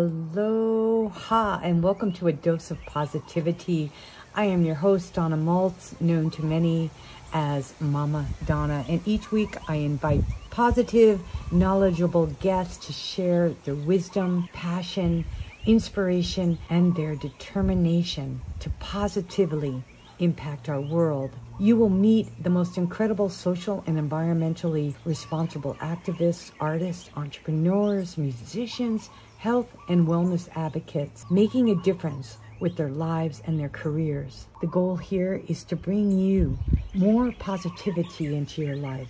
Aloha 0.00 1.60
and 1.62 1.82
welcome 1.82 2.10
to 2.12 2.26
a 2.26 2.32
dose 2.32 2.70
of 2.70 2.86
positivity. 2.86 3.92
I 4.34 4.44
am 4.46 4.64
your 4.64 4.76
host, 4.76 5.12
Donna 5.12 5.36
Maltz, 5.36 6.00
known 6.00 6.30
to 6.30 6.42
many 6.42 6.90
as 7.34 7.74
Mama 7.80 8.30
Donna, 8.42 8.86
and 8.88 9.02
each 9.04 9.30
week 9.30 9.58
I 9.68 9.76
invite 9.76 10.24
positive, 10.48 11.22
knowledgeable 11.50 12.28
guests 12.28 12.86
to 12.86 12.94
share 12.94 13.50
their 13.64 13.74
wisdom, 13.74 14.48
passion, 14.54 15.26
inspiration, 15.66 16.58
and 16.70 16.96
their 16.96 17.14
determination 17.14 18.40
to 18.60 18.70
positively 18.70 19.84
impact 20.18 20.70
our 20.70 20.80
world. 20.80 21.36
You 21.58 21.76
will 21.76 21.90
meet 21.90 22.42
the 22.42 22.48
most 22.48 22.78
incredible 22.78 23.28
social 23.28 23.84
and 23.86 23.98
environmentally 23.98 24.96
responsible 25.04 25.74
activists, 25.76 26.52
artists, 26.58 27.10
entrepreneurs, 27.14 28.16
musicians, 28.16 29.10
health 29.40 29.74
and 29.88 30.06
wellness 30.06 30.50
advocates, 30.54 31.24
making 31.30 31.70
a 31.70 31.74
difference 31.76 32.36
with 32.60 32.76
their 32.76 32.90
lives 32.90 33.40
and 33.46 33.58
their 33.58 33.70
careers. 33.70 34.46
The 34.60 34.66
goal 34.66 34.96
here 34.96 35.40
is 35.48 35.64
to 35.64 35.76
bring 35.76 36.10
you 36.10 36.58
more 36.92 37.32
positivity 37.38 38.36
into 38.36 38.60
your 38.60 38.76
life. 38.76 39.08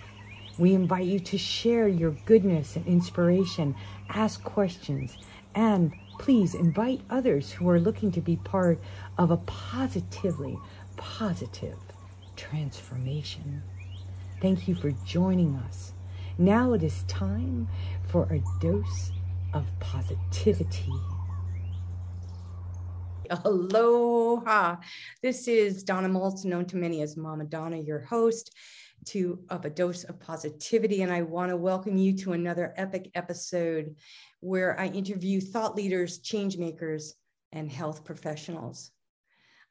We 0.56 0.72
invite 0.74 1.06
you 1.06 1.18
to 1.18 1.36
share 1.36 1.88
your 1.88 2.12
goodness 2.26 2.76
and 2.76 2.86
inspiration, 2.86 3.74
ask 4.08 4.40
questions, 4.44 5.16
and 5.56 5.92
please 6.20 6.54
invite 6.54 7.00
others 7.10 7.50
who 7.50 7.68
are 7.68 7.80
looking 7.80 8.12
to 8.12 8.20
be 8.20 8.36
part 8.36 8.78
of 9.18 9.32
a 9.32 9.36
positively 9.38 10.56
positive 10.96 11.78
transformation. 12.36 13.64
Thank 14.40 14.68
you 14.68 14.76
for 14.76 14.92
joining 15.04 15.56
us. 15.56 15.92
Now 16.38 16.72
it 16.74 16.84
is 16.84 17.02
time 17.08 17.66
for 18.06 18.32
a 18.32 18.40
dose 18.60 19.10
of 19.52 19.66
positivity. 19.80 20.92
Aloha. 23.44 24.76
This 25.22 25.46
is 25.46 25.84
Donna 25.84 26.08
Maltz, 26.08 26.44
known 26.44 26.66
to 26.66 26.76
many 26.76 27.02
as 27.02 27.16
Mama 27.16 27.44
Donna, 27.44 27.78
your 27.78 28.00
host 28.00 28.54
to 29.06 29.38
of 29.48 29.64
a 29.64 29.70
dose 29.70 30.04
of 30.04 30.20
positivity. 30.20 31.02
And 31.02 31.12
I 31.12 31.22
want 31.22 31.50
to 31.50 31.56
welcome 31.56 31.96
you 31.96 32.16
to 32.18 32.32
another 32.32 32.74
epic 32.76 33.10
episode 33.14 33.94
where 34.40 34.78
I 34.78 34.86
interview 34.88 35.40
thought 35.40 35.76
leaders, 35.76 36.18
change 36.18 36.58
makers, 36.58 37.14
and 37.52 37.70
health 37.70 38.04
professionals. 38.04 38.90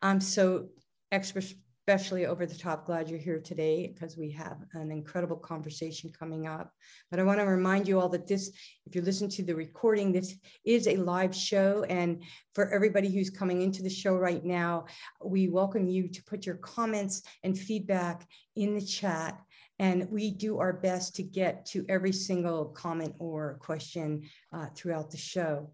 I'm 0.01 0.21
so 0.21 0.69
extra 1.11 1.41
especially 1.89 2.27
over 2.27 2.45
the 2.45 2.53
top 2.53 2.85
glad 2.85 3.09
you're 3.09 3.17
here 3.17 3.39
today 3.39 3.87
because 3.87 4.15
we 4.15 4.29
have 4.29 4.57
an 4.73 4.91
incredible 4.91 5.35
conversation 5.35 6.11
coming 6.11 6.45
up. 6.45 6.71
But 7.09 7.19
I 7.19 7.23
want 7.23 7.39
to 7.39 7.45
remind 7.47 7.87
you 7.87 7.99
all 7.99 8.09
that 8.09 8.27
this, 8.27 8.51
if 8.85 8.93
you 8.93 9.01
listen 9.01 9.27
to 9.29 9.43
the 9.43 9.55
recording, 9.55 10.11
this 10.11 10.35
is 10.63 10.87
a 10.87 10.97
live 10.97 11.33
show. 11.33 11.83
And 11.89 12.21
for 12.53 12.71
everybody 12.71 13.11
who's 13.11 13.31
coming 13.31 13.63
into 13.63 13.81
the 13.81 13.89
show 13.89 14.15
right 14.17 14.45
now, 14.45 14.85
we 15.25 15.47
welcome 15.47 15.87
you 15.87 16.07
to 16.09 16.23
put 16.25 16.45
your 16.45 16.57
comments 16.57 17.23
and 17.43 17.57
feedback 17.57 18.27
in 18.55 18.75
the 18.75 18.85
chat. 18.85 19.41
And 19.79 20.07
we 20.11 20.29
do 20.29 20.59
our 20.59 20.73
best 20.73 21.15
to 21.15 21.23
get 21.23 21.65
to 21.71 21.87
every 21.89 22.11
single 22.11 22.65
comment 22.65 23.15
or 23.17 23.57
question 23.63 24.29
uh, 24.53 24.67
throughout 24.75 25.09
the 25.09 25.17
show. 25.17 25.71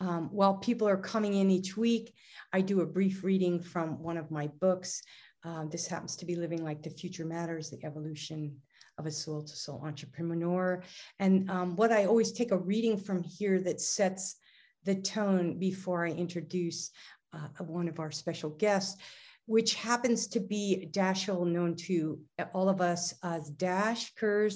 Um, 0.00 0.28
while 0.30 0.54
people 0.54 0.86
are 0.86 0.98
coming 0.98 1.34
in 1.34 1.50
each 1.50 1.76
week, 1.76 2.12
I 2.52 2.60
do 2.60 2.82
a 2.82 2.86
brief 2.86 3.24
reading 3.24 3.62
from 3.62 4.02
one 4.02 4.18
of 4.18 4.30
my 4.30 4.48
books. 4.60 5.02
Um, 5.46 5.68
this 5.70 5.86
happens 5.86 6.16
to 6.16 6.26
be 6.26 6.34
Living 6.34 6.64
Like 6.64 6.82
the 6.82 6.90
Future 6.90 7.24
Matters, 7.24 7.70
the 7.70 7.84
evolution 7.84 8.56
of 8.98 9.06
a 9.06 9.12
soul 9.12 9.42
to 9.42 9.56
soul 9.56 9.80
entrepreneur. 9.84 10.82
And 11.20 11.48
um, 11.48 11.76
what 11.76 11.92
I 11.92 12.06
always 12.06 12.32
take 12.32 12.50
a 12.50 12.58
reading 12.58 12.96
from 12.98 13.22
here 13.22 13.60
that 13.60 13.80
sets 13.80 14.36
the 14.82 14.96
tone 14.96 15.56
before 15.60 16.04
I 16.04 16.10
introduce 16.10 16.90
uh, 17.32 17.46
one 17.62 17.86
of 17.86 18.00
our 18.00 18.10
special 18.10 18.50
guests, 18.50 19.00
which 19.46 19.74
happens 19.74 20.26
to 20.28 20.40
be 20.40 20.88
Dashiell, 20.90 21.46
known 21.46 21.76
to 21.76 22.18
all 22.52 22.68
of 22.68 22.80
us 22.80 23.14
as 23.22 23.50
Dash 23.50 24.12
Kuhr, 24.16 24.50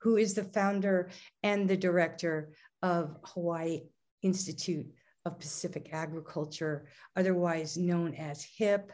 who 0.00 0.16
is 0.16 0.34
the 0.34 0.44
founder 0.44 1.10
and 1.42 1.68
the 1.68 1.76
director 1.76 2.52
of 2.82 3.16
Hawaii 3.24 3.80
Institute 4.22 4.86
of 5.24 5.40
Pacific 5.40 5.88
Agriculture, 5.92 6.86
otherwise 7.16 7.76
known 7.76 8.14
as 8.14 8.44
HIP. 8.44 8.92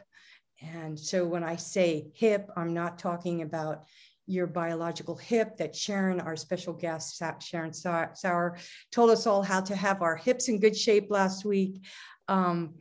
And 0.63 0.99
so 0.99 1.25
when 1.25 1.43
I 1.43 1.55
say 1.55 2.07
hip, 2.13 2.49
I'm 2.55 2.73
not 2.73 2.97
talking 2.97 3.41
about 3.41 3.85
your 4.25 4.47
biological 4.47 5.15
hip 5.15 5.57
that 5.57 5.75
Sharon, 5.75 6.21
our 6.21 6.35
special 6.35 6.73
guest, 6.73 7.21
Sharon 7.41 7.73
Sauer, 7.73 8.57
told 8.91 9.09
us 9.09 9.27
all 9.27 9.43
how 9.43 9.59
to 9.61 9.75
have 9.75 10.01
our 10.01 10.15
hips 10.15 10.47
in 10.47 10.59
good 10.59 10.77
shape 10.77 11.07
last 11.09 11.43
week. 11.43 11.83
Um, 12.27 12.75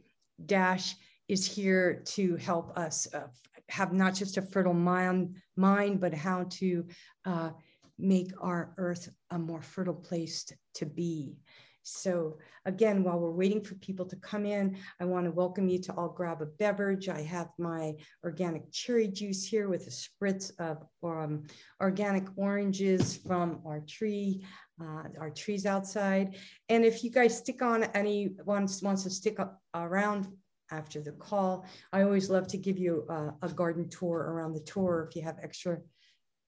Dash 0.46 0.94
is 1.28 1.46
here 1.46 2.02
to 2.06 2.36
help 2.36 2.76
us 2.78 3.12
uh, 3.12 3.26
have 3.68 3.92
not 3.92 4.14
just 4.14 4.36
a 4.36 4.42
fertile 4.42 4.74
mind, 4.74 5.36
mind 5.56 6.00
but 6.00 6.14
how 6.14 6.44
to 6.50 6.86
uh, 7.24 7.50
make 7.98 8.30
our 8.40 8.74
earth 8.76 9.08
a 9.30 9.38
more 9.38 9.62
fertile 9.62 9.94
place 9.94 10.46
to 10.74 10.86
be. 10.86 11.36
So 11.82 12.38
again, 12.64 13.02
while 13.02 13.18
we're 13.18 13.30
waiting 13.32 13.62
for 13.62 13.74
people 13.76 14.06
to 14.06 14.16
come 14.16 14.46
in, 14.46 14.76
I 15.00 15.04
want 15.04 15.26
to 15.26 15.32
welcome 15.32 15.68
you 15.68 15.80
to 15.80 15.94
all 15.94 16.08
grab 16.08 16.40
a 16.40 16.46
beverage. 16.46 17.08
I 17.08 17.22
have 17.22 17.48
my 17.58 17.94
organic 18.24 18.70
cherry 18.70 19.08
juice 19.08 19.44
here 19.44 19.68
with 19.68 19.86
a 19.86 19.90
spritz 19.90 20.52
of 20.60 20.84
um, 21.02 21.44
organic 21.80 22.26
oranges 22.36 23.16
from 23.16 23.60
our 23.66 23.80
tree, 23.80 24.44
uh, 24.80 25.04
our 25.20 25.30
trees 25.30 25.66
outside. 25.66 26.36
And 26.68 26.84
if 26.84 27.02
you 27.02 27.10
guys 27.10 27.36
stick 27.36 27.62
on, 27.62 27.84
anyone 27.94 28.68
wants 28.82 29.02
to 29.02 29.10
stick 29.10 29.38
around 29.74 30.28
after 30.70 31.00
the 31.00 31.12
call, 31.12 31.66
I 31.92 32.02
always 32.02 32.30
love 32.30 32.46
to 32.48 32.58
give 32.58 32.78
you 32.78 33.04
a, 33.08 33.34
a 33.42 33.48
garden 33.48 33.88
tour 33.88 34.18
around 34.18 34.54
the 34.54 34.60
tour 34.60 35.06
if 35.08 35.16
you 35.16 35.22
have 35.22 35.38
extra 35.42 35.78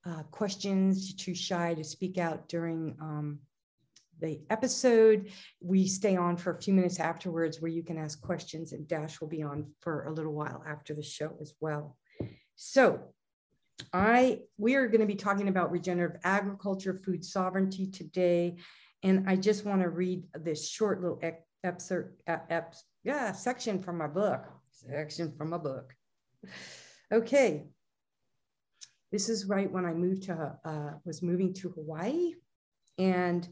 uh, 0.07 0.23
questions, 0.31 1.15
too 1.15 1.35
shy 1.35 1.75
to 1.75 1.83
speak 1.83 2.19
out 2.19 2.49
during 2.49 2.95
um, 3.01 3.39
the 4.25 4.41
episode. 4.51 5.31
We 5.61 5.87
stay 5.87 6.17
on 6.17 6.37
for 6.37 6.53
a 6.53 6.61
few 6.61 6.73
minutes 6.73 6.99
afterwards 6.99 7.61
where 7.61 7.71
you 7.71 7.83
can 7.83 7.99
ask 7.99 8.21
questions, 8.21 8.73
and 8.73 8.89
Dash 8.89 9.21
will 9.21 9.29
be 9.29 9.43
on 9.43 9.67
for 9.81 10.05
a 10.05 10.13
little 10.13 10.33
while 10.33 10.65
after 10.67 10.95
the 10.95 11.03
show 11.03 11.37
as 11.41 11.55
well. 11.61 11.97
So, 12.57 13.01
I 13.93 14.41
we 14.57 14.77
are 14.77 14.87
going 14.87 15.01
to 15.01 15.07
be 15.07 15.17
talking 15.17 15.49
about 15.49 15.71
regenerative 15.71 16.21
agriculture, 16.25 17.01
food 17.05 17.25
sovereignty 17.25 17.87
today, 17.87 18.57
and 19.03 19.29
I 19.29 19.37
just 19.37 19.65
want 19.65 19.83
to 19.83 19.91
read 19.91 20.25
this 20.35 20.69
short 20.69 21.03
little 21.03 21.21
excerpt, 21.63 22.23
yeah, 23.03 23.33
section 23.33 23.83
from 23.83 23.99
my 23.99 24.07
book. 24.07 24.47
Section 24.71 25.33
from 25.37 25.51
my 25.51 25.59
book. 25.59 25.93
Okay, 27.13 27.65
this 29.13 29.29
is 29.29 29.47
right 29.47 29.71
when 29.71 29.85
I 29.85 29.93
moved 29.93 30.23
to 30.25 30.57
uh, 30.65 30.93
was 31.05 31.23
moving 31.23 31.53
to 31.55 31.71
Hawaii, 31.71 32.35
and 32.99 33.47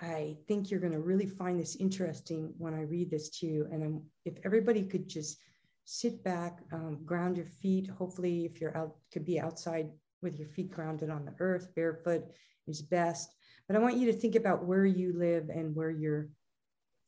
I 0.00 0.36
think 0.48 0.70
you're 0.70 0.80
going 0.80 0.92
to 0.92 1.00
really 1.00 1.26
find 1.26 1.58
this 1.58 1.76
interesting 1.76 2.52
when 2.58 2.74
I 2.74 2.82
read 2.82 3.10
this 3.10 3.30
to 3.38 3.46
you. 3.46 3.68
And 3.70 3.82
I'm, 3.82 4.02
if 4.24 4.34
everybody 4.44 4.82
could 4.82 5.08
just 5.08 5.38
sit 5.84 6.24
back, 6.24 6.60
um, 6.72 6.98
ground 7.04 7.36
your 7.36 7.46
feet. 7.46 7.88
Hopefully, 7.88 8.44
if 8.44 8.60
you're 8.60 8.76
out, 8.76 8.96
could 9.12 9.24
be 9.24 9.40
outside 9.40 9.90
with 10.22 10.38
your 10.38 10.48
feet 10.48 10.70
grounded 10.70 11.10
on 11.10 11.24
the 11.24 11.34
earth, 11.38 11.68
barefoot 11.76 12.24
is 12.66 12.82
best. 12.82 13.34
But 13.68 13.76
I 13.76 13.80
want 13.80 13.96
you 13.96 14.10
to 14.10 14.18
think 14.18 14.34
about 14.34 14.64
where 14.64 14.86
you 14.86 15.12
live 15.12 15.50
and 15.50 15.76
where 15.76 15.90
your 15.90 16.28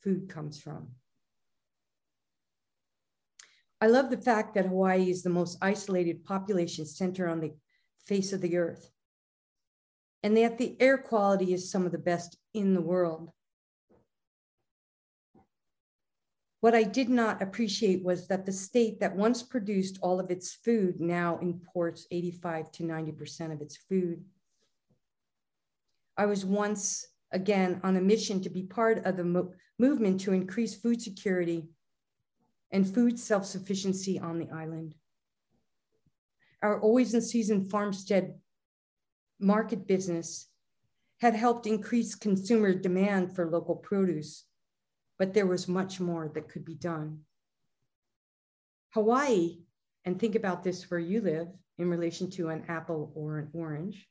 food 0.03 0.29
comes 0.29 0.61
from. 0.61 0.89
I 3.81 3.87
love 3.89 4.11
the 4.11 4.17
fact 4.17 4.55
that 4.55 4.67
Hawaii 4.67 5.11
is 5.11 5.23
the 5.23 5.31
most 5.31 5.59
isolated 5.61 6.25
population 6.25 6.87
center 6.87 7.29
on 7.29 7.41
the 7.41 7.55
face 8.07 8.33
of 8.33 8.41
the 8.41 8.57
earth 8.57 8.91
and 10.23 10.37
that 10.37 10.59
the 10.59 10.77
air 10.81 10.99
quality 10.99 11.53
is 11.53 11.71
some 11.71 11.87
of 11.87 11.93
the 11.93 11.99
best 11.99 12.37
in 12.57 12.75
the 12.75 12.81
world. 12.81 13.31
What 16.61 16.75
I 16.75 16.83
did 16.83 17.09
not 17.09 17.43
appreciate 17.43 18.03
was 18.03 18.27
that 18.29 18.47
the 18.47 18.53
state 18.53 18.99
that 19.01 19.15
once 19.15 19.43
produced 19.43 19.99
all 20.03 20.19
of 20.19 20.31
its 20.31 20.55
food 20.55 21.01
now 21.01 21.39
imports 21.41 22.07
85 22.11 22.73
to 22.73 22.83
90% 22.83 23.53
of 23.53 23.61
its 23.61 23.77
food. 23.77 24.25
I 26.17 26.27
was 26.27 26.45
once 26.45 27.07
again 27.31 27.81
on 27.85 27.97
a 27.97 28.01
mission 28.01 28.41
to 28.41 28.51
be 28.51 28.63
part 28.63 29.05
of 29.05 29.17
the 29.17 29.25
mo 29.25 29.53
movement 29.79 30.21
to 30.23 30.33
increase 30.33 30.75
food 30.75 31.03
security 31.03 31.69
and 32.71 32.89
food 32.89 33.19
self 33.19 33.45
sufficiency 33.45 34.19
on 34.19 34.39
the 34.39 34.51
island. 34.51 34.95
Our 36.63 36.81
always 36.81 37.13
in 37.13 37.21
season 37.21 37.69
farmstead 37.69 38.35
market 39.39 39.87
business 39.87 40.49
had 41.21 41.35
helped 41.35 41.67
increase 41.67 42.15
consumer 42.15 42.75
demand 42.75 43.35
for 43.35 43.51
local 43.51 43.77
produce, 43.77 44.45
but 45.19 45.33
there 45.33 45.47
was 45.47 45.67
much 45.67 45.99
more 45.99 46.31
that 46.35 46.49
could 46.49 46.65
be 46.65 46.75
done. 46.75 47.21
Hawaii, 48.91 49.61
and 50.05 50.21
think 50.21 50.35
about 50.35 50.63
this 50.63 50.91
where 50.91 51.01
you 51.01 51.21
live 51.21 51.49
in 51.79 51.91
relation 51.91 52.31
to 52.31 52.49
an 52.49 52.65
apple 52.69 53.13
or 53.15 53.39
an 53.39 53.49
orange, 53.53 54.09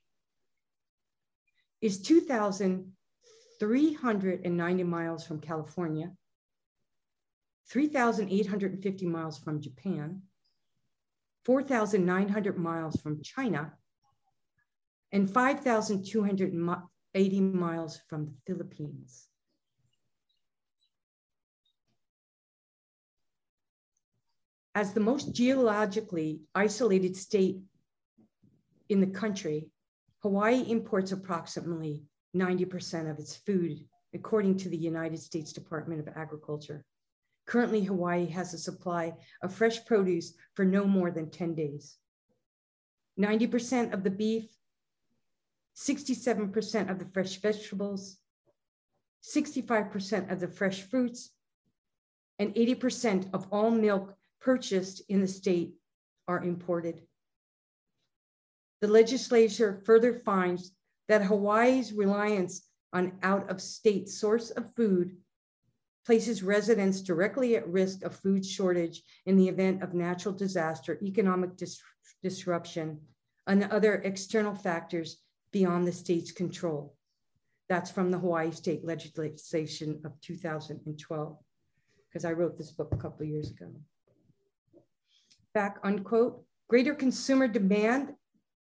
is 1.82 2.02
2,390 2.02 4.84
miles 4.84 5.26
from 5.26 5.40
California, 5.40 6.12
3,850 7.70 9.06
miles 9.06 9.40
from 9.40 9.62
Japan, 9.62 10.22
4,900 11.46 12.58
miles 12.58 13.00
from 13.02 13.22
China, 13.22 13.74
and 15.12 15.30
5,280 17.16 17.58
miles 17.58 18.02
from 18.10 18.26
the 18.26 18.34
Philippines. 18.46 19.30
As 24.74 24.92
the 24.92 25.00
most 25.00 25.34
geologically 25.34 26.42
isolated 26.54 27.16
state 27.16 27.60
in 28.90 29.00
the 29.00 29.08
country, 29.08 29.70
Hawaii 30.24 30.66
imports 30.68 31.14
approximately 31.14 32.04
90% 32.36 33.10
of 33.10 33.18
its 33.18 33.38
food, 33.38 33.80
according 34.14 34.58
to 34.58 34.70
the 34.70 34.76
United 34.76 35.20
States 35.20 35.54
Department 35.54 36.02
of 36.02 36.14
Agriculture. 36.18 36.84
Currently, 37.46 37.84
Hawaii 37.86 38.26
has 38.26 38.54
a 38.54 38.58
supply 38.58 39.14
of 39.42 39.54
fresh 39.54 39.86
produce 39.86 40.34
for 40.56 40.66
no 40.66 40.84
more 40.84 41.12
than 41.12 41.30
10 41.30 41.56
days. 41.56 41.96
90% 43.18 43.94
of 43.94 44.04
the 44.04 44.10
beef, 44.10 44.50
67% 45.76 46.90
of 46.90 47.00
the 47.00 47.06
fresh 47.06 47.42
vegetables, 47.42 48.18
65% 49.24 50.32
of 50.32 50.40
the 50.40 50.48
fresh 50.48 50.84
fruits, 50.84 51.32
and 52.40 52.54
80% 52.56 53.34
of 53.34 53.48
all 53.52 53.72
milk 53.72 54.14
purchased 54.40 55.02
in 55.10 55.22
the 55.22 55.28
state 55.28 55.74
are 56.28 56.44
imported. 56.44 57.02
The 58.82 58.88
legislature 58.88 59.82
further 59.86 60.14
finds 60.14 60.72
that 61.08 61.24
Hawaii's 61.24 61.94
reliance 61.94 62.68
on 62.94 63.14
out 63.24 63.50
of 63.50 63.62
state 63.62 64.10
source 64.10 64.52
of 64.52 64.74
food 64.76 65.18
places 66.06 66.44
residents 66.44 67.02
directly 67.02 67.56
at 67.56 67.68
risk 67.68 68.04
of 68.04 68.16
food 68.16 68.46
shortage 68.46 69.02
in 69.26 69.36
the 69.36 69.48
event 69.48 69.82
of 69.82 69.94
natural 69.94 70.34
disaster, 70.34 71.00
economic 71.02 71.56
dis 71.58 71.82
disruption, 72.22 73.00
and 73.48 73.64
other 73.66 73.96
external 73.96 74.54
factors 74.54 75.18
beyond 75.56 75.88
the 75.88 75.92
state's 75.94 76.34
control. 76.34 76.94
That's 77.70 77.90
from 77.90 78.12
the 78.12 78.18
Hawaii 78.18 78.52
state 78.52 78.84
legislation 78.84 80.02
of 80.04 80.20
2012, 80.20 81.38
because 82.10 82.26
I 82.26 82.34
wrote 82.34 82.58
this 82.58 82.72
book 82.72 82.90
a 82.92 82.98
couple 82.98 83.26
years 83.26 83.52
ago. 83.52 83.72
Back 85.54 85.78
unquote, 85.86 86.44
greater 86.68 86.94
consumer 86.94 87.48
demand 87.48 88.16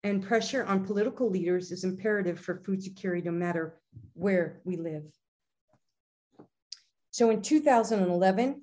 and 0.04 0.22
pressure 0.22 0.66
on 0.66 0.86
political 0.86 1.30
leaders 1.30 1.72
is 1.72 1.86
imperative 1.86 2.38
for 2.38 2.62
food 2.66 2.84
security 2.84 3.22
no 3.22 3.32
matter 3.32 3.80
where 4.12 4.60
we 4.66 4.76
live. 4.76 5.06
So 7.12 7.30
in 7.30 7.42
2011, 7.42 8.62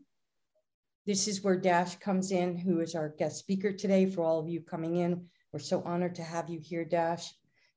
this 1.06 1.26
is 1.26 1.42
where 1.42 1.56
Dash 1.56 1.96
comes 1.96 2.32
in, 2.32 2.58
who 2.58 2.80
is 2.80 2.94
our 2.94 3.08
guest 3.08 3.38
speaker 3.38 3.72
today 3.72 4.04
for 4.04 4.22
all 4.24 4.38
of 4.38 4.46
you 4.50 4.60
coming 4.60 4.96
in. 4.96 5.24
We're 5.54 5.60
so 5.60 5.82
honored 5.86 6.16
to 6.16 6.22
have 6.22 6.50
you 6.50 6.60
here, 6.60 6.84
Dash, 6.84 7.32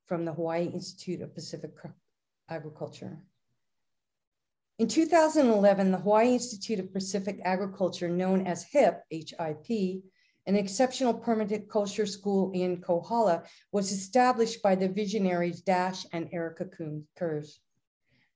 from 0.05 0.25
the 0.25 0.33
Hawaii 0.33 0.65
Institute 0.65 1.21
of 1.21 1.33
Pacific 1.33 1.71
Agriculture. 2.49 3.17
In 4.79 4.87
2011, 4.87 5.91
the 5.91 5.97
Hawaii 5.97 6.33
Institute 6.33 6.79
of 6.79 6.91
Pacific 6.91 7.39
Agriculture, 7.45 8.09
known 8.09 8.47
as 8.47 8.63
HIP, 8.63 9.03
H-I-P, 9.11 10.03
an 10.45 10.55
exceptional 10.55 11.13
permanent 11.13 11.69
culture 11.69 12.05
school 12.05 12.51
in 12.53 12.81
Kohala, 12.81 13.43
was 13.71 13.91
established 13.91 14.61
by 14.61 14.75
the 14.75 14.89
visionaries 14.89 15.61
Dash 15.61 16.05
and 16.11 16.27
Erica 16.33 16.65
Kuhr. 16.65 17.43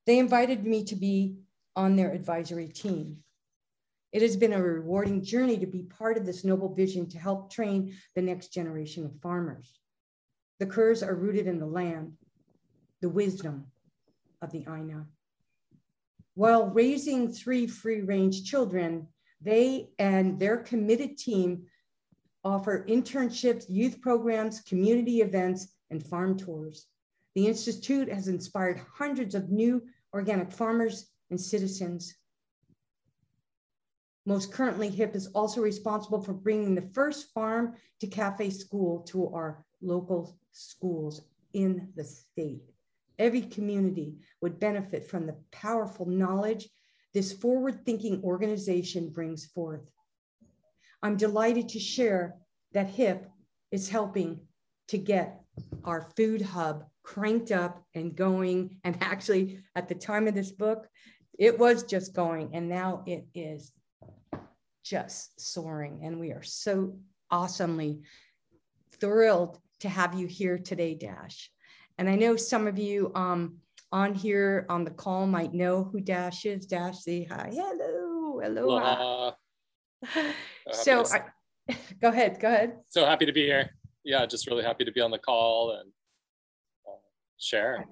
They 0.06 0.20
invited 0.20 0.66
me 0.66 0.86
to 0.86 0.96
be 0.96 1.38
on 1.76 1.96
their 1.96 2.14
advisory 2.14 2.70
team. 2.70 3.18
It 4.14 4.22
has 4.22 4.38
been 4.38 4.54
a 4.54 4.62
rewarding 4.62 5.24
journey 5.24 5.58
to 5.58 5.68
be 5.68 5.84
part 5.84 6.18
of 6.18 6.26
this 6.26 6.46
noble 6.46 6.74
vision 6.74 7.10
to 7.10 7.20
help 7.20 7.52
train 7.52 7.94
the 8.16 8.22
next 8.22 8.54
generation 8.54 9.06
of 9.06 9.20
farmers. 9.22 9.80
The 10.60 10.66
Kuhrs 10.66 11.06
are 11.06 11.16
rooted 11.16 11.48
in 11.48 11.60
the 11.60 11.68
land, 11.68 12.14
the 13.02 13.10
wisdom 13.10 13.68
of 14.42 14.52
the 14.52 14.66
Aina. 14.68 15.08
While 16.34 16.70
raising 16.70 17.32
three 17.32 17.68
free 17.68 18.02
range 18.02 18.44
children, 18.44 19.08
they 19.42 19.90
and 20.00 20.40
their 20.40 20.58
committed 20.58 21.18
team 21.18 21.66
offer 22.44 22.86
internships, 22.88 23.66
youth 23.70 24.02
programs, 24.02 24.62
community 24.62 25.22
events, 25.22 25.68
and 25.92 26.04
farm 26.04 26.38
tours. 26.38 26.88
The 27.36 27.46
Institute 27.48 28.10
has 28.10 28.28
inspired 28.28 28.82
hundreds 28.92 29.36
of 29.36 29.52
new 29.52 29.84
organic 30.14 30.52
farmers 30.52 31.12
and 31.30 31.40
citizens. 31.40 32.16
Most 34.26 34.52
currently, 34.52 34.90
HIP 34.90 35.16
is 35.16 35.28
also 35.28 35.62
responsible 35.62 36.22
for 36.22 36.34
bringing 36.34 36.74
the 36.74 36.90
first 36.94 37.32
farm 37.34 37.76
to 38.00 38.08
cafe 38.08 38.50
school 38.50 39.02
to 39.02 39.30
our 39.30 39.64
local 39.82 40.38
schools 40.52 41.22
in 41.54 41.90
the 41.96 42.04
state. 42.04 42.62
Every 43.20 43.42
community 43.42 44.16
would 44.42 44.60
benefit 44.60 45.10
from 45.10 45.26
the 45.26 45.38
powerful 45.52 46.06
knowledge 46.06 46.70
this 47.14 47.34
forward 47.34 47.84
thinking 47.86 48.22
organization 48.24 49.10
brings 49.10 49.46
forth. 49.46 49.90
I'm 51.02 51.18
delighted 51.18 51.70
to 51.70 51.80
share 51.80 52.36
that 52.74 52.90
HIP 52.90 53.28
is 53.72 53.90
helping 53.90 54.40
to 54.90 54.98
get 54.98 55.40
our 55.84 56.10
food 56.16 56.42
hub 56.42 56.86
cranked 57.04 57.52
up 57.52 57.84
and 57.96 58.16
going. 58.16 58.78
And 58.84 58.98
actually, 59.02 59.64
at 59.76 59.88
the 59.88 59.96
time 59.96 60.28
of 60.28 60.36
this 60.36 60.52
book, 60.52 60.88
it 61.40 61.58
was 61.58 61.84
just 61.84 62.14
going, 62.14 62.52
and 62.54 62.68
now 62.68 63.04
it 63.06 63.26
is 63.34 63.72
just 64.84 65.40
soaring. 65.40 66.02
And 66.04 66.20
we 66.20 66.32
are 66.32 66.44
so 66.44 66.98
awesomely 67.32 68.02
thrilled 69.00 69.60
to 69.80 69.90
have 69.90 70.16
you 70.16 70.28
here 70.28 70.58
today, 70.58 70.96
Dash. 70.96 71.52
And 71.98 72.10
I 72.10 72.16
know 72.16 72.36
some 72.36 72.68
of 72.68 72.78
you 72.78 73.12
um, 73.16 73.58
on 73.92 74.14
here 74.14 74.66
on 74.70 74.84
the 74.84 74.92
call 74.92 75.26
might 75.28 75.54
know 75.54 75.84
who 75.84 76.00
Dash 76.00 76.46
is. 76.46 76.66
Dash, 76.66 77.00
say 77.00 77.24
hi. 77.24 77.52
Hello. 77.54 78.40
Hello. 78.40 79.34
so, 80.72 81.04
I, 81.06 81.22
go 82.02 82.10
ahead. 82.10 82.40
Go 82.40 82.48
ahead. 82.48 82.78
So 82.88 83.06
happy 83.06 83.26
to 83.26 83.34
be 83.34 83.46
here. 83.46 83.72
Yeah, 84.04 84.26
just 84.26 84.48
really 84.48 84.64
happy 84.64 84.86
to 84.86 84.92
be 84.92 85.02
on 85.02 85.12
the 85.12 85.18
call 85.18 85.72
and 85.72 85.90
uh, 86.88 86.98
share. 87.38 87.86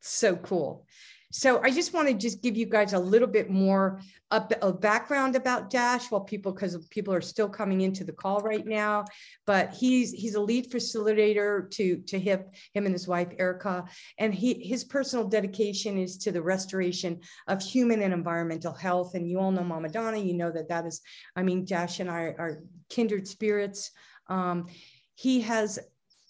So 0.00 0.36
cool. 0.36 0.86
So 1.32 1.60
I 1.62 1.70
just 1.70 1.94
want 1.94 2.08
to 2.08 2.14
just 2.14 2.42
give 2.42 2.56
you 2.56 2.66
guys 2.66 2.92
a 2.92 2.98
little 2.98 3.28
bit 3.28 3.50
more 3.50 4.00
a, 4.32 4.72
background 4.72 5.36
about 5.36 5.70
Dash 5.70 6.10
while 6.10 6.22
people, 6.22 6.52
because 6.52 6.76
people 6.88 7.14
are 7.14 7.20
still 7.20 7.48
coming 7.48 7.82
into 7.82 8.02
the 8.02 8.12
call 8.12 8.40
right 8.40 8.66
now, 8.66 9.04
but 9.46 9.72
he's 9.72 10.10
he's 10.12 10.34
a 10.34 10.40
lead 10.40 10.70
facilitator 10.70 11.70
to, 11.70 11.98
to 11.98 12.18
HIP, 12.18 12.52
him 12.74 12.84
and 12.84 12.94
his 12.94 13.06
wife, 13.06 13.28
Erica, 13.38 13.84
and 14.18 14.34
he 14.34 14.54
his 14.54 14.82
personal 14.84 15.26
dedication 15.26 15.98
is 15.98 16.16
to 16.18 16.32
the 16.32 16.42
restoration 16.42 17.20
of 17.46 17.62
human 17.62 18.02
and 18.02 18.12
environmental 18.12 18.72
health. 18.72 19.14
And 19.14 19.28
you 19.28 19.38
all 19.38 19.52
know 19.52 19.64
Mama 19.64 19.88
Donna, 19.88 20.18
you 20.18 20.34
know 20.34 20.50
that 20.50 20.68
that 20.68 20.86
is, 20.86 21.00
I 21.36 21.42
mean, 21.42 21.64
Dash 21.64 22.00
and 22.00 22.10
I 22.10 22.34
are 22.38 22.62
kindred 22.88 23.28
spirits. 23.28 23.92
Um, 24.28 24.66
he 25.14 25.40
has 25.42 25.78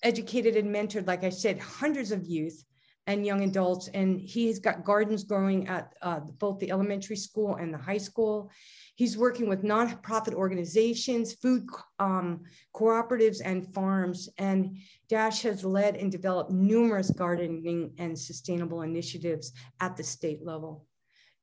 educated 0.02 0.56
and 0.56 0.74
mentored, 0.74 1.06
like 1.06 1.24
I 1.24 1.30
said, 1.30 1.58
hundreds 1.58 2.12
of 2.12 2.26
youth 2.26 2.64
and 3.10 3.26
young 3.26 3.42
adults. 3.42 3.88
And 3.88 4.20
he's 4.20 4.58
got 4.58 4.84
gardens 4.84 5.24
growing 5.24 5.68
at 5.68 5.94
uh, 6.02 6.20
both 6.38 6.58
the 6.58 6.70
elementary 6.70 7.16
school 7.16 7.56
and 7.56 7.74
the 7.74 7.78
high 7.78 7.98
school. 7.98 8.50
He's 8.94 9.18
working 9.18 9.48
with 9.48 9.62
nonprofit 9.62 10.34
organizations, 10.34 11.32
food 11.34 11.66
um, 11.98 12.42
cooperatives, 12.74 13.40
and 13.44 13.72
farms. 13.74 14.28
And 14.38 14.76
Dash 15.08 15.42
has 15.42 15.64
led 15.64 15.96
and 15.96 16.12
developed 16.12 16.50
numerous 16.50 17.10
gardening 17.10 17.94
and 17.98 18.18
sustainable 18.18 18.82
initiatives 18.82 19.52
at 19.80 19.96
the 19.96 20.04
state 20.04 20.44
level. 20.44 20.86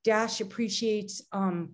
Dash 0.03 0.39
appreciates 0.39 1.21
um, 1.33 1.71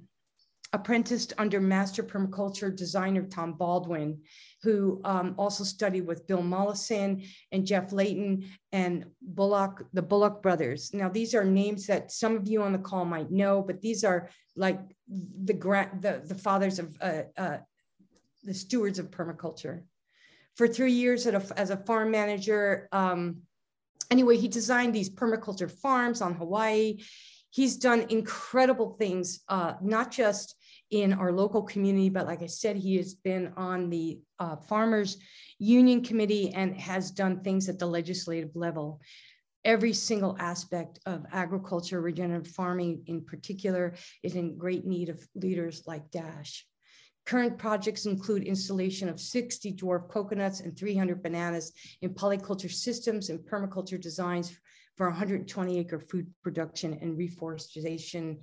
apprenticed 0.71 1.33
under 1.37 1.61
master 1.61 2.01
permaculture 2.01 2.75
designer 2.75 3.23
Tom 3.27 3.53
Baldwin 3.53 4.21
who 4.63 5.01
um, 5.03 5.35
also 5.37 5.63
studied 5.63 6.07
with 6.07 6.25
Bill 6.25 6.41
Mollison 6.41 7.21
and 7.51 7.67
Jeff 7.67 7.91
Layton 7.91 8.45
and 8.71 9.05
Bullock, 9.21 9.85
the 9.91 10.01
Bullock 10.01 10.41
brothers. 10.41 10.93
Now, 10.93 11.09
these 11.09 11.35
are 11.35 11.43
names 11.43 11.85
that 11.87 12.11
some 12.11 12.37
of 12.37 12.47
you 12.47 12.63
on 12.63 12.71
the 12.71 12.79
call 12.79 13.03
might 13.03 13.29
know, 13.29 13.61
but 13.61 13.81
these 13.81 14.05
are 14.05 14.29
like 14.55 14.79
the, 15.07 15.53
the, 15.99 16.21
the 16.25 16.35
fathers 16.35 16.79
of 16.79 16.97
uh, 17.01 17.23
uh, 17.37 17.57
the 18.45 18.53
stewards 18.53 18.99
of 18.99 19.11
permaculture. 19.11 19.83
For 20.55 20.67
three 20.67 20.93
years 20.93 21.27
a, 21.27 21.43
as 21.57 21.69
a 21.69 21.77
farm 21.77 22.11
manager, 22.11 22.87
um, 22.93 23.41
anyway, 24.11 24.37
he 24.37 24.47
designed 24.47 24.95
these 24.95 25.09
permaculture 25.09 25.69
farms 25.69 26.21
on 26.21 26.35
Hawaii. 26.35 26.99
He's 27.49 27.75
done 27.75 28.05
incredible 28.09 28.95
things, 28.97 29.41
uh, 29.49 29.73
not 29.81 30.09
just 30.11 30.55
in 30.93 31.11
our 31.11 31.31
local 31.31 31.63
community. 31.63 32.07
But 32.07 32.27
like 32.27 32.43
I 32.43 32.45
said, 32.47 32.75
he 32.77 32.97
has 32.97 33.15
been 33.15 33.51
on 33.57 33.89
the 33.89 34.19
uh, 34.37 34.55
Farmers 34.55 35.17
Union 35.57 36.03
Committee 36.03 36.51
and 36.53 36.79
has 36.79 37.09
done 37.09 37.41
things 37.41 37.67
at 37.67 37.79
the 37.79 37.87
legislative 37.87 38.55
level. 38.55 39.01
every 39.65 39.93
single 39.93 40.35
aspect 40.39 40.99
of 41.05 41.25
agriculture, 41.31 42.01
regenerative 42.01 42.51
farming 42.51 43.01
in 43.07 43.23
particular, 43.23 43.95
is 44.21 44.35
in 44.35 44.57
great 44.57 44.85
need 44.85 45.07
of 45.07 45.25
leaders 45.35 45.83
like 45.87 46.11
Dash. 46.11 46.67
Current 47.25 47.57
projects 47.57 48.05
include 48.05 48.43
installation 48.43 49.07
of 49.07 49.21
60 49.21 49.73
dwarf 49.73 50.09
coconuts 50.09 50.59
and 50.59 50.77
300 50.77 51.23
bananas 51.23 51.71
in 52.01 52.13
polyculture 52.13 52.71
systems 52.71 53.29
and 53.29 53.39
permaculture 53.39 54.01
designs 54.09 54.47
for 54.97 55.07
120 55.07 55.79
acre 55.79 55.99
food 55.99 56.27
production 56.43 56.99
and 57.01 57.17
reforestation 57.17 58.37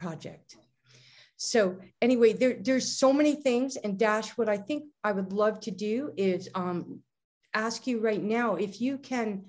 project. 0.00 0.56
So 1.38 1.78
anyway, 2.02 2.32
there, 2.32 2.56
there's 2.60 2.98
so 2.98 3.12
many 3.12 3.36
things 3.36 3.76
and 3.76 3.98
Dash, 3.98 4.30
what 4.30 4.48
I 4.48 4.56
think 4.56 4.84
I 5.04 5.12
would 5.12 5.32
love 5.32 5.60
to 5.60 5.70
do 5.70 6.12
is 6.16 6.48
um, 6.54 7.00
ask 7.54 7.86
you 7.86 8.00
right 8.00 8.22
now, 8.22 8.56
if 8.56 8.80
you 8.80 8.98
can 8.98 9.44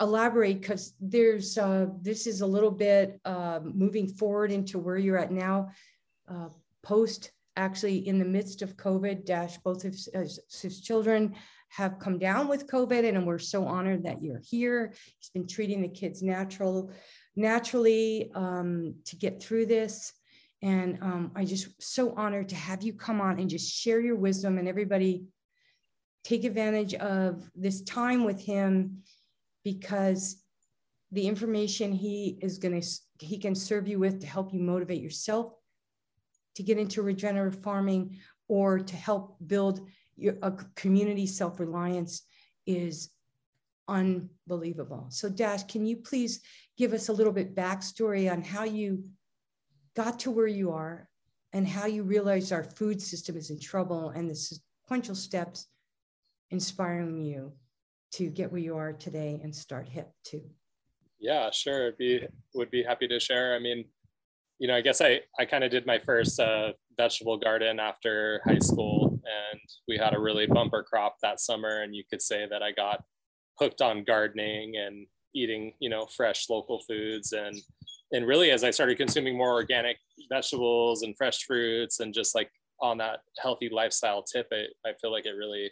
elaborate 0.00 0.60
because 0.60 0.94
there's 1.00 1.58
uh, 1.58 1.86
this 2.00 2.26
is 2.26 2.40
a 2.40 2.46
little 2.46 2.70
bit 2.70 3.20
uh, 3.24 3.60
moving 3.62 4.08
forward 4.08 4.50
into 4.50 4.78
where 4.78 4.96
you're 4.96 5.18
at 5.18 5.30
now 5.30 5.68
uh, 6.28 6.48
post 6.82 7.32
actually 7.56 8.08
in 8.08 8.18
the 8.18 8.24
midst 8.24 8.62
of 8.62 8.76
covid 8.76 9.24
dash 9.24 9.58
both 9.58 9.84
of 9.84 9.92
his, 9.92 10.40
his, 10.50 10.80
children 10.80 11.34
have 11.68 11.98
come 11.98 12.18
down 12.18 12.48
with 12.48 12.66
covid 12.66 13.06
and 13.06 13.26
we're 13.26 13.38
so 13.38 13.66
honored 13.66 14.02
that 14.02 14.22
you're 14.22 14.42
here. 14.42 14.92
He's 15.18 15.30
been 15.30 15.46
treating 15.46 15.82
the 15.82 15.88
kids 15.88 16.22
natural 16.22 16.90
naturally 17.36 18.30
um, 18.34 18.94
to 19.04 19.16
get 19.16 19.42
through 19.42 19.66
this 19.66 20.12
and 20.62 20.98
um, 21.02 21.30
i 21.34 21.44
just 21.44 21.68
so 21.82 22.14
honored 22.16 22.48
to 22.48 22.54
have 22.54 22.82
you 22.82 22.92
come 22.92 23.20
on 23.20 23.38
and 23.38 23.50
just 23.50 23.72
share 23.72 24.00
your 24.00 24.16
wisdom 24.16 24.58
and 24.58 24.68
everybody 24.68 25.24
take 26.24 26.44
advantage 26.44 26.94
of 26.94 27.50
this 27.54 27.82
time 27.82 28.24
with 28.24 28.40
him 28.40 29.02
because 29.64 30.42
the 31.10 31.26
information 31.26 31.92
he 31.92 32.38
is 32.40 32.58
going 32.58 32.80
to 32.80 32.86
he 33.18 33.38
can 33.38 33.54
serve 33.54 33.86
you 33.86 33.98
with 33.98 34.20
to 34.20 34.26
help 34.26 34.52
you 34.52 34.60
motivate 34.60 35.02
yourself 35.02 35.52
to 36.54 36.62
get 36.62 36.78
into 36.78 37.02
regenerative 37.02 37.62
farming 37.62 38.18
or 38.48 38.78
to 38.78 38.96
help 38.96 39.36
build 39.46 39.88
your, 40.16 40.34
a 40.42 40.52
community 40.76 41.26
self-reliance 41.26 42.22
is 42.66 43.10
unbelievable. 43.88 45.06
So 45.10 45.28
dash 45.28 45.64
can 45.64 45.86
you 45.86 45.96
please 45.96 46.40
give 46.76 46.92
us 46.92 47.08
a 47.08 47.12
little 47.12 47.32
bit 47.32 47.54
backstory 47.54 48.30
on 48.30 48.42
how 48.42 48.64
you 48.64 49.04
got 49.94 50.18
to 50.20 50.30
where 50.30 50.46
you 50.46 50.70
are 50.70 51.08
and 51.52 51.66
how 51.66 51.86
you 51.86 52.02
realized 52.02 52.52
our 52.52 52.64
food 52.64 53.00
system 53.00 53.36
is 53.36 53.50
in 53.50 53.60
trouble 53.60 54.10
and 54.10 54.28
the 54.28 54.34
sequential 54.34 55.14
steps 55.14 55.66
inspiring 56.50 57.18
you 57.18 57.52
to 58.12 58.28
get 58.28 58.50
where 58.50 58.60
you 58.60 58.76
are 58.76 58.92
today 58.92 59.40
and 59.42 59.54
start 59.54 59.88
hip 59.88 60.10
too. 60.24 60.42
Yeah 61.18 61.50
sure. 61.50 61.92
Be 61.92 62.26
would 62.54 62.70
be 62.70 62.82
happy 62.82 63.08
to 63.08 63.20
share. 63.20 63.54
I 63.54 63.58
mean 63.58 63.84
you 64.62 64.68
know 64.68 64.76
i 64.76 64.80
guess 64.80 65.00
i 65.00 65.20
i 65.40 65.44
kind 65.44 65.64
of 65.64 65.72
did 65.72 65.84
my 65.86 65.98
first 65.98 66.38
uh, 66.38 66.72
vegetable 66.96 67.36
garden 67.36 67.80
after 67.80 68.40
high 68.44 68.60
school 68.60 69.10
and 69.10 69.60
we 69.88 69.98
had 69.98 70.14
a 70.14 70.20
really 70.20 70.46
bumper 70.46 70.84
crop 70.84 71.16
that 71.20 71.40
summer 71.40 71.82
and 71.82 71.96
you 71.96 72.04
could 72.08 72.22
say 72.22 72.46
that 72.48 72.62
i 72.62 72.70
got 72.70 73.02
hooked 73.58 73.82
on 73.82 74.04
gardening 74.04 74.76
and 74.76 75.06
eating 75.34 75.72
you 75.80 75.90
know 75.90 76.06
fresh 76.06 76.48
local 76.48 76.80
foods 76.86 77.32
and 77.32 77.56
and 78.12 78.26
really 78.26 78.50
as 78.50 78.64
i 78.64 78.70
started 78.70 78.96
consuming 78.96 79.36
more 79.36 79.52
organic 79.52 79.96
vegetables 80.28 81.02
and 81.02 81.16
fresh 81.16 81.44
fruits 81.44 82.00
and 82.00 82.14
just 82.14 82.34
like 82.34 82.50
on 82.80 82.98
that 82.98 83.20
healthy 83.38 83.68
lifestyle 83.70 84.22
tip 84.22 84.48
it, 84.50 84.70
i 84.86 84.92
feel 85.00 85.12
like 85.12 85.26
it 85.26 85.36
really 85.36 85.70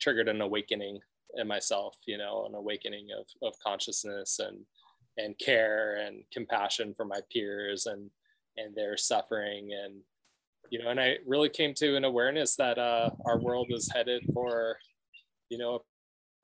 triggered 0.00 0.28
an 0.28 0.40
awakening 0.40 0.98
in 1.36 1.46
myself 1.46 1.96
you 2.06 2.18
know 2.18 2.44
an 2.46 2.54
awakening 2.54 3.08
of, 3.18 3.26
of 3.46 3.54
consciousness 3.64 4.38
and 4.40 4.58
and 5.18 5.38
care 5.38 5.96
and 5.96 6.22
compassion 6.32 6.94
for 6.96 7.04
my 7.04 7.20
peers 7.32 7.86
and 7.86 8.10
and 8.56 8.74
their 8.74 8.96
suffering. 8.96 9.70
And 9.72 9.94
you 10.70 10.82
know 10.82 10.90
and 10.90 11.00
i 11.00 11.16
really 11.26 11.48
came 11.48 11.74
to 11.74 11.96
an 11.96 12.04
awareness 12.04 12.54
that 12.56 12.78
uh, 12.78 13.10
our 13.26 13.40
world 13.40 13.68
is 13.70 13.90
headed 13.92 14.22
for 14.32 14.76
you 15.48 15.58
know 15.58 15.74
a 15.76 15.78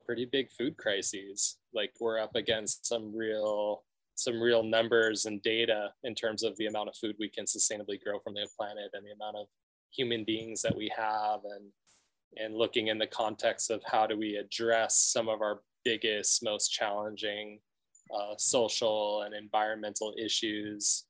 pretty 0.05 0.25
big 0.25 0.51
food 0.51 0.77
crises. 0.77 1.57
Like 1.73 1.93
we're 1.99 2.19
up 2.19 2.35
against 2.35 2.85
some 2.85 3.15
real 3.15 3.83
some 4.17 4.41
real 4.41 4.63
numbers 4.63 5.25
and 5.25 5.41
data 5.43 5.89
in 6.03 6.13
terms 6.13 6.43
of 6.43 6.57
the 6.57 6.65
amount 6.65 6.89
of 6.89 6.95
food 6.97 7.15
we 7.19 7.29
can 7.29 7.45
sustainably 7.45 8.01
grow 8.03 8.19
from 8.19 8.33
the 8.33 8.47
planet 8.57 8.89
and 8.93 9.05
the 9.05 9.11
amount 9.11 9.37
of 9.37 9.47
human 9.91 10.23
beings 10.25 10.61
that 10.61 10.75
we 10.75 10.91
have 10.95 11.39
and 11.55 11.71
and 12.35 12.55
looking 12.55 12.87
in 12.87 12.97
the 12.97 13.07
context 13.07 13.71
of 13.71 13.81
how 13.85 14.05
do 14.05 14.17
we 14.17 14.35
address 14.35 14.97
some 14.97 15.29
of 15.29 15.41
our 15.41 15.61
biggest, 15.83 16.43
most 16.43 16.69
challenging 16.69 17.59
uh, 18.13 18.33
social 18.37 19.21
and 19.23 19.33
environmental 19.33 20.13
issues 20.17 21.05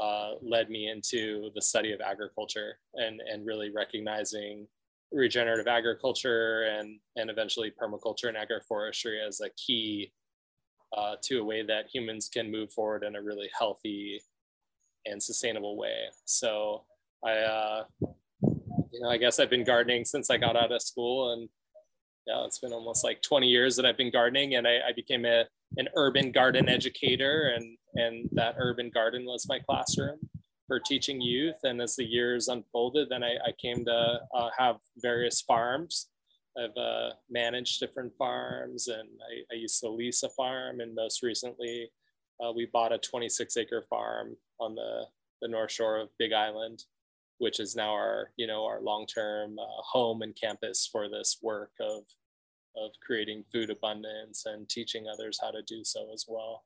uh, 0.00 0.32
led 0.42 0.70
me 0.70 0.88
into 0.88 1.50
the 1.54 1.62
study 1.62 1.92
of 1.92 2.00
agriculture 2.00 2.78
and, 2.94 3.20
and 3.30 3.46
really 3.46 3.70
recognizing 3.70 4.66
regenerative 5.12 5.68
agriculture 5.68 6.64
and, 6.64 6.98
and 7.16 7.30
eventually 7.30 7.70
permaculture 7.70 8.28
and 8.28 8.36
agroforestry 8.36 9.24
as 9.26 9.40
a 9.40 9.50
key 9.56 10.12
uh, 10.96 11.16
to 11.24 11.40
a 11.40 11.44
way 11.44 11.62
that 11.62 11.86
humans 11.92 12.28
can 12.32 12.50
move 12.50 12.72
forward 12.72 13.02
in 13.02 13.16
a 13.16 13.22
really 13.22 13.50
healthy 13.58 14.20
and 15.06 15.22
sustainable 15.22 15.76
way. 15.76 15.96
So 16.24 16.84
I 17.24 17.32
uh, 17.32 17.84
you 18.94 19.00
know, 19.00 19.08
I 19.10 19.16
guess 19.16 19.40
I've 19.40 19.50
been 19.50 19.64
gardening 19.64 20.04
since 20.04 20.30
I 20.30 20.36
got 20.36 20.56
out 20.56 20.72
of 20.72 20.80
school, 20.80 21.32
and 21.32 21.48
yeah, 22.26 22.44
it's 22.44 22.60
been 22.60 22.72
almost 22.72 23.04
like 23.04 23.20
20 23.22 23.48
years 23.48 23.76
that 23.76 23.84
I've 23.84 23.96
been 23.96 24.12
gardening, 24.12 24.54
and 24.54 24.66
I, 24.66 24.78
I 24.88 24.92
became 24.94 25.24
a 25.24 25.44
an 25.76 25.88
urban 25.96 26.30
garden 26.30 26.68
educator, 26.68 27.52
and 27.54 27.76
and 27.94 28.28
that 28.32 28.54
urban 28.58 28.90
garden 28.90 29.24
was 29.24 29.46
my 29.48 29.58
classroom 29.58 30.18
for 30.66 30.80
teaching 30.80 31.20
youth. 31.20 31.56
And 31.64 31.80
as 31.80 31.96
the 31.96 32.04
years 32.04 32.48
unfolded, 32.48 33.08
then 33.08 33.22
I, 33.22 33.34
I 33.46 33.52
came 33.60 33.84
to 33.84 34.20
uh, 34.34 34.50
have 34.56 34.76
various 34.98 35.42
farms. 35.42 36.08
I've 36.56 36.76
uh, 36.76 37.10
managed 37.28 37.80
different 37.80 38.14
farms, 38.16 38.88
and 38.88 39.08
I, 39.28 39.54
I, 39.54 39.56
used 39.56 39.80
to 39.80 39.88
lease 39.88 40.22
a 40.22 40.28
farm, 40.28 40.80
and 40.80 40.94
most 40.94 41.22
recently, 41.22 41.90
uh, 42.40 42.52
we 42.52 42.66
bought 42.72 42.92
a 42.92 42.98
26 42.98 43.56
acre 43.56 43.82
farm 43.82 44.36
on 44.60 44.74
the 44.74 45.04
the 45.42 45.48
North 45.48 45.72
Shore 45.72 45.98
of 45.98 46.08
Big 46.18 46.32
Island 46.32 46.84
which 47.38 47.60
is 47.60 47.74
now 47.74 47.90
our 47.90 48.30
you 48.36 48.46
know 48.46 48.64
our 48.64 48.80
long-term 48.80 49.58
uh, 49.58 49.82
home 49.82 50.22
and 50.22 50.34
campus 50.34 50.88
for 50.90 51.08
this 51.08 51.38
work 51.42 51.72
of 51.80 52.02
of 52.76 52.90
creating 53.04 53.44
food 53.52 53.70
abundance 53.70 54.46
and 54.46 54.68
teaching 54.68 55.06
others 55.12 55.38
how 55.40 55.50
to 55.50 55.62
do 55.62 55.84
so 55.84 56.08
as 56.12 56.24
well. 56.28 56.64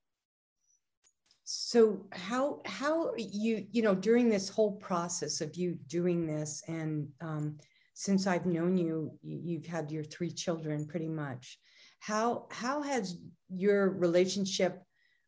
So 1.44 2.06
how 2.12 2.60
how 2.66 3.12
you 3.16 3.66
you 3.70 3.82
know 3.82 3.94
during 3.94 4.28
this 4.28 4.48
whole 4.48 4.72
process 4.72 5.40
of 5.40 5.56
you 5.56 5.78
doing 5.88 6.26
this 6.26 6.62
and 6.68 7.08
um, 7.20 7.58
since 7.98 8.28
i've 8.28 8.46
known 8.46 8.76
you 8.76 9.10
you've 9.24 9.66
had 9.66 9.90
your 9.90 10.04
three 10.04 10.30
children 10.30 10.86
pretty 10.86 11.08
much. 11.08 11.58
How 11.98 12.46
how 12.52 12.80
has 12.82 13.18
your 13.48 13.90
relationship 13.90 14.84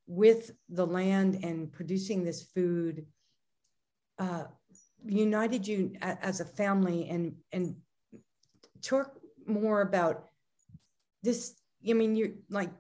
with 0.07 0.53
the 0.69 0.87
land 0.87 1.41
and 1.43 1.73
producing 1.73 2.23
this 2.23 2.45
food 2.55 3.07
uh, 4.21 4.45
united 5.05 5.67
you 5.67 5.95
as 6.01 6.39
a 6.39 6.45
family? 6.45 7.09
And 7.09 7.35
and 7.51 7.75
talk 8.83 9.19
more 9.47 9.81
about 9.81 10.27
this 11.25 11.55
i 11.91 11.93
mean 11.93 12.15
you're 12.15 12.37
like 12.51 12.71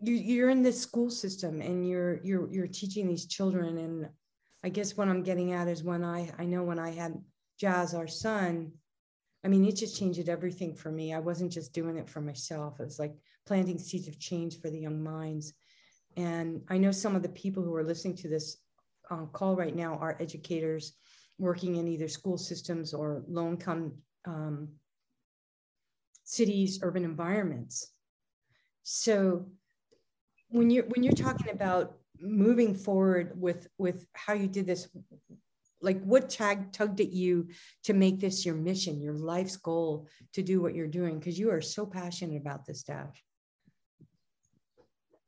you, 0.00 0.14
you're 0.14 0.50
in 0.50 0.62
this 0.62 0.80
school 0.80 1.10
system 1.10 1.60
and 1.60 1.86
you're 1.86 2.20
you're 2.24 2.50
you're 2.50 2.66
teaching 2.80 3.06
these 3.06 3.26
children. 3.26 3.76
And 3.76 4.08
i 4.64 4.70
guess 4.70 4.96
what 4.96 5.08
i'm 5.08 5.22
getting 5.22 5.52
at 5.52 5.68
is 5.68 5.84
when 5.84 6.02
i 6.02 6.32
i 6.38 6.44
know 6.46 6.62
when 6.62 6.78
i 6.78 6.90
had 6.90 7.12
jazz 7.60 7.92
our 7.94 8.08
son 8.08 8.72
i 9.44 9.48
mean 9.48 9.64
it 9.64 9.76
just 9.76 9.98
changed 9.98 10.28
everything 10.28 10.74
for 10.74 10.90
me. 10.90 11.12
I 11.12 11.20
wasn't 11.20 11.52
just 11.52 11.72
doing 11.72 11.96
it 11.96 12.08
for 12.08 12.20
myself. 12.20 12.80
It 12.80 12.84
was 12.84 12.98
like 12.98 13.14
planting 13.46 13.78
seeds 13.78 14.08
of 14.08 14.18
change 14.18 14.60
for 14.60 14.70
the 14.70 14.80
young 14.80 15.02
minds. 15.02 15.52
And 16.16 16.62
i 16.68 16.78
know 16.78 16.92
some 16.92 17.16
of 17.16 17.22
the 17.22 17.28
people 17.42 17.62
who 17.62 17.74
are 17.74 17.84
listening 17.84 18.16
to 18.18 18.28
this 18.28 18.58
uh, 19.10 19.26
call 19.26 19.56
right 19.56 19.76
now 19.76 19.94
are 19.96 20.16
educators 20.20 20.94
working 21.38 21.76
in 21.76 21.88
either 21.88 22.08
school 22.08 22.38
systems 22.38 22.94
or 22.94 23.22
low 23.28 23.48
income 23.48 23.92
um, 24.24 24.68
cities, 26.24 26.80
urban 26.82 27.04
environments. 27.04 27.92
So 28.82 29.46
when 30.48 30.70
you're 30.70 30.84
when 30.86 31.02
you're 31.02 31.12
talking 31.12 31.50
about 31.50 31.96
moving 32.20 32.74
forward 32.74 33.32
with 33.40 33.68
with 33.78 34.06
how 34.12 34.32
you 34.34 34.46
did 34.46 34.66
this, 34.66 34.88
like 35.84 36.02
what 36.02 36.28
tag 36.28 36.72
tugged 36.72 37.00
at 37.00 37.12
you 37.12 37.48
to 37.84 37.92
make 37.92 38.18
this 38.20 38.44
your 38.44 38.54
mission, 38.54 39.00
your 39.00 39.14
life's 39.14 39.56
goal 39.56 40.08
to 40.32 40.42
do 40.42 40.60
what 40.60 40.74
you're 40.74 40.86
doing? 40.86 41.18
Because 41.18 41.38
you 41.38 41.50
are 41.50 41.60
so 41.60 41.86
passionate 41.86 42.40
about 42.40 42.66
this, 42.66 42.82
Dash. 42.82 43.22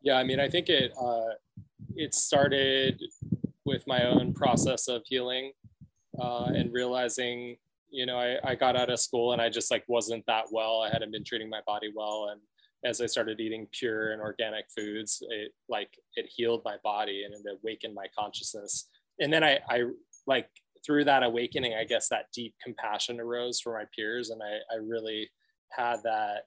Yeah, 0.03 0.17
I 0.17 0.25
mean, 0.25 0.41
I 0.41 0.49
think 0.49 0.69
it 0.69 0.93
uh, 1.01 1.35
it 1.95 2.15
started 2.15 3.03
with 3.65 3.87
my 3.87 4.07
own 4.07 4.33
process 4.33 4.89
of 4.89 5.03
healing 5.07 5.53
uh, 6.21 6.47
and 6.55 6.73
realizing 6.73 7.57
you 7.91 8.07
know 8.07 8.19
I, 8.19 8.37
I 8.43 8.55
got 8.55 8.77
out 8.77 8.91
of 8.91 8.99
school 8.99 9.33
and 9.33 9.41
i 9.41 9.49
just 9.49 9.71
like 9.71 9.85
wasn't 9.87 10.27
that 10.27 10.47
well 10.51 10.83
i 10.83 10.91
hadn't 10.91 11.13
been 11.13 11.23
treating 11.23 11.49
my 11.49 11.61
body 11.67 11.93
well 11.95 12.31
and 12.33 12.41
as 12.87 13.01
I 13.01 13.07
started 13.07 13.41
eating 13.41 13.67
pure 13.73 14.13
and 14.13 14.21
organic 14.21 14.67
foods, 14.71 15.23
it 15.29 15.53
like 15.69 15.91
it 16.15 16.27
healed 16.29 16.63
my 16.65 16.77
body 16.85 17.25
and 17.25 17.35
it 17.35 17.59
awakened 17.61 17.95
my 17.95 18.07
consciousness. 18.17 18.89
And 19.19 19.33
then 19.33 19.43
I, 19.43 19.59
I 19.69 19.85
like 20.27 20.49
through 20.85 21.05
that 21.05 21.23
awakening, 21.23 21.75
I 21.75 21.85
guess 21.85 22.09
that 22.09 22.27
deep 22.33 22.55
compassion 22.63 23.21
arose 23.21 23.61
for 23.61 23.75
my 23.75 23.85
peers. 23.95 24.31
And 24.31 24.41
I, 24.43 24.75
I 24.75 24.79
really 24.79 25.29
had 25.71 25.97
that 26.05 26.43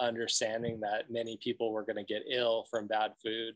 understanding 0.00 0.80
that 0.80 1.10
many 1.10 1.38
people 1.42 1.72
were 1.72 1.84
going 1.84 1.96
to 1.96 2.04
get 2.04 2.22
ill 2.30 2.66
from 2.70 2.86
bad 2.86 3.12
food, 3.22 3.54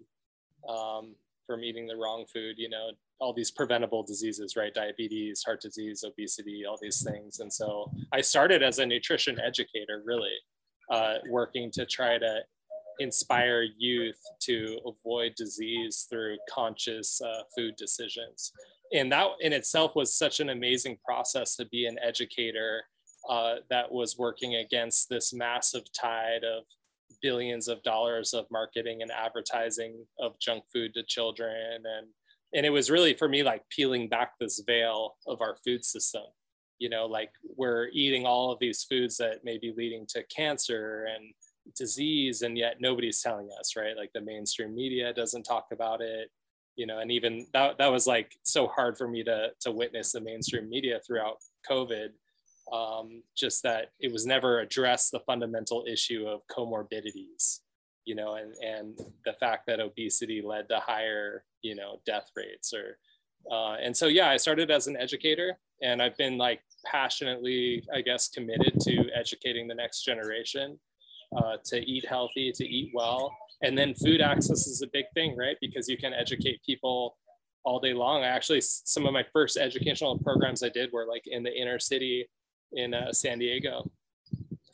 um, 0.68 1.14
from 1.46 1.64
eating 1.64 1.86
the 1.86 1.96
wrong 1.96 2.24
food, 2.32 2.56
you 2.58 2.68
know, 2.68 2.90
all 3.18 3.34
these 3.34 3.50
preventable 3.50 4.02
diseases, 4.02 4.56
right? 4.56 4.72
Diabetes, 4.72 5.42
heart 5.44 5.60
disease, 5.60 6.04
obesity, 6.04 6.64
all 6.66 6.78
these 6.80 7.02
things. 7.02 7.40
And 7.40 7.52
so 7.52 7.90
I 8.12 8.20
started 8.20 8.62
as 8.62 8.78
a 8.78 8.86
nutrition 8.86 9.38
educator, 9.38 10.02
really 10.04 10.34
uh, 10.90 11.14
working 11.28 11.70
to 11.72 11.84
try 11.84 12.18
to 12.18 12.40
inspire 13.00 13.66
youth 13.78 14.20
to 14.40 14.78
avoid 14.86 15.34
disease 15.34 16.06
through 16.08 16.36
conscious 16.48 17.20
uh, 17.20 17.42
food 17.56 17.74
decisions. 17.76 18.52
And 18.92 19.10
that 19.10 19.26
in 19.40 19.52
itself 19.52 19.96
was 19.96 20.16
such 20.16 20.40
an 20.40 20.50
amazing 20.50 20.98
process 21.04 21.56
to 21.56 21.64
be 21.66 21.86
an 21.86 21.96
educator 22.02 22.82
uh, 23.28 23.56
that 23.70 23.90
was 23.90 24.18
working 24.18 24.56
against 24.56 25.08
this 25.08 25.32
massive 25.32 25.84
tide 25.92 26.44
of 26.44 26.64
billions 27.22 27.68
of 27.68 27.82
dollars 27.82 28.32
of 28.32 28.46
marketing 28.50 29.02
and 29.02 29.10
advertising 29.10 30.04
of 30.18 30.38
junk 30.38 30.64
food 30.72 30.94
to 30.94 31.02
children 31.02 31.82
and 31.84 32.06
and 32.54 32.64
it 32.64 32.70
was 32.70 32.90
really 32.90 33.14
for 33.14 33.28
me 33.28 33.42
like 33.42 33.62
peeling 33.68 34.08
back 34.08 34.32
this 34.38 34.62
veil 34.66 35.16
of 35.26 35.40
our 35.40 35.56
food 35.64 35.84
system 35.84 36.22
you 36.78 36.88
know 36.88 37.06
like 37.06 37.30
we're 37.56 37.88
eating 37.92 38.24
all 38.24 38.50
of 38.50 38.58
these 38.58 38.84
foods 38.84 39.16
that 39.16 39.44
may 39.44 39.58
be 39.58 39.74
leading 39.76 40.06
to 40.08 40.22
cancer 40.34 41.06
and 41.14 41.34
disease 41.76 42.42
and 42.42 42.56
yet 42.56 42.76
nobody's 42.80 43.20
telling 43.20 43.48
us 43.58 43.76
right? 43.76 43.96
Like 43.96 44.12
the 44.12 44.20
mainstream 44.20 44.74
media 44.74 45.12
doesn't 45.12 45.44
talk 45.44 45.66
about 45.72 46.00
it 46.00 46.30
you 46.76 46.86
know 46.86 46.98
and 46.98 47.12
even 47.12 47.46
that, 47.52 47.78
that 47.78 47.92
was 47.92 48.06
like 48.06 48.36
so 48.42 48.66
hard 48.66 48.96
for 48.96 49.06
me 49.06 49.22
to 49.22 49.48
to 49.60 49.70
witness 49.70 50.12
the 50.12 50.20
mainstream 50.20 50.68
media 50.68 50.98
throughout 51.06 51.36
covid 51.70 52.08
um, 52.72 53.22
just 53.36 53.64
that 53.64 53.90
it 53.98 54.12
was 54.12 54.26
never 54.26 54.60
addressed 54.60 55.10
the 55.10 55.20
fundamental 55.20 55.84
issue 55.86 56.26
of 56.26 56.40
comorbidities 56.50 57.60
you 58.04 58.14
know 58.14 58.34
and 58.34 58.54
and 58.62 58.98
the 59.24 59.34
fact 59.34 59.66
that 59.66 59.80
obesity 59.80 60.40
led 60.42 60.68
to 60.68 60.78
higher 60.78 61.44
you 61.62 61.74
know 61.74 62.00
death 62.06 62.30
rates 62.36 62.72
or 62.72 62.98
uh, 63.52 63.74
and 63.74 63.94
so 63.94 64.06
yeah 64.06 64.30
i 64.30 64.36
started 64.36 64.70
as 64.70 64.86
an 64.86 64.96
educator 64.96 65.58
and 65.82 66.00
i've 66.00 66.16
been 66.16 66.38
like 66.38 66.60
passionately 66.86 67.84
i 67.94 68.00
guess 68.00 68.28
committed 68.28 68.78
to 68.80 69.10
educating 69.14 69.68
the 69.68 69.74
next 69.74 70.02
generation 70.02 70.78
uh, 71.36 71.56
to 71.64 71.78
eat 71.78 72.06
healthy 72.06 72.52
to 72.52 72.64
eat 72.64 72.90
well. 72.94 73.36
And 73.62 73.76
then 73.76 73.94
food 73.94 74.20
access 74.20 74.66
is 74.66 74.82
a 74.82 74.88
big 74.92 75.04
thing 75.14 75.36
right? 75.36 75.56
Because 75.60 75.88
you 75.88 75.96
can 75.96 76.12
educate 76.12 76.60
people 76.64 77.16
all 77.64 77.78
day 77.78 77.92
long. 77.92 78.22
I 78.22 78.28
actually 78.28 78.60
some 78.62 79.06
of 79.06 79.12
my 79.12 79.24
first 79.32 79.56
educational 79.56 80.18
programs 80.18 80.62
i 80.62 80.68
did 80.68 80.90
were 80.92 81.06
like 81.06 81.24
in 81.26 81.42
the 81.42 81.54
inner 81.54 81.78
city 81.78 82.26
in 82.72 82.94
uh, 82.94 83.12
san 83.12 83.38
diego 83.38 83.90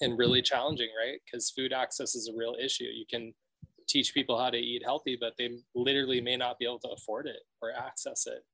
and 0.01 0.19
really 0.19 0.43
challenging 0.43 0.89
right? 1.01 1.19
Because 1.25 1.51
food 1.51 1.73
access 1.73 2.15
is 2.15 2.29
a 2.29 2.37
real 2.37 2.55
issue. 2.63 2.85
You 2.85 3.07
can 3.11 3.33
teach 3.89 4.13
people 4.13 4.39
how 4.39 4.51
to 4.51 4.59
eat 4.59 4.83
healthy 4.85 5.17
but 5.21 5.33
they 5.39 5.51
literally 5.75 6.21
may 6.21 6.37
not 6.37 6.59
be 6.59 6.65
able 6.65 6.79
to 6.81 6.91
afford 6.91 7.27
it 7.27 7.41
or 7.63 7.73
access 7.73 8.27
it. 8.27 8.45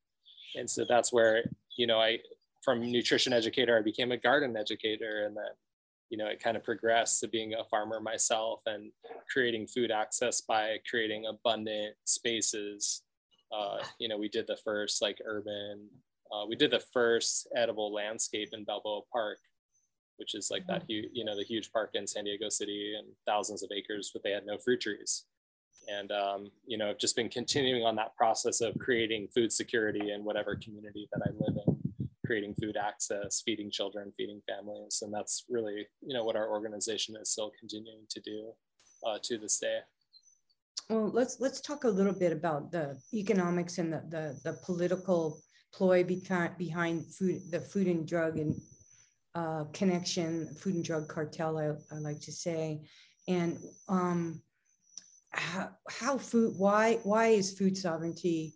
And 0.55 0.69
so 0.69 0.85
that's 0.89 1.13
where 1.13 1.45
you 1.77 1.87
know 1.87 2.01
i 2.01 2.19
from 2.63 2.81
nutrition 2.81 3.33
educator 3.33 3.77
i 3.77 3.83
became 3.83 4.13
a 4.13 4.17
garden 4.17 4.57
educator 4.57 5.25
and 5.27 5.37
then 5.37 5.45
you 6.13 6.19
know 6.19 6.27
it 6.27 6.41
kind 6.41 6.59
of 6.59 6.63
progressed 6.63 7.21
to 7.21 7.27
being 7.27 7.55
a 7.55 7.65
farmer 7.65 7.99
myself 7.99 8.61
and 8.67 8.93
creating 9.33 9.67
food 9.67 9.91
access 9.91 10.43
by 10.43 10.77
creating 10.89 11.25
abundant 11.27 11.97
spaces. 12.05 13.03
Uh, 13.51 13.79
you 13.99 14.09
know 14.09 14.19
we 14.19 14.29
did 14.29 14.47
the 14.47 14.57
first 14.63 15.03
like 15.03 15.19
urban 15.27 15.89
uh, 16.31 16.45
we 16.47 16.55
did 16.57 16.71
the 16.71 16.83
first 16.93 17.49
edible 17.57 17.93
landscape 17.93 18.49
in 18.53 18.65
balboa 18.65 19.03
park 19.13 19.39
which 20.17 20.35
is 20.35 20.51
like 20.51 20.67
that 20.67 20.83
mm-hmm. 20.83 20.93
huge 20.93 21.11
you 21.13 21.25
know 21.25 21.37
the 21.37 21.45
huge 21.45 21.71
park 21.71 21.91
in 21.93 22.07
san 22.07 22.25
diego 22.25 22.49
city 22.49 22.95
and 22.99 23.07
thousands 23.27 23.63
of 23.63 23.71
acres 23.77 24.11
but 24.13 24.23
they 24.23 24.31
had 24.31 24.47
no 24.47 24.57
fruit 24.57 24.81
trees. 24.81 25.25
And 25.89 26.13
um, 26.13 26.51
you 26.67 26.79
know 26.79 26.89
i've 26.89 26.99
just 26.99 27.17
been 27.17 27.29
continuing 27.29 27.85
on 27.85 27.95
that 27.97 28.17
process 28.17 28.63
of 28.63 28.79
creating 28.79 29.29
food 29.35 29.53
security 29.53 30.13
in 30.13 30.25
whatever 30.25 30.57
community 30.57 31.09
that 31.13 31.23
i 31.27 31.31
live 31.45 31.59
in 31.67 31.72
creating 32.25 32.55
food 32.55 32.77
access, 32.77 33.43
feeding 33.45 33.71
children, 33.71 34.13
feeding 34.17 34.41
families, 34.49 35.01
and 35.03 35.13
that's 35.13 35.45
really 35.49 35.87
you 36.01 36.15
know 36.15 36.25
what 36.25 36.37
our 36.37 36.51
organization 36.51 37.17
is 37.21 37.31
still 37.31 37.53
continuing 37.59 38.05
to 38.11 38.21
do 38.21 38.53
uh, 39.07 39.19
to 39.23 39.39
this 39.39 39.59
day. 39.59 39.79
Well, 40.91 41.11
let's 41.13 41.41
let's 41.41 41.61
talk 41.61 41.85
a 41.85 41.89
little 41.89 42.13
bit 42.13 42.33
about 42.33 42.71
the 42.71 42.99
economics 43.13 43.79
and 43.79 43.93
the 43.93 44.03
the, 44.09 44.41
the 44.45 44.59
political 44.65 45.41
ploy 45.73 46.05
behind 46.05 46.57
behind 46.59 47.15
food 47.15 47.41
the 47.51 47.61
food 47.61 47.87
and 47.87 48.07
drug 48.07 48.39
and 48.39 48.55
uh, 49.35 49.65
connection, 49.73 50.55
food 50.55 50.75
and 50.75 50.85
drug 50.85 51.09
cartel, 51.09 51.57
I, 51.59 51.95
I 51.95 51.99
like 52.01 52.21
to 52.21 52.33
say, 52.33 52.83
and 53.27 53.59
um, 53.89 54.43
how, 55.31 55.71
how 55.89 56.19
food 56.19 56.55
why 56.59 56.99
why 57.05 57.29
is 57.29 57.59
food 57.59 57.77
sovereignty 57.77 58.55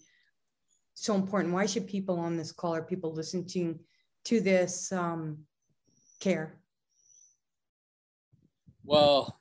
so 0.97 1.15
important? 1.15 1.53
Why 1.53 1.67
should 1.67 1.87
people 1.87 2.19
on 2.19 2.37
this 2.37 2.51
call 2.53 2.75
or 2.75 2.83
people 2.83 3.13
listening 3.13 3.79
to 4.25 4.41
this 4.41 4.91
um, 4.93 5.39
care? 6.21 6.59
Well, 8.85 9.39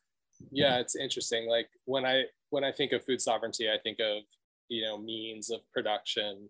yeah, 0.51 0.77
it's 0.77 0.95
interesting. 0.95 1.49
Like 1.49 1.69
when 1.85 2.05
I 2.05 2.23
when 2.49 2.63
I 2.63 2.71
think 2.71 2.91
of 2.91 3.03
food 3.03 3.21
sovereignty, 3.21 3.69
I 3.69 3.77
think 3.81 3.99
of 3.99 4.23
you 4.67 4.83
know 4.83 4.97
means 4.97 5.49
of 5.49 5.61
production 5.71 6.49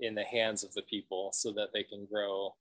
in 0.00 0.14
the 0.14 0.24
hands 0.24 0.62
of 0.62 0.72
the 0.74 0.82
people 0.82 1.30
so 1.32 1.52
that 1.52 1.68
they 1.72 1.82
can 1.82 2.06
grow 2.10 2.54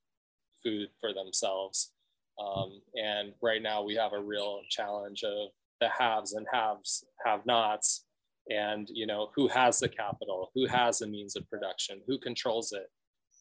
food 0.64 0.90
for 1.00 1.14
themselves. 1.14 1.92
Um, 2.40 2.82
and 2.96 3.34
right 3.42 3.62
now 3.62 3.84
we 3.84 3.96
have 3.96 4.14
a 4.14 4.22
real 4.22 4.62
challenge 4.70 5.24
of 5.24 5.50
the 5.82 5.90
haves 5.90 6.34
and 6.34 6.48
haves 6.52 7.04
have 7.26 7.46
nots 7.46 8.03
and 8.50 8.90
you 8.92 9.08
know 9.08 9.30
who 9.36 9.48
has 9.48 9.80
the 9.80 9.90
capital 9.90 10.52
who 10.54 10.68
has 10.68 11.00
the 11.00 11.08
means 11.08 11.36
of 11.36 11.50
production 11.50 12.02
who 12.08 12.18
controls 12.18 12.72
it. 12.72 12.90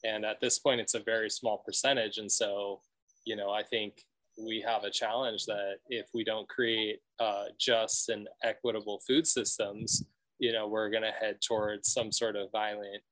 And 0.05 0.25
at 0.25 0.41
this 0.41 0.59
point 0.59 0.81
it's 0.81 0.95
a 0.95 1.01
very 1.01 1.31
small 1.31 1.59
percentage. 1.59 2.19
And 2.19 2.31
so 2.31 2.81
you 3.25 3.37
know 3.37 3.51
i 3.51 3.63
think 3.63 4.03
we 4.39 4.65
have 4.67 4.85
a 4.85 4.91
challenge 4.91 5.45
that 5.45 5.75
if 5.89 6.07
we 6.15 6.25
don't 6.25 6.49
create 6.49 7.01
uh, 7.21 7.45
just 7.61 8.09
and 8.09 8.29
equitable 8.43 9.01
food 9.07 9.27
systems 9.27 10.05
you 10.39 10.53
know 10.53 10.67
we're 10.67 10.91
going 10.91 11.03
to 11.03 11.11
head 11.11 11.37
towards 11.47 11.93
some 11.93 12.11
sort 12.11 12.37
of 12.37 12.51
violent 12.51 13.03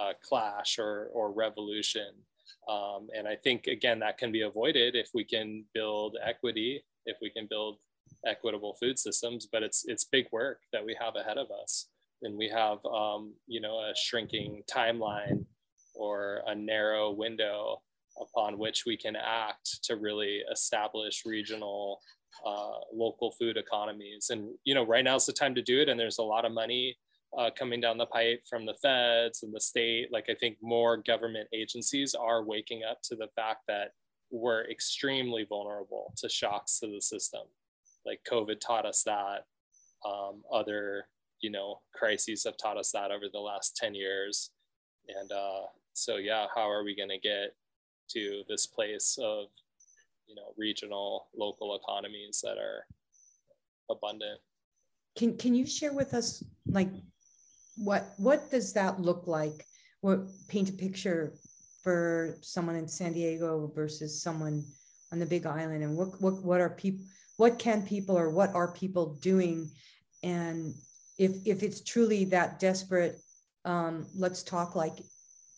uh, 0.00 0.12
clash 0.22 0.78
or 0.78 1.10
or 1.12 1.32
revolution. 1.32 2.12
Um, 2.68 3.08
and 3.16 3.26
i 3.26 3.36
think 3.36 3.66
again 3.66 3.98
that 4.00 4.18
can 4.18 4.30
be 4.30 4.42
avoided 4.42 4.94
if 4.94 5.10
we 5.14 5.24
can 5.24 5.64
build 5.74 6.16
equity 6.24 6.84
if 7.06 7.16
we 7.20 7.28
can 7.30 7.46
build 7.50 7.78
equitable 8.26 8.76
food 8.80 8.98
systems, 8.98 9.48
but 9.50 9.62
it's 9.62 9.84
it's 9.86 10.04
big 10.04 10.26
work 10.32 10.60
that 10.72 10.84
we 10.84 10.96
have 11.00 11.16
ahead 11.16 11.38
of 11.38 11.48
us, 11.62 11.88
and 12.22 12.36
we 12.36 12.48
have 12.48 12.78
um, 12.86 13.34
you 13.46 13.60
know 13.60 13.78
a 13.78 13.92
shrinking 13.96 14.62
timeline 14.70 15.44
or 15.94 16.42
a 16.46 16.54
narrow 16.54 17.10
window 17.10 17.82
upon 18.20 18.58
which 18.58 18.84
we 18.86 18.96
can 18.96 19.16
act 19.16 19.82
to 19.84 19.96
really 19.96 20.42
establish 20.50 21.22
regional 21.24 22.00
uh, 22.46 22.78
local 22.92 23.32
food 23.38 23.56
economies. 23.56 24.28
And 24.30 24.50
you 24.64 24.74
know 24.74 24.86
right 24.86 25.04
now 25.04 25.16
is 25.16 25.26
the 25.26 25.32
time 25.32 25.54
to 25.54 25.62
do 25.62 25.80
it, 25.80 25.88
and 25.88 25.98
there's 25.98 26.18
a 26.18 26.22
lot 26.22 26.44
of 26.44 26.52
money. 26.52 26.96
Uh, 27.38 27.48
coming 27.58 27.80
down 27.80 27.96
the 27.96 28.04
pipe 28.04 28.42
from 28.46 28.66
the 28.66 28.74
feds 28.82 29.42
and 29.42 29.54
the 29.54 29.58
state. 29.58 30.08
Like, 30.12 30.26
I 30.28 30.34
think 30.34 30.58
more 30.60 30.98
government 30.98 31.48
agencies 31.54 32.14
are 32.14 32.44
waking 32.44 32.82
up 32.84 32.98
to 33.04 33.16
the 33.16 33.28
fact 33.34 33.60
that 33.68 33.92
we're 34.30 34.68
extremely 34.70 35.46
vulnerable 35.48 36.12
to 36.18 36.28
shocks 36.28 36.78
to 36.80 36.88
the 36.88 37.00
system 37.00 37.40
like 38.06 38.20
COVID 38.30 38.60
taught 38.60 38.86
us 38.86 39.02
that. 39.04 39.44
Um, 40.04 40.42
other, 40.52 41.06
you 41.40 41.50
know, 41.50 41.80
crises 41.94 42.44
have 42.44 42.56
taught 42.56 42.76
us 42.76 42.90
that 42.92 43.10
over 43.10 43.26
the 43.32 43.38
last 43.38 43.76
10 43.76 43.94
years. 43.94 44.50
And 45.08 45.30
uh, 45.30 45.66
so, 45.92 46.16
yeah, 46.16 46.46
how 46.54 46.68
are 46.70 46.84
we 46.84 46.96
going 46.96 47.08
to 47.08 47.18
get 47.18 47.54
to 48.10 48.42
this 48.48 48.66
place 48.66 49.18
of, 49.22 49.46
you 50.26 50.34
know, 50.34 50.54
regional, 50.56 51.28
local 51.36 51.76
economies 51.76 52.40
that 52.42 52.58
are 52.58 52.86
abundant? 53.90 54.40
Can, 55.16 55.36
can 55.36 55.54
you 55.54 55.66
share 55.66 55.92
with 55.92 56.14
us, 56.14 56.42
like, 56.66 56.88
what 57.76 58.12
what 58.16 58.50
does 58.50 58.72
that 58.74 59.00
look 59.00 59.26
like? 59.26 59.66
What 60.00 60.20
paint 60.48 60.70
a 60.70 60.72
picture 60.72 61.34
for 61.82 62.36
someone 62.40 62.76
in 62.76 62.88
San 62.88 63.12
Diego 63.12 63.70
versus 63.74 64.22
someone 64.22 64.64
on 65.10 65.18
the 65.18 65.26
Big 65.26 65.46
Island, 65.46 65.82
and 65.82 65.96
what 65.96 66.20
what 66.20 66.42
what 66.42 66.60
are 66.60 66.70
people 66.70 67.04
what 67.42 67.58
can 67.58 67.82
people 67.82 68.16
or 68.16 68.30
what 68.30 68.54
are 68.54 68.70
people 68.70 69.14
doing? 69.14 69.68
And 70.22 70.76
if 71.18 71.32
if 71.44 71.64
it's 71.64 71.80
truly 71.82 72.24
that 72.26 72.60
desperate 72.60 73.18
um, 73.64 74.06
let's 74.14 74.44
talk 74.44 74.76
like 74.76 74.98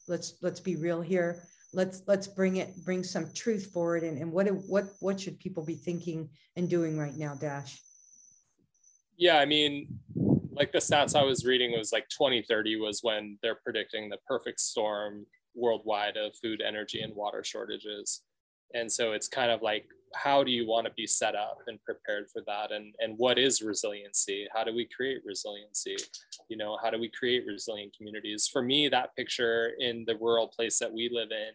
let's 0.08 0.38
let's 0.40 0.60
be 0.60 0.76
real 0.76 1.02
here. 1.02 1.42
Let's 1.74 2.00
let's 2.06 2.26
bring 2.26 2.56
it 2.56 2.70
bring 2.86 3.04
some 3.04 3.30
truth 3.34 3.66
forward 3.70 4.02
and, 4.02 4.16
and 4.16 4.32
what 4.32 4.46
what 4.66 4.86
what 5.00 5.20
should 5.20 5.38
people 5.38 5.62
be 5.62 5.74
thinking 5.74 6.30
and 6.56 6.70
doing 6.70 6.96
right 6.96 7.18
now 7.18 7.34
dash? 7.34 7.82
Yeah, 9.18 9.36
I 9.36 9.44
mean, 9.44 9.88
like 10.52 10.72
the 10.72 10.78
stats 10.78 11.14
I 11.14 11.22
was 11.22 11.44
reading 11.44 11.72
was 11.72 11.92
like 11.92 12.08
2030 12.08 12.80
was 12.80 13.00
when 13.02 13.36
they're 13.42 13.60
predicting 13.62 14.08
the 14.08 14.18
perfect 14.26 14.58
storm 14.58 15.26
worldwide 15.54 16.16
of 16.16 16.34
food, 16.42 16.62
energy, 16.66 17.02
and 17.02 17.14
water 17.14 17.44
shortages. 17.44 18.22
And 18.72 18.90
so 18.90 19.12
it's 19.12 19.28
kind 19.28 19.52
of 19.52 19.60
like, 19.60 19.86
how 20.14 20.44
do 20.44 20.50
you 20.50 20.66
want 20.66 20.86
to 20.86 20.92
be 20.94 21.06
set 21.06 21.34
up 21.34 21.58
and 21.66 21.82
prepared 21.84 22.30
for 22.32 22.42
that? 22.46 22.72
And, 22.72 22.94
and 23.00 23.18
what 23.18 23.38
is 23.38 23.62
resiliency? 23.62 24.46
How 24.54 24.64
do 24.64 24.74
we 24.74 24.88
create 24.94 25.22
resiliency? 25.24 25.96
You 26.48 26.56
know, 26.56 26.78
how 26.82 26.90
do 26.90 26.98
we 26.98 27.10
create 27.10 27.44
resilient 27.46 27.94
communities? 27.96 28.48
For 28.52 28.62
me, 28.62 28.88
that 28.88 29.14
picture 29.16 29.72
in 29.78 30.04
the 30.06 30.16
rural 30.16 30.48
place 30.48 30.78
that 30.78 30.92
we 30.92 31.10
live 31.12 31.30
in 31.30 31.52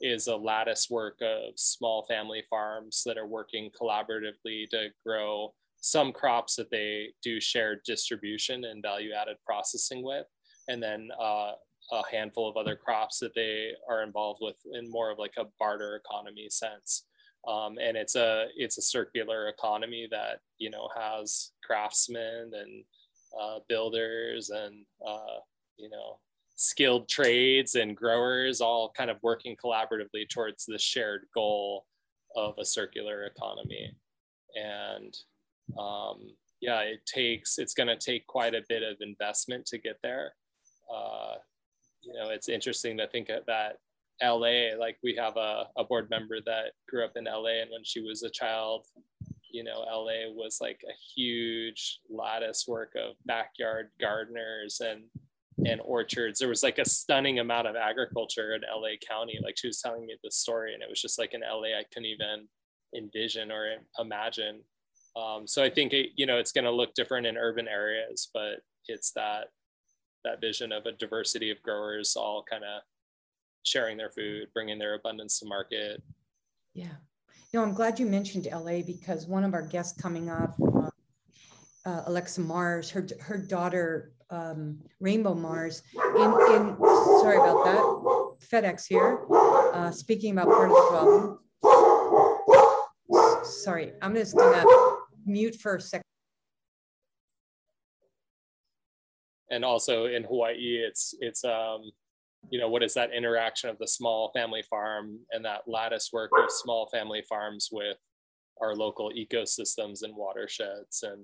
is 0.00 0.28
a 0.28 0.36
lattice 0.36 0.88
work 0.90 1.18
of 1.22 1.52
small 1.56 2.04
family 2.06 2.42
farms 2.48 3.02
that 3.04 3.18
are 3.18 3.26
working 3.26 3.70
collaboratively 3.80 4.68
to 4.70 4.88
grow 5.04 5.52
some 5.80 6.12
crops 6.12 6.56
that 6.56 6.70
they 6.70 7.08
do 7.22 7.40
shared 7.40 7.80
distribution 7.84 8.64
and 8.64 8.82
value 8.82 9.12
added 9.12 9.36
processing 9.44 10.02
with, 10.02 10.26
and 10.68 10.82
then 10.82 11.08
uh, 11.20 11.52
a 11.92 12.02
handful 12.10 12.48
of 12.48 12.56
other 12.56 12.76
crops 12.76 13.18
that 13.18 13.34
they 13.34 13.70
are 13.88 14.02
involved 14.02 14.40
with 14.42 14.56
in 14.74 14.90
more 14.90 15.10
of 15.10 15.18
like 15.18 15.34
a 15.38 15.46
barter 15.58 15.96
economy 16.04 16.48
sense. 16.50 17.04
Um, 17.46 17.78
and 17.80 17.96
it's 17.96 18.16
a 18.16 18.46
it's 18.56 18.78
a 18.78 18.82
circular 18.82 19.48
economy 19.48 20.08
that 20.10 20.40
you 20.58 20.70
know 20.70 20.88
has 20.94 21.52
craftsmen 21.64 22.50
and 22.54 22.84
uh, 23.40 23.58
builders 23.68 24.50
and 24.50 24.84
uh, 25.06 25.38
you 25.76 25.88
know 25.88 26.18
skilled 26.56 27.08
trades 27.08 27.76
and 27.76 27.96
growers 27.96 28.60
all 28.60 28.92
kind 28.96 29.10
of 29.10 29.18
working 29.22 29.56
collaboratively 29.56 30.28
towards 30.28 30.66
the 30.66 30.78
shared 30.78 31.26
goal 31.32 31.86
of 32.34 32.54
a 32.58 32.64
circular 32.64 33.24
economy 33.24 33.92
and 34.56 35.16
um, 35.78 36.30
yeah, 36.60 36.80
it 36.80 37.04
takes, 37.06 37.58
it's 37.58 37.74
going 37.74 37.88
to 37.88 37.96
take 37.96 38.26
quite 38.26 38.54
a 38.54 38.64
bit 38.68 38.82
of 38.82 38.96
investment 39.00 39.66
to 39.66 39.78
get 39.78 39.98
there. 40.02 40.32
Uh, 40.92 41.34
you 42.02 42.12
know, 42.14 42.30
it's 42.30 42.48
interesting 42.48 42.96
to 42.98 43.06
think 43.06 43.28
that 43.28 43.76
LA, 44.22 44.76
like 44.78 44.98
we 45.02 45.14
have 45.16 45.36
a, 45.36 45.68
a 45.76 45.84
board 45.84 46.10
member 46.10 46.38
that 46.46 46.72
grew 46.88 47.04
up 47.04 47.16
in 47.16 47.24
LA, 47.24 47.60
and 47.62 47.70
when 47.70 47.84
she 47.84 48.00
was 48.00 48.22
a 48.22 48.30
child, 48.30 48.86
you 49.50 49.64
know, 49.64 49.80
LA 49.80 50.30
was 50.30 50.58
like 50.60 50.80
a 50.88 50.92
huge 51.14 52.00
lattice 52.10 52.66
work 52.68 52.92
of 52.96 53.14
backyard 53.24 53.90
gardeners 54.00 54.80
and 54.80 55.04
and 55.66 55.80
orchards. 55.84 56.38
There 56.38 56.48
was 56.48 56.62
like 56.62 56.78
a 56.78 56.88
stunning 56.88 57.40
amount 57.40 57.66
of 57.66 57.76
agriculture 57.76 58.54
in 58.54 58.62
LA 58.62 58.96
County. 59.06 59.38
Like 59.42 59.56
she 59.58 59.66
was 59.66 59.80
telling 59.80 60.06
me 60.06 60.16
the 60.22 60.30
story, 60.30 60.74
and 60.74 60.82
it 60.82 60.88
was 60.88 61.00
just 61.00 61.18
like 61.18 61.34
in 61.34 61.40
LA 61.40 61.78
I 61.78 61.84
couldn't 61.92 62.06
even 62.06 62.48
envision 62.96 63.50
or 63.50 63.76
imagine. 63.98 64.60
Um, 65.16 65.46
so 65.46 65.62
I 65.62 65.70
think 65.70 65.92
it, 65.92 66.10
you 66.16 66.26
know 66.26 66.38
it's 66.38 66.52
going 66.52 66.64
to 66.64 66.70
look 66.70 66.94
different 66.94 67.26
in 67.26 67.36
urban 67.36 67.68
areas, 67.68 68.28
but 68.32 68.60
it's 68.86 69.12
that 69.12 69.48
that 70.24 70.40
vision 70.40 70.72
of 70.72 70.86
a 70.86 70.92
diversity 70.92 71.50
of 71.50 71.62
growers 71.62 72.16
all 72.16 72.44
kind 72.48 72.64
of 72.64 72.82
sharing 73.64 73.96
their 73.96 74.10
food, 74.10 74.48
bringing 74.54 74.78
their 74.78 74.94
abundance 74.94 75.38
to 75.40 75.46
market. 75.46 76.02
Yeah, 76.74 76.94
no, 77.54 77.62
I'm 77.62 77.72
glad 77.72 77.98
you 77.98 78.06
mentioned 78.06 78.46
LA 78.52 78.82
because 78.82 79.26
one 79.26 79.42
of 79.42 79.54
our 79.54 79.62
guests 79.62 79.98
coming 80.00 80.28
up, 80.28 80.54
uh, 80.60 80.90
uh, 81.86 82.02
Alexa 82.06 82.42
Mars, 82.42 82.90
her 82.90 83.06
her 83.20 83.38
daughter 83.38 84.12
um, 84.30 84.78
Rainbow 85.00 85.34
Mars, 85.34 85.82
in 85.94 86.30
in 86.52 86.76
sorry 87.22 87.38
about 87.38 87.64
that, 87.64 87.82
FedEx 88.52 88.86
here, 88.86 89.24
uh, 89.72 89.90
speaking 89.90 90.32
about 90.32 90.48
part 90.48 90.70
of 90.70 90.76
the 90.76 90.86
problem. 90.90 91.38
Sorry, 93.44 93.92
I'm 94.02 94.14
just 94.14 94.36
gonna 94.36 94.64
mute 95.24 95.56
for 95.56 95.76
a 95.76 95.80
second. 95.80 96.02
And 99.50 99.64
also 99.64 100.04
in 100.04 100.24
Hawaii, 100.24 100.84
it's 100.86 101.14
it's 101.20 101.44
um, 101.44 101.90
you 102.50 102.58
know 102.58 102.68
what 102.68 102.82
is 102.82 102.94
that 102.94 103.12
interaction 103.12 103.68
of 103.70 103.78
the 103.78 103.86
small 103.86 104.30
family 104.34 104.62
farm 104.62 105.18
and 105.32 105.44
that 105.44 105.62
lattice 105.66 106.10
work 106.12 106.30
of 106.38 106.50
small 106.50 106.88
family 106.88 107.22
farms 107.28 107.68
with 107.70 107.98
our 108.60 108.74
local 108.74 109.10
ecosystems 109.10 110.02
and 110.02 110.14
watersheds? 110.16 111.02
And 111.02 111.22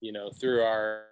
you 0.00 0.12
know 0.12 0.30
through 0.40 0.62
our 0.62 1.04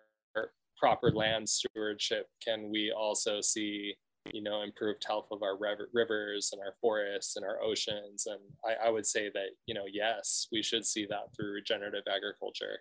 proper 0.79 1.13
land 1.13 1.49
stewardship 1.49 2.27
can 2.45 2.69
we 2.69 2.91
also 2.91 3.41
see 3.41 3.95
you 4.33 4.43
know 4.43 4.63
improved 4.63 5.05
health 5.07 5.29
of 5.31 5.43
our 5.43 5.57
rivers 5.93 6.51
and 6.53 6.61
our 6.61 6.75
forests 6.81 7.37
and 7.37 7.45
our 7.45 7.63
oceans? 7.63 8.27
And 8.27 8.41
I, 8.65 8.89
I, 8.89 8.91
would 8.91 9.07
say 9.07 9.31
that 9.35 9.51
you 9.67 9.75
know 9.75 9.85
yes 9.91 10.49
we 10.51 10.63
should 10.63 10.85
see 10.85 11.07
that 11.07 11.35
through 11.37 11.53
regenerative 11.53 12.05
agriculture 12.13 12.81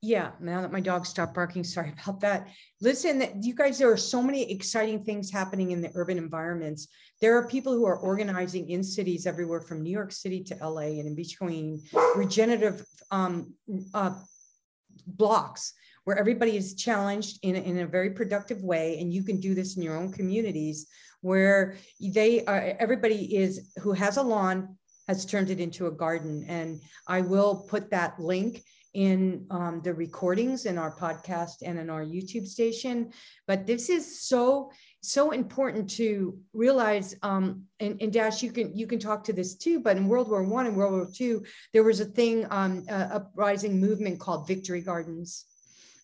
yeah 0.00 0.30
now 0.40 0.60
that 0.60 0.72
my 0.72 0.80
dog 0.80 1.04
stopped 1.04 1.34
barking 1.34 1.64
sorry 1.64 1.92
about 2.02 2.20
that. 2.20 2.48
Listen 2.80 3.22
you 3.42 3.54
guys 3.54 3.78
there 3.78 3.90
are 3.90 3.96
so 3.96 4.22
many 4.22 4.50
exciting 4.50 5.04
things 5.04 5.30
happening 5.30 5.72
in 5.72 5.80
the 5.80 5.90
urban 5.94 6.18
environments. 6.18 6.88
There 7.20 7.36
are 7.36 7.48
people 7.48 7.72
who 7.72 7.84
are 7.86 7.98
organizing 7.98 8.70
in 8.70 8.82
cities 8.82 9.26
everywhere 9.26 9.60
from 9.60 9.82
new 9.82 9.90
york 9.90 10.12
city 10.12 10.42
to 10.44 10.68
la 10.68 10.80
and 10.80 11.06
in 11.06 11.14
between 11.14 11.82
regenerative 12.16 12.84
um, 13.10 13.54
uh, 13.94 14.14
blocks 15.06 15.72
where 16.04 16.18
everybody 16.18 16.56
is 16.56 16.74
challenged 16.74 17.38
in 17.42 17.56
in 17.56 17.78
a 17.78 17.86
very 17.86 18.10
productive 18.10 18.62
way 18.62 18.98
and 19.00 19.12
you 19.12 19.22
can 19.22 19.40
do 19.40 19.54
this 19.54 19.76
in 19.76 19.82
your 19.82 19.96
own 19.96 20.12
communities 20.12 20.86
where 21.20 21.76
they 22.00 22.44
are 22.44 22.76
everybody 22.78 23.36
is 23.36 23.72
who 23.82 23.92
has 23.92 24.16
a 24.16 24.22
lawn 24.22 24.76
has 25.08 25.24
turned 25.24 25.48
it 25.48 25.58
into 25.58 25.86
a 25.86 25.90
garden. 25.90 26.44
And 26.48 26.80
i 27.06 27.20
will 27.20 27.66
put 27.68 27.90
that 27.90 28.18
link 28.20 28.62
in 28.98 29.46
um, 29.52 29.80
the 29.84 29.94
recordings 29.94 30.66
in 30.66 30.76
our 30.76 30.92
podcast 30.92 31.62
and 31.62 31.78
in 31.78 31.88
our 31.88 32.04
youtube 32.04 32.48
station. 32.48 33.12
But 33.46 33.64
this 33.64 33.88
is 33.90 34.20
so 34.22 34.72
so 35.02 35.30
important 35.30 35.88
to 35.90 36.36
realize 36.52 37.14
um, 37.22 37.62
and, 37.78 37.96
and, 38.02 38.12
dash 38.12 38.42
you 38.42 38.50
can 38.50 38.76
you 38.76 38.88
can 38.88 38.98
talk 38.98 39.22
to 39.22 39.32
this 39.32 39.54
too 39.54 39.78
but 39.78 39.96
in 39.96 40.08
world 40.08 40.28
war 40.28 40.42
one 40.42 40.66
and 40.66 40.76
world 40.76 40.94
war 40.94 41.08
two 41.14 41.44
there 41.72 41.84
was 41.84 42.00
a 42.00 42.04
thing 42.04 42.44
um, 42.50 42.84
a 42.88 43.14
uprising 43.18 43.80
movement 43.80 44.18
called 44.18 44.48
victory 44.48 44.80
gardens. 44.80 45.44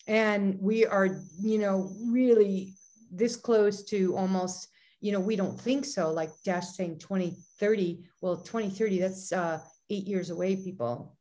And 0.07 0.57
we 0.61 0.87
are 0.87 1.09
you 1.41 1.59
know 1.59 1.91
really 2.07 2.75
this 3.11 3.35
close 3.35 3.83
to 3.87 4.17
almost 4.17 4.69
you 5.01 5.11
know 5.11 5.21
we 5.21 5.35
don't 5.35 5.61
think 5.61 5.85
so. 5.85 6.13
Like 6.13 6.31
dash 6.45 6.69
saying 6.69 7.01
2030 7.01 8.05
well 8.21 8.37
2030 8.37 9.01
that's 9.01 9.33
uh, 9.33 9.59
eight 9.91 10.07
years 10.07 10.31
away 10.31 10.55
people 10.55 11.14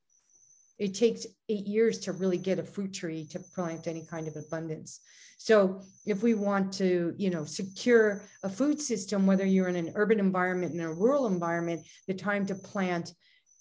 it 0.79 0.93
takes 0.93 1.25
eight 1.49 1.67
years 1.67 1.99
to 1.99 2.11
really 2.11 2.37
get 2.37 2.59
a 2.59 2.63
fruit 2.63 2.93
tree 2.93 3.25
to 3.31 3.39
plant 3.39 3.87
any 3.87 4.05
kind 4.05 4.27
of 4.27 4.35
abundance. 4.35 4.99
So 5.37 5.81
if 6.05 6.23
we 6.23 6.33
want 6.33 6.73
to 6.73 7.13
you 7.17 7.29
know 7.29 7.45
secure 7.45 8.23
a 8.43 8.49
food 8.49 8.81
system 8.81 9.25
whether 9.25 9.45
you're 9.45 9.67
in 9.67 9.75
an 9.75 9.91
urban 9.95 10.19
environment 10.19 10.73
in 10.73 10.79
a 10.79 10.93
rural 10.93 11.27
environment 11.27 11.85
the 12.07 12.13
time 12.13 12.45
to 12.47 12.55
plant 12.55 13.13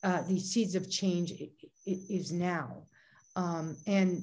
uh, 0.02 0.22
these 0.22 0.50
seeds 0.50 0.74
of 0.74 0.90
change 0.90 1.32
is 1.86 2.32
now. 2.32 2.84
Um, 3.36 3.76
and 3.86 4.22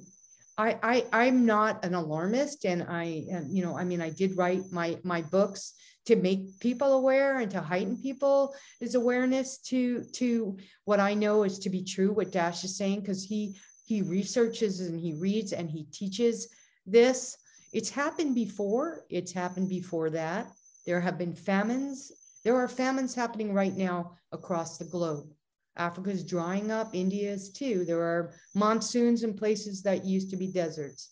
I, 0.60 0.78
I 0.84 1.06
I'm 1.14 1.46
not 1.46 1.86
an 1.86 1.94
alarmist, 1.94 2.66
and 2.66 2.84
I 2.84 3.24
you 3.50 3.64
know 3.64 3.78
I 3.78 3.86
mean 3.86 4.02
I 4.02 4.10
did 4.10 4.36
write 4.36 4.64
my 4.72 4.98
my 5.04 5.22
books 5.22 5.74
to 6.06 6.18
make 6.18 6.60
people 6.60 6.94
aware 6.94 7.40
and 7.40 7.50
to 7.52 7.62
heighten 7.62 7.96
people's 7.96 8.54
awareness 8.94 9.60
to 9.70 10.04
to 10.16 10.58
what 10.84 11.00
I 11.00 11.14
know 11.14 11.44
is 11.44 11.60
to 11.60 11.70
be 11.70 11.84
true. 11.84 12.12
What 12.12 12.34
Dash 12.34 12.66
is 12.66 12.76
saying 12.76 13.00
because 13.00 13.24
he 13.24 13.56
he 13.86 14.02
researches 14.02 14.82
and 14.82 15.00
he 15.00 15.14
reads 15.14 15.54
and 15.54 15.70
he 15.70 15.86
teaches 15.94 16.50
this. 16.86 17.38
It's 17.72 17.90
happened 17.90 18.36
before. 18.36 19.06
It's 19.10 19.32
happened 19.32 19.70
before 19.70 20.10
that. 20.10 20.52
There 20.86 21.00
have 21.00 21.18
been 21.18 21.36
famines. 21.36 22.12
There 22.44 22.58
are 22.58 22.68
famines 22.68 23.16
happening 23.16 23.54
right 23.54 23.76
now 23.76 24.18
across 24.34 24.78
the 24.78 24.86
globe. 24.86 25.30
Africa's 25.80 26.24
drying 26.24 26.72
up, 26.72 26.90
India 26.94 27.32
is 27.32 27.50
too. 27.50 27.86
There 27.86 28.02
are 28.02 28.34
monsoons 28.54 29.24
in 29.24 29.34
places 29.34 29.82
that 29.84 30.06
used 30.06 30.30
to 30.32 30.38
be 30.38 30.48
deserts. 30.48 31.10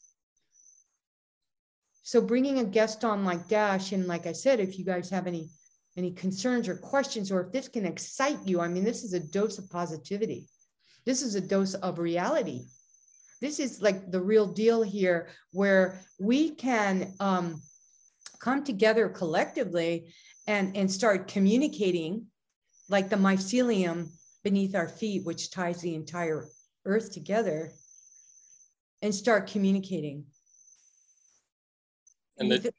So 2.03 2.21
bringing 2.21 2.59
a 2.59 2.65
guest 2.65 3.03
on 3.03 3.25
like 3.25 3.47
Dash, 3.47 3.93
and 3.93 4.07
like 4.07 4.27
I 4.27 4.33
said, 4.33 4.59
if 4.59 4.77
you 4.77 4.85
guys 4.85 5.09
have 5.09 5.25
any 5.25 5.49
any 5.95 6.11
concerns 6.11 6.67
or 6.67 6.75
questions, 6.75 7.31
or 7.31 7.41
if 7.41 7.51
this 7.51 7.67
can 7.67 7.85
excite 7.85 8.37
you, 8.45 8.61
I 8.61 8.67
mean, 8.67 8.83
this 8.83 9.03
is 9.03 9.13
a 9.13 9.19
dose 9.19 9.57
of 9.57 9.67
positivity. 9.69 10.47
This 11.05 11.23
is 11.23 11.33
a 11.33 11.41
dose 11.41 11.73
of 11.73 11.97
reality. 11.97 12.65
This 13.41 13.59
is 13.59 13.81
like 13.81 14.11
the 14.11 14.21
real 14.21 14.45
deal 14.45 14.83
here, 14.83 15.29
where 15.53 16.01
we 16.19 16.51
can 16.51 17.13
um, 17.19 17.61
come 18.39 18.63
together 18.63 19.09
collectively 19.09 20.13
and, 20.45 20.77
and 20.77 20.91
start 20.91 21.27
communicating 21.27 22.27
like 22.89 23.09
the 23.09 23.15
mycelium 23.15 24.09
beneath 24.47 24.75
our 24.75 24.87
feet, 24.87 25.25
which 25.25 25.51
ties 25.51 25.81
the 25.81 25.93
entire 25.93 26.45
earth 26.85 27.11
together, 27.11 27.69
and 29.01 29.13
start 29.13 29.45
communicating. 29.45 30.23
And 32.37 32.49
the, 32.49 32.71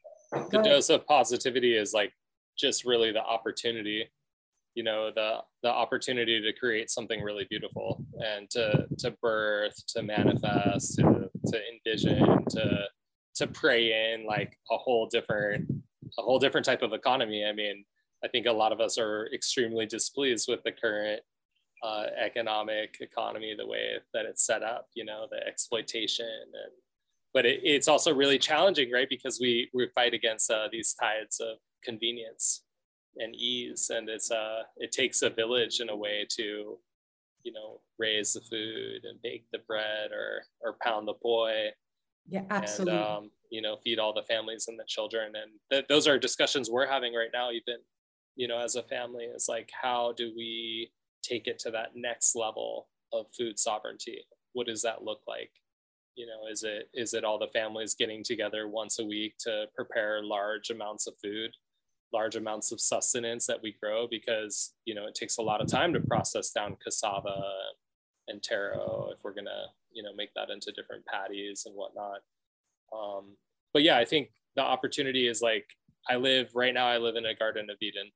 the 0.49 0.61
dose 0.63 0.89
of 0.89 1.05
positivity 1.05 1.75
is 1.75 1.93
like 1.93 2.11
just 2.57 2.85
really 2.85 3.11
the 3.11 3.21
opportunity, 3.21 4.09
you 4.73 4.81
know, 4.81 5.11
the 5.13 5.41
the 5.61 5.69
opportunity 5.69 6.41
to 6.41 6.51
create 6.53 6.89
something 6.89 7.21
really 7.21 7.45
beautiful 7.51 8.03
and 8.17 8.49
to 8.49 8.87
to 8.97 9.11
birth 9.21 9.75
to 9.89 10.01
manifest 10.01 10.95
to 10.95 11.29
to 11.51 11.61
envision 11.71 12.45
to 12.49 12.85
to 13.35 13.45
pray 13.45 14.13
in 14.13 14.25
like 14.25 14.57
a 14.71 14.77
whole 14.77 15.05
different 15.05 15.69
a 16.17 16.21
whole 16.23 16.39
different 16.39 16.65
type 16.65 16.81
of 16.81 16.93
economy 16.93 17.45
i 17.45 17.53
mean 17.53 17.85
i 18.23 18.27
think 18.27 18.45
a 18.45 18.51
lot 18.51 18.71
of 18.71 18.79
us 18.79 18.97
are 18.97 19.29
extremely 19.33 19.85
displeased 19.85 20.47
with 20.49 20.61
the 20.63 20.71
current 20.71 21.21
uh, 21.83 22.05
economic 22.17 22.97
economy 22.99 23.55
the 23.57 23.65
way 23.65 23.93
that 24.13 24.25
it's 24.25 24.45
set 24.45 24.63
up 24.63 24.87
you 24.95 25.05
know 25.05 25.27
the 25.31 25.45
exploitation 25.47 26.25
and 26.25 26.73
but 27.33 27.45
it, 27.45 27.61
it's 27.63 27.87
also 27.87 28.13
really 28.13 28.39
challenging 28.39 28.91
right? 28.91 29.07
Because 29.09 29.39
we 29.39 29.69
we 29.73 29.87
fight 29.95 30.13
against 30.13 30.49
uh, 30.51 30.67
these 30.71 30.93
tides 30.93 31.39
of 31.39 31.57
convenience 31.83 32.63
and 33.17 33.35
ease. 33.35 33.91
And 33.93 34.09
it's 34.09 34.31
uh 34.31 34.63
it 34.77 34.91
takes 34.91 35.21
a 35.21 35.29
village 35.29 35.79
in 35.79 35.89
a 35.89 35.95
way 35.95 36.25
to 36.37 36.77
you 37.43 37.53
know 37.53 37.81
raise 37.97 38.33
the 38.33 38.41
food 38.41 39.05
and 39.05 39.21
bake 39.21 39.45
the 39.51 39.59
bread 39.67 40.11
or 40.11 40.43
or 40.61 40.77
pound 40.81 41.07
the 41.07 41.13
poi. 41.13 41.69
Yeah 42.27 42.43
absolutely. 42.49 42.95
and, 42.95 43.05
um, 43.05 43.31
you 43.49 43.61
know 43.61 43.77
feed 43.83 43.99
all 43.99 44.13
the 44.13 44.23
families 44.23 44.65
and 44.67 44.79
the 44.79 44.85
children. 44.87 45.33
And 45.35 45.51
th- 45.71 45.87
those 45.87 46.07
are 46.07 46.19
discussions 46.19 46.69
we're 46.69 46.87
having 46.87 47.13
right 47.13 47.31
now 47.33 47.51
even 47.51 47.77
you 48.35 48.47
know 48.47 48.59
as 48.59 48.75
a 48.75 48.83
family 48.83 49.25
is 49.25 49.47
like 49.49 49.69
how 49.81 50.13
do 50.13 50.31
we 50.35 50.91
take 51.23 51.47
it 51.47 51.59
to 51.59 51.71
that 51.71 51.95
next 51.95 52.35
level 52.35 52.87
of 53.13 53.27
food 53.37 53.59
sovereignty? 53.59 54.19
What 54.53 54.67
does 54.67 54.81
that 54.83 55.03
look 55.03 55.21
like? 55.27 55.51
You 56.15 56.27
know 56.27 56.51
is 56.51 56.63
it 56.63 56.89
is 56.93 57.13
it 57.13 57.23
all 57.23 57.39
the 57.39 57.47
families 57.47 57.95
getting 57.95 58.23
together 58.23 58.67
once 58.67 58.99
a 58.99 59.05
week 59.05 59.35
to 59.41 59.65
prepare 59.75 60.21
large 60.23 60.69
amounts 60.69 61.07
of 61.07 61.13
food 61.23 61.51
large 62.11 62.35
amounts 62.35 62.71
of 62.71 62.81
sustenance 62.81 63.45
that 63.45 63.61
we 63.61 63.75
grow? 63.81 64.07
Because 64.07 64.73
you 64.85 64.95
know 64.95 65.05
it 65.05 65.15
takes 65.15 65.37
a 65.37 65.41
lot 65.41 65.61
of 65.61 65.67
time 65.67 65.93
to 65.93 65.99
process 66.01 66.51
down 66.51 66.77
cassava 66.83 67.39
and 68.27 68.43
taro 68.43 69.09
if 69.13 69.23
we're 69.23 69.33
gonna 69.33 69.67
you 69.91 70.03
know 70.03 70.13
make 70.15 70.33
that 70.33 70.49
into 70.49 70.71
different 70.71 71.05
patties 71.05 71.63
and 71.65 71.75
whatnot. 71.75 72.19
Um, 72.91 73.37
but 73.73 73.83
yeah 73.83 73.97
i 73.97 74.05
think 74.05 74.29
the 74.55 74.61
opportunity 74.61 75.27
is 75.27 75.41
like 75.41 75.65
i 76.09 76.15
live 76.15 76.49
right 76.55 76.73
now 76.73 76.87
i 76.87 76.97
live 76.97 77.15
in 77.15 77.25
a 77.25 77.35
garden 77.35 77.69
of 77.69 77.77
eden 77.81 78.11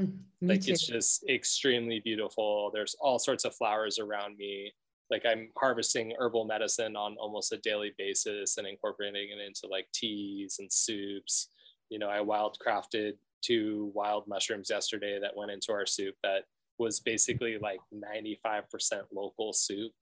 mm, 0.00 0.18
me 0.40 0.48
like 0.48 0.68
it's 0.68 0.86
just 0.86 1.24
extremely 1.28 2.00
beautiful 2.00 2.70
there's 2.72 2.96
all 3.00 3.18
sorts 3.18 3.44
of 3.44 3.54
flowers 3.54 3.98
around 3.98 4.36
me 4.36 4.72
like 5.10 5.24
i'm 5.26 5.48
harvesting 5.56 6.12
herbal 6.18 6.44
medicine 6.44 6.96
on 6.96 7.16
almost 7.18 7.52
a 7.52 7.58
daily 7.58 7.92
basis 7.96 8.58
and 8.58 8.66
incorporating 8.66 9.28
it 9.30 9.44
into 9.44 9.66
like 9.70 9.86
teas 9.92 10.56
and 10.58 10.72
soups 10.72 11.48
you 11.88 11.98
know, 11.98 12.08
I 12.08 12.20
wild 12.20 12.58
crafted 12.64 13.14
two 13.42 13.92
wild 13.94 14.26
mushrooms 14.26 14.70
yesterday 14.70 15.18
that 15.20 15.36
went 15.36 15.50
into 15.50 15.72
our 15.72 15.86
soup 15.86 16.14
that 16.22 16.44
was 16.78 17.00
basically 17.00 17.58
like 17.58 17.80
95% 17.94 18.62
local 19.12 19.52
soup. 19.52 19.92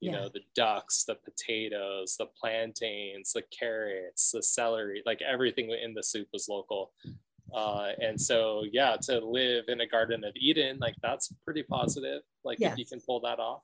You 0.00 0.12
yeah. 0.12 0.16
know, 0.16 0.28
the 0.32 0.40
ducks, 0.54 1.04
the 1.04 1.16
potatoes, 1.16 2.16
the 2.18 2.28
plantains, 2.40 3.34
the 3.34 3.42
carrots, 3.56 4.30
the 4.30 4.42
celery, 4.42 5.02
like 5.04 5.20
everything 5.20 5.70
in 5.70 5.92
the 5.92 6.02
soup 6.02 6.28
was 6.32 6.48
local. 6.48 6.92
Uh, 7.54 7.90
and 7.98 8.20
so, 8.20 8.64
yeah, 8.72 8.96
to 9.02 9.20
live 9.20 9.64
in 9.68 9.80
a 9.80 9.86
garden 9.86 10.24
of 10.24 10.32
Eden, 10.36 10.78
like 10.80 10.94
that's 11.02 11.32
pretty 11.44 11.62
positive. 11.62 12.22
Like 12.44 12.58
yes. 12.60 12.72
if 12.72 12.78
you 12.78 12.86
can 12.86 13.00
pull 13.00 13.20
that 13.20 13.38
off. 13.38 13.62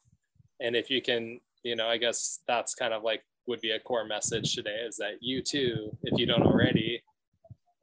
And 0.60 0.74
if 0.74 0.90
you 0.90 1.02
can, 1.02 1.40
you 1.62 1.76
know, 1.76 1.86
I 1.86 1.96
guess 1.98 2.40
that's 2.48 2.74
kind 2.74 2.94
of 2.94 3.02
like 3.02 3.22
would 3.46 3.60
be 3.60 3.70
a 3.70 3.80
core 3.80 4.04
message 4.04 4.54
today 4.54 4.84
is 4.88 4.96
that 4.96 5.18
you 5.20 5.42
too, 5.42 5.96
if 6.02 6.18
you 6.18 6.26
don't 6.26 6.42
already, 6.42 7.02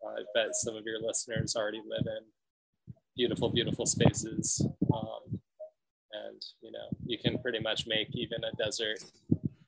I 0.06 0.22
bet 0.36 0.54
some 0.54 0.76
of 0.76 0.84
your 0.86 1.02
listeners 1.02 1.56
already 1.56 1.82
live 1.88 2.06
in 2.06 2.94
beautiful, 3.16 3.50
beautiful 3.50 3.86
spaces. 3.86 4.66
Um, 4.94 5.39
and, 6.12 6.42
you 6.62 6.72
know, 6.72 6.89
you 7.06 7.18
can 7.18 7.42
pretty 7.42 7.60
much 7.60 7.88
make 7.88 8.10
even 8.13 8.44
a 8.44 8.56
desert 8.62 9.00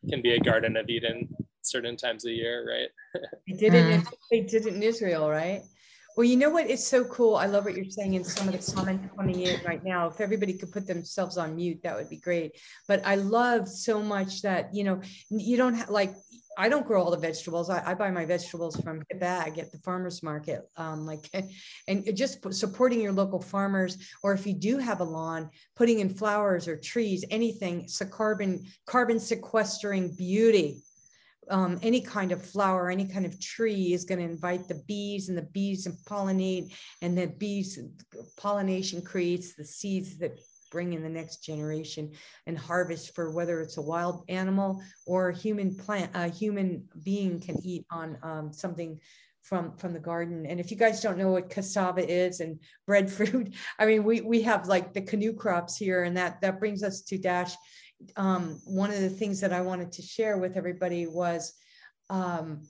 can 0.09 0.21
be 0.21 0.33
a 0.33 0.39
Garden 0.39 0.77
of 0.77 0.89
Eden 0.89 1.27
certain 1.61 1.97
times 1.97 2.25
a 2.25 2.31
year, 2.31 2.67
right? 2.69 3.21
they 3.47 3.53
did 3.53 3.73
it. 3.73 3.85
In, 3.87 4.03
they 4.31 4.41
did 4.41 4.67
it 4.67 4.75
in 4.75 4.83
Israel, 4.83 5.29
right? 5.29 5.63
Well, 6.15 6.23
you 6.23 6.37
know 6.37 6.49
what? 6.49 6.69
It's 6.69 6.87
so 6.87 7.03
cool. 7.03 7.35
I 7.35 7.45
love 7.45 7.65
what 7.65 7.75
you're 7.75 7.89
saying 7.89 8.13
in 8.13 8.23
some 8.23 8.47
of 8.47 8.53
the 8.53 8.71
comments 8.71 9.13
coming 9.17 9.41
in 9.41 9.59
right 9.65 9.83
now. 9.83 10.07
If 10.07 10.21
everybody 10.21 10.53
could 10.53 10.71
put 10.71 10.87
themselves 10.87 11.37
on 11.37 11.57
mute, 11.57 11.81
that 11.83 11.93
would 11.93 12.09
be 12.09 12.17
great. 12.17 12.53
But 12.87 13.05
I 13.05 13.15
love 13.15 13.67
so 13.67 14.01
much 14.01 14.41
that, 14.43 14.73
you 14.73 14.85
know, 14.85 15.01
you 15.29 15.57
don't 15.57 15.73
have 15.73 15.89
like, 15.89 16.15
I 16.57 16.69
don't 16.69 16.87
grow 16.87 17.03
all 17.03 17.11
the 17.11 17.17
vegetables. 17.17 17.69
I, 17.69 17.83
I 17.85 17.95
buy 17.95 18.11
my 18.11 18.23
vegetables 18.23 18.79
from 18.79 19.03
a 19.11 19.15
bag 19.17 19.59
at 19.59 19.73
the 19.73 19.77
farmer's 19.79 20.23
market. 20.23 20.61
Um, 20.77 21.05
like, 21.05 21.29
and 21.89 22.15
just 22.15 22.39
supporting 22.53 23.01
your 23.01 23.11
local 23.11 23.41
farmers, 23.41 23.97
or 24.23 24.31
if 24.31 24.47
you 24.47 24.53
do 24.53 24.77
have 24.77 25.01
a 25.01 25.03
lawn, 25.03 25.49
putting 25.75 25.99
in 25.99 26.07
flowers 26.07 26.69
or 26.69 26.77
trees, 26.77 27.25
anything, 27.29 27.89
so 27.89 28.05
carbon, 28.05 28.63
carbon 28.85 29.19
sequestering 29.19 30.15
beauty 30.15 30.84
um, 31.49 31.79
any 31.81 32.01
kind 32.01 32.31
of 32.31 32.45
flower, 32.45 32.89
any 32.89 33.05
kind 33.05 33.25
of 33.25 33.39
tree 33.39 33.93
is 33.93 34.03
going 34.03 34.19
to 34.19 34.25
invite 34.25 34.67
the 34.67 34.81
bees 34.87 35.29
and 35.29 35.37
the 35.37 35.43
bees 35.53 35.85
and 35.85 35.95
pollinate 36.07 36.73
and 37.01 37.17
the 37.17 37.27
bees 37.27 37.79
pollination 38.37 39.01
creates 39.01 39.55
the 39.55 39.65
seeds 39.65 40.17
that 40.17 40.39
bring 40.71 40.93
in 40.93 41.03
the 41.03 41.09
next 41.09 41.37
generation 41.37 42.11
and 42.47 42.57
harvest 42.57 43.15
for 43.15 43.31
whether 43.31 43.61
it's 43.61 43.77
a 43.77 43.81
wild 43.81 44.25
animal 44.27 44.81
or 45.05 45.29
a 45.29 45.37
human 45.37 45.75
plant, 45.75 46.11
a 46.13 46.27
human 46.27 46.83
being 47.03 47.39
can 47.39 47.57
eat 47.63 47.85
on 47.91 48.17
um, 48.23 48.51
something 48.51 48.99
from 49.41 49.77
from 49.77 49.93
the 49.93 49.99
garden. 49.99 50.45
And 50.47 50.59
if 50.59 50.71
you 50.71 50.77
guys 50.77 51.01
don't 51.01 51.19
know 51.19 51.29
what 51.29 51.49
cassava 51.49 52.05
is 52.05 52.39
and 52.39 52.59
breadfruit, 52.87 53.53
I 53.79 53.85
mean, 53.85 54.03
we 54.03 54.21
we 54.21 54.41
have 54.41 54.67
like 54.67 54.93
the 54.93 55.01
canoe 55.01 55.33
crops 55.33 55.77
here, 55.77 56.03
and 56.03 56.17
that 56.17 56.41
that 56.41 56.59
brings 56.59 56.83
us 56.83 57.01
to 57.03 57.17
Dash 57.17 57.53
um, 58.15 58.61
one 58.65 58.91
of 58.91 58.99
the 58.99 59.09
things 59.09 59.39
that 59.41 59.53
I 59.53 59.61
wanted 59.61 59.91
to 59.93 60.01
share 60.01 60.37
with 60.37 60.57
everybody 60.57 61.07
was, 61.07 61.53
um, 62.09 62.67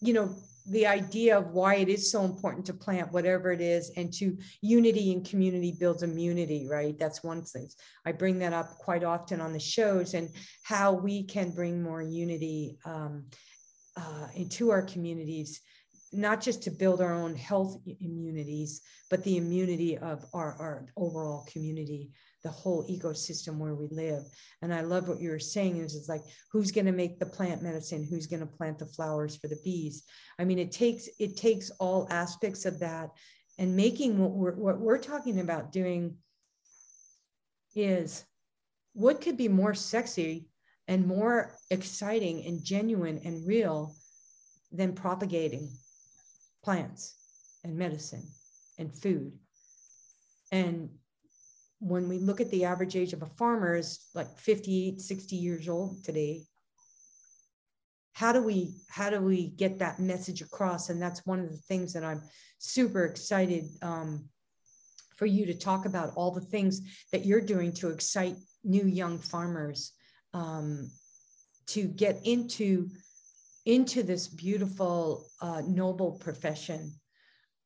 you 0.00 0.12
know, 0.12 0.34
the 0.66 0.86
idea 0.86 1.36
of 1.36 1.50
why 1.50 1.74
it 1.76 1.88
is 1.88 2.10
so 2.10 2.24
important 2.24 2.64
to 2.66 2.72
plant 2.74 3.12
whatever 3.12 3.50
it 3.50 3.60
is 3.60 3.90
and 3.96 4.12
to 4.12 4.36
unity 4.60 5.12
and 5.12 5.28
community 5.28 5.74
builds 5.78 6.04
immunity, 6.04 6.68
right? 6.70 6.96
That's 6.98 7.24
one 7.24 7.42
thing. 7.42 7.68
I 8.06 8.12
bring 8.12 8.38
that 8.40 8.52
up 8.52 8.78
quite 8.78 9.02
often 9.02 9.40
on 9.40 9.52
the 9.52 9.58
shows 9.58 10.14
and 10.14 10.30
how 10.62 10.92
we 10.92 11.24
can 11.24 11.50
bring 11.50 11.82
more 11.82 12.00
unity 12.00 12.78
um, 12.84 13.24
uh, 13.96 14.28
into 14.36 14.70
our 14.70 14.82
communities 14.82 15.60
not 16.12 16.40
just 16.42 16.62
to 16.62 16.70
build 16.70 17.00
our 17.00 17.14
own 17.14 17.34
health 17.34 17.78
immunities, 18.00 18.82
but 19.10 19.24
the 19.24 19.38
immunity 19.38 19.96
of 19.98 20.24
our, 20.34 20.54
our 20.58 20.86
overall 20.96 21.46
community 21.50 22.10
the 22.42 22.50
whole 22.50 22.86
ecosystem 22.88 23.58
where 23.58 23.74
we 23.74 23.88
live. 23.88 24.24
And 24.62 24.74
I 24.74 24.80
love 24.80 25.08
what 25.08 25.20
you 25.20 25.30
were 25.30 25.38
saying 25.38 25.76
is 25.76 25.94
it's 25.94 26.08
like 26.08 26.22
who's 26.50 26.72
going 26.72 26.86
to 26.86 26.92
make 26.92 27.18
the 27.18 27.26
plant 27.26 27.62
medicine, 27.62 28.06
who's 28.08 28.26
going 28.26 28.40
to 28.40 28.46
plant 28.46 28.78
the 28.78 28.86
flowers 28.86 29.36
for 29.36 29.48
the 29.48 29.60
bees. 29.64 30.04
I 30.38 30.44
mean, 30.44 30.58
it 30.58 30.72
takes 30.72 31.08
it 31.18 31.36
takes 31.36 31.70
all 31.78 32.08
aspects 32.10 32.64
of 32.64 32.80
that 32.80 33.10
and 33.58 33.76
making 33.76 34.18
what 34.18 34.32
we're 34.32 34.54
what 34.54 34.80
we're 34.80 34.98
talking 34.98 35.40
about 35.40 35.72
doing 35.72 36.16
is 37.74 38.24
what 38.94 39.20
could 39.20 39.36
be 39.36 39.48
more 39.48 39.74
sexy 39.74 40.48
and 40.88 41.06
more 41.06 41.54
exciting 41.70 42.44
and 42.44 42.64
genuine 42.64 43.20
and 43.24 43.46
real 43.46 43.94
than 44.72 44.92
propagating 44.92 45.70
plants 46.64 47.14
and 47.64 47.76
medicine 47.76 48.26
and 48.78 48.94
food 48.94 49.32
and 50.50 50.90
when 51.82 52.08
we 52.08 52.18
look 52.18 52.40
at 52.40 52.50
the 52.50 52.64
average 52.64 52.96
age 52.96 53.12
of 53.12 53.22
a 53.22 53.26
farmer 53.26 53.74
is 53.74 54.06
like 54.14 54.38
58 54.38 55.00
60 55.00 55.36
years 55.36 55.68
old 55.68 56.04
today 56.04 56.42
how 58.14 58.32
do 58.32 58.42
we 58.42 58.74
how 58.88 59.10
do 59.10 59.20
we 59.20 59.48
get 59.48 59.78
that 59.78 59.98
message 59.98 60.42
across? 60.42 60.90
And 60.90 61.00
that's 61.00 61.26
one 61.26 61.40
of 61.40 61.50
the 61.50 61.56
things 61.56 61.92
that 61.92 62.04
i'm 62.04 62.22
super 62.58 63.04
excited 63.04 63.64
um, 63.82 64.28
for 65.16 65.26
you 65.26 65.46
to 65.46 65.54
talk 65.54 65.84
about 65.84 66.12
all 66.14 66.30
the 66.30 66.40
things 66.40 66.80
that 67.10 67.26
you're 67.26 67.40
doing 67.40 67.72
to 67.72 67.90
excite 67.90 68.36
new 68.62 68.84
young 68.84 69.18
farmers 69.18 69.92
um, 70.34 70.90
to 71.66 71.84
get 71.84 72.20
into 72.24 72.88
into 73.64 74.02
this 74.02 74.28
beautiful 74.28 75.26
uh, 75.40 75.62
noble 75.66 76.12
profession 76.12 76.92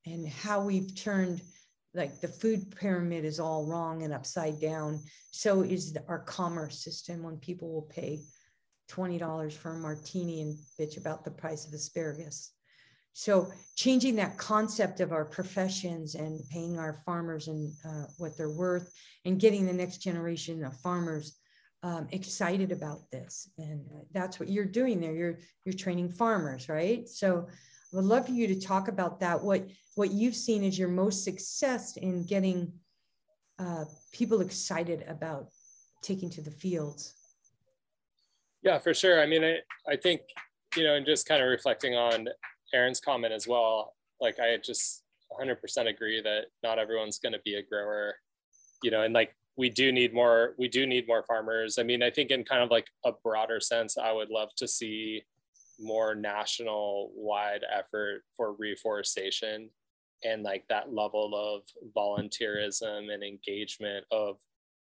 and 0.06 0.28
how 0.28 0.60
we've 0.60 0.94
turned 0.94 1.40
like 1.96 2.20
the 2.20 2.28
food 2.28 2.74
pyramid 2.76 3.24
is 3.24 3.40
all 3.40 3.66
wrong 3.66 4.02
and 4.02 4.12
upside 4.12 4.60
down. 4.60 5.00
So 5.30 5.62
is 5.62 5.96
our 6.08 6.18
commerce 6.20 6.78
system 6.84 7.22
when 7.22 7.38
people 7.38 7.72
will 7.72 7.88
pay 7.90 8.20
$20 8.90 9.52
for 9.52 9.72
a 9.72 9.78
martini 9.78 10.42
and 10.42 10.58
bitch 10.78 10.98
about 10.98 11.24
the 11.24 11.30
price 11.30 11.66
of 11.66 11.72
asparagus. 11.72 12.52
So 13.14 13.50
changing 13.76 14.16
that 14.16 14.36
concept 14.36 15.00
of 15.00 15.10
our 15.10 15.24
professions 15.24 16.14
and 16.16 16.46
paying 16.50 16.78
our 16.78 17.00
farmers 17.06 17.48
and 17.48 17.72
uh, 17.84 18.04
what 18.18 18.36
they're 18.36 18.50
worth 18.50 18.92
and 19.24 19.40
getting 19.40 19.64
the 19.64 19.72
next 19.72 19.98
generation 19.98 20.62
of 20.62 20.78
farmers 20.80 21.38
um, 21.82 22.08
excited 22.12 22.72
about 22.72 23.10
this. 23.10 23.48
And 23.56 23.86
uh, 23.90 24.00
that's 24.12 24.38
what 24.38 24.50
you're 24.50 24.66
doing 24.66 25.00
there. 25.00 25.14
You're, 25.14 25.38
you're 25.64 25.74
training 25.74 26.12
farmers, 26.12 26.68
right? 26.68 27.08
So 27.08 27.48
would 27.96 28.04
love 28.04 28.26
for 28.26 28.32
you 28.32 28.46
to 28.46 28.60
talk 28.60 28.88
about 28.88 29.20
that. 29.20 29.42
What 29.42 29.68
what 29.94 30.12
you've 30.12 30.36
seen 30.36 30.62
is 30.62 30.78
your 30.78 30.88
most 30.88 31.24
success 31.24 31.96
in 31.96 32.24
getting 32.24 32.72
uh, 33.58 33.86
people 34.12 34.42
excited 34.42 35.04
about 35.08 35.48
taking 36.02 36.28
to 36.30 36.42
the 36.42 36.50
fields? 36.50 37.14
Yeah, 38.62 38.78
for 38.78 38.92
sure. 38.92 39.22
I 39.22 39.26
mean, 39.26 39.42
I, 39.42 39.58
I 39.88 39.96
think, 39.96 40.20
you 40.76 40.84
know, 40.84 40.94
and 40.94 41.06
just 41.06 41.26
kind 41.26 41.42
of 41.42 41.48
reflecting 41.48 41.94
on 41.94 42.28
Aaron's 42.74 43.00
comment 43.00 43.32
as 43.32 43.48
well, 43.48 43.94
like 44.20 44.38
I 44.38 44.58
just 44.58 45.02
100% 45.40 45.56
agree 45.88 46.20
that 46.20 46.46
not 46.62 46.78
everyone's 46.78 47.18
going 47.18 47.32
to 47.32 47.40
be 47.44 47.54
a 47.54 47.62
grower, 47.62 48.16
you 48.82 48.90
know, 48.90 49.02
and 49.02 49.14
like 49.14 49.34
we 49.56 49.70
do 49.70 49.92
need 49.92 50.12
more, 50.12 50.54
we 50.58 50.68
do 50.68 50.86
need 50.86 51.06
more 51.06 51.22
farmers. 51.22 51.78
I 51.78 51.82
mean, 51.82 52.02
I 52.02 52.10
think 52.10 52.30
in 52.30 52.44
kind 52.44 52.62
of 52.62 52.70
like 52.70 52.86
a 53.04 53.12
broader 53.24 53.60
sense, 53.60 53.96
I 53.96 54.12
would 54.12 54.28
love 54.28 54.50
to 54.56 54.68
see 54.68 55.22
more 55.78 56.14
national 56.14 57.10
wide 57.14 57.62
effort 57.72 58.22
for 58.36 58.54
reforestation 58.54 59.68
and 60.24 60.42
like 60.42 60.64
that 60.68 60.92
level 60.92 61.32
of 61.34 61.62
volunteerism 61.94 63.12
and 63.12 63.22
engagement 63.22 64.04
of 64.10 64.36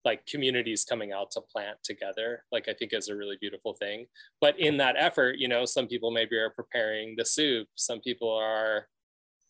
like 0.05 0.25
communities 0.27 0.85
coming 0.85 1.11
out 1.11 1.31
to 1.31 1.41
plant 1.41 1.77
together 1.83 2.43
like 2.51 2.69
i 2.69 2.73
think 2.73 2.93
is 2.93 3.09
a 3.09 3.15
really 3.15 3.37
beautiful 3.41 3.73
thing. 3.73 4.05
But 4.39 4.59
in 4.59 4.77
that 4.77 4.95
effort 4.97 5.37
you 5.37 5.47
know 5.47 5.65
some 5.65 5.87
people 5.87 6.11
maybe 6.11 6.37
are 6.37 6.51
preparing 6.51 7.15
the 7.17 7.25
soup 7.25 7.67
some 7.75 7.99
people 7.99 8.31
are 8.31 8.87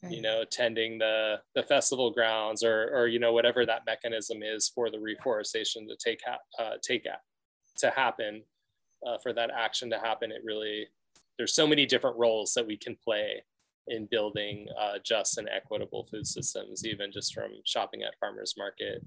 right. 0.02 0.14
you 0.14 0.22
know 0.22 0.44
tending 0.50 0.98
the 0.98 1.42
the 1.54 1.64
festival 1.64 2.12
grounds 2.12 2.64
or 2.64 2.90
or 2.94 3.08
you 3.08 3.20
know 3.20 3.34
whatever 3.34 3.66
that 3.66 3.86
mechanism 3.86 4.42
is 4.42 4.72
for 4.74 4.90
the 4.90 5.00
reforestation 5.00 5.88
to 5.88 5.96
take 6.04 6.22
ha- 6.26 6.64
uh, 6.64 6.78
take 6.82 7.06
to 7.78 7.90
happen 7.92 8.42
uh, 9.06 9.18
for 9.22 9.34
that 9.34 9.52
action 9.52 9.90
to 9.90 10.00
happen 10.00 10.32
it 10.32 10.42
really 10.44 10.88
there's 11.38 11.54
so 11.54 11.68
many 11.68 11.86
different 11.86 12.18
roles 12.18 12.54
that 12.54 12.66
we 12.66 12.78
can 12.78 12.96
play 13.04 13.44
in 13.88 14.08
building 14.10 14.68
uh, 14.80 14.98
just 15.04 15.38
and 15.38 15.50
equitable 15.50 16.04
food 16.06 16.26
systems, 16.26 16.86
even 16.86 17.12
just 17.12 17.34
from 17.34 17.52
shopping 17.66 18.04
at 18.04 18.18
farmers 18.20 18.56
market 18.58 19.06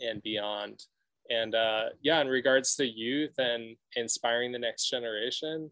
and 0.00 0.22
beyond. 0.22 0.84
And 1.30 1.54
uh, 1.54 1.90
yeah, 2.02 2.20
in 2.20 2.28
regards 2.28 2.74
to 2.76 2.84
youth 2.84 3.38
and 3.38 3.76
inspiring 3.96 4.52
the 4.52 4.58
next 4.58 4.90
generation, 4.90 5.70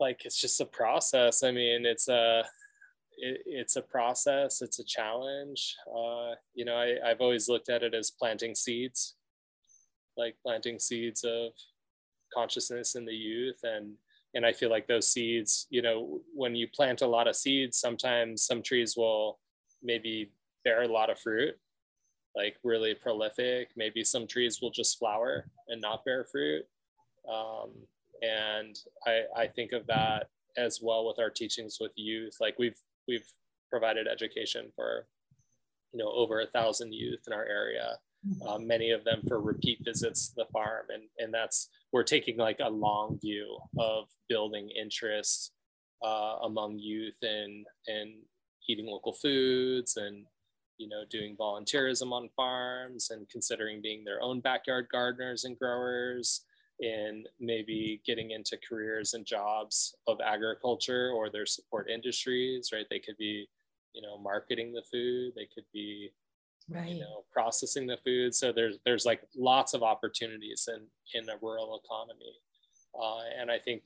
like 0.00 0.24
it's 0.24 0.40
just 0.40 0.60
a 0.60 0.64
process. 0.64 1.42
I 1.42 1.52
mean, 1.52 1.84
it's 1.84 2.08
a 2.08 2.42
it, 3.18 3.42
it's 3.44 3.76
a 3.76 3.82
process. 3.82 4.62
It's 4.62 4.78
a 4.78 4.84
challenge. 4.84 5.76
Uh, 5.86 6.34
you 6.54 6.64
know, 6.64 6.76
I, 6.76 6.96
I've 7.04 7.20
always 7.20 7.48
looked 7.48 7.68
at 7.68 7.82
it 7.82 7.94
as 7.94 8.10
planting 8.10 8.54
seeds, 8.54 9.14
like 10.16 10.36
planting 10.42 10.78
seeds 10.78 11.22
of 11.22 11.52
consciousness 12.32 12.94
in 12.94 13.04
the 13.04 13.14
youth. 13.14 13.60
And 13.62 13.94
and 14.32 14.46
i 14.46 14.52
feel 14.52 14.70
like 14.70 14.86
those 14.86 15.08
seeds 15.08 15.66
you 15.70 15.82
know 15.82 16.20
when 16.32 16.54
you 16.54 16.68
plant 16.68 17.02
a 17.02 17.06
lot 17.06 17.26
of 17.26 17.34
seeds 17.34 17.76
sometimes 17.76 18.44
some 18.44 18.62
trees 18.62 18.96
will 18.96 19.40
maybe 19.82 20.30
bear 20.62 20.82
a 20.82 20.86
lot 20.86 21.10
of 21.10 21.18
fruit 21.18 21.56
like 22.36 22.56
really 22.62 22.94
prolific. 22.94 23.70
Maybe 23.76 24.04
some 24.04 24.26
trees 24.26 24.60
will 24.60 24.70
just 24.70 24.98
flower 24.98 25.46
and 25.68 25.80
not 25.80 26.04
bear 26.04 26.24
fruit. 26.24 26.64
Um, 27.30 27.70
and 28.22 28.78
I, 29.06 29.22
I 29.36 29.46
think 29.46 29.72
of 29.72 29.86
that 29.86 30.28
as 30.56 30.80
well 30.82 31.06
with 31.06 31.18
our 31.18 31.30
teachings 31.30 31.78
with 31.80 31.92
youth. 31.96 32.36
Like 32.40 32.58
we've 32.58 32.78
we've 33.08 33.26
provided 33.70 34.06
education 34.06 34.70
for 34.74 35.06
you 35.92 35.98
know 35.98 36.10
over 36.10 36.40
a 36.40 36.46
thousand 36.46 36.92
youth 36.92 37.20
in 37.26 37.32
our 37.32 37.44
area 37.44 37.98
uh, 38.46 38.58
many 38.58 38.90
of 38.90 39.04
them 39.04 39.22
for 39.26 39.40
repeat 39.40 39.78
visits 39.82 40.28
to 40.28 40.34
the 40.36 40.44
farm. 40.52 40.86
And, 40.90 41.04
and 41.18 41.32
that's, 41.32 41.68
we're 41.92 42.04
taking 42.04 42.36
like 42.36 42.60
a 42.62 42.68
long 42.68 43.18
view 43.20 43.58
of 43.78 44.04
building 44.28 44.68
interest 44.80 45.52
uh, 46.04 46.36
among 46.44 46.78
youth 46.78 47.18
and, 47.22 47.66
and 47.86 48.10
eating 48.68 48.86
local 48.86 49.12
foods 49.12 49.96
and, 49.96 50.24
you 50.78 50.88
know, 50.88 51.02
doing 51.10 51.36
volunteerism 51.36 52.12
on 52.12 52.28
farms 52.36 53.10
and 53.10 53.28
considering 53.28 53.82
being 53.82 54.04
their 54.04 54.22
own 54.22 54.40
backyard 54.40 54.86
gardeners 54.90 55.44
and 55.44 55.58
growers 55.58 56.42
and 56.80 57.28
maybe 57.38 58.00
getting 58.06 58.30
into 58.30 58.56
careers 58.66 59.12
and 59.14 59.26
jobs 59.26 59.94
of 60.06 60.18
agriculture 60.24 61.10
or 61.14 61.28
their 61.28 61.44
support 61.44 61.90
industries, 61.90 62.70
right? 62.72 62.86
They 62.88 63.00
could 63.00 63.18
be, 63.18 63.46
you 63.92 64.00
know, 64.00 64.16
marketing 64.16 64.72
the 64.72 64.82
food, 64.90 65.32
they 65.36 65.48
could 65.54 65.66
be 65.74 66.10
right. 66.70 66.88
you 66.88 67.00
know, 67.00 67.24
processing 67.32 67.86
the 67.86 67.98
food. 68.04 68.34
So 68.34 68.52
there's 68.52 68.78
there's 68.84 69.04
like 69.04 69.22
lots 69.36 69.74
of 69.74 69.82
opportunities 69.82 70.68
in 70.68 70.86
in 71.18 71.28
a 71.28 71.36
rural 71.42 71.80
economy, 71.84 72.34
uh, 73.00 73.40
and 73.40 73.50
I 73.50 73.58
think 73.58 73.82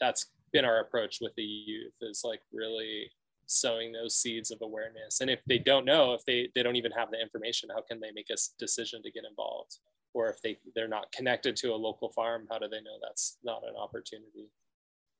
that's 0.00 0.26
been 0.52 0.64
our 0.64 0.80
approach 0.80 1.18
with 1.20 1.34
the 1.36 1.42
youth 1.42 1.92
is 2.00 2.22
like 2.24 2.40
really 2.52 3.10
sowing 3.46 3.92
those 3.92 4.14
seeds 4.14 4.50
of 4.50 4.62
awareness. 4.62 5.20
And 5.20 5.30
if 5.30 5.40
they 5.46 5.58
don't 5.58 5.84
know, 5.84 6.14
if 6.14 6.24
they 6.24 6.48
they 6.54 6.62
don't 6.62 6.76
even 6.76 6.92
have 6.92 7.10
the 7.10 7.20
information, 7.20 7.68
how 7.74 7.82
can 7.82 8.00
they 8.00 8.12
make 8.12 8.30
a 8.30 8.36
decision 8.58 9.02
to 9.02 9.10
get 9.10 9.24
involved? 9.28 9.78
Or 10.14 10.28
if 10.28 10.40
they 10.42 10.58
they're 10.74 10.88
not 10.88 11.12
connected 11.12 11.56
to 11.56 11.74
a 11.74 11.76
local 11.76 12.10
farm, 12.10 12.46
how 12.50 12.58
do 12.58 12.68
they 12.68 12.80
know 12.80 12.98
that's 13.02 13.38
not 13.44 13.62
an 13.64 13.76
opportunity, 13.76 14.50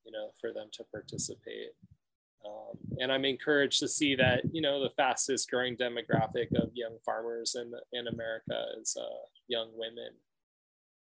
you 0.04 0.12
know, 0.12 0.30
for 0.40 0.52
them 0.52 0.68
to 0.72 0.84
participate? 0.92 1.70
Um, 2.46 2.78
and 2.98 3.12
I'm 3.12 3.24
encouraged 3.24 3.80
to 3.80 3.88
see 3.88 4.14
that, 4.16 4.42
you 4.52 4.62
know, 4.62 4.82
the 4.82 4.90
fastest 4.90 5.50
growing 5.50 5.76
demographic 5.76 6.54
of 6.54 6.70
young 6.74 6.98
farmers 7.04 7.54
in, 7.54 7.72
in 7.92 8.08
America 8.08 8.64
is 8.80 8.96
uh, 8.98 9.26
young 9.48 9.68
women. 9.74 10.10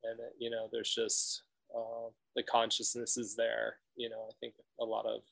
And, 0.04 0.20
uh, 0.20 0.32
you 0.38 0.50
know, 0.50 0.68
there's 0.70 0.94
just 0.94 1.42
uh, 1.74 2.10
the 2.36 2.42
consciousness 2.42 3.16
is 3.16 3.34
there. 3.34 3.76
You 3.96 4.10
know, 4.10 4.28
I 4.28 4.34
think 4.40 4.54
a 4.80 4.84
lot 4.84 5.06
of 5.06 5.22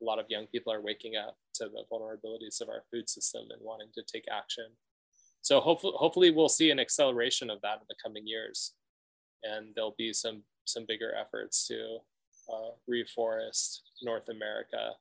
a 0.00 0.04
lot 0.04 0.18
of 0.18 0.26
young 0.28 0.46
people 0.46 0.72
are 0.72 0.80
waking 0.80 1.16
up 1.16 1.36
to 1.54 1.64
the 1.64 1.84
vulnerabilities 1.92 2.60
of 2.62 2.70
our 2.70 2.82
food 2.90 3.08
system 3.08 3.42
and 3.50 3.60
wanting 3.60 3.88
to 3.94 4.02
take 4.02 4.24
action. 4.32 4.64
So 5.42 5.60
hopefully, 5.60 5.92
hopefully 5.96 6.30
we'll 6.30 6.48
see 6.48 6.70
an 6.70 6.80
acceleration 6.80 7.50
of 7.50 7.60
that 7.62 7.80
in 7.80 7.86
the 7.88 7.94
coming 8.02 8.26
years, 8.26 8.72
and 9.42 9.74
there'll 9.74 9.94
be 9.96 10.12
some 10.12 10.42
some 10.64 10.84
bigger 10.86 11.14
efforts 11.14 11.66
to 11.68 11.98
uh, 12.52 12.70
reforest 12.88 13.80
North 14.02 14.28
America 14.28 14.92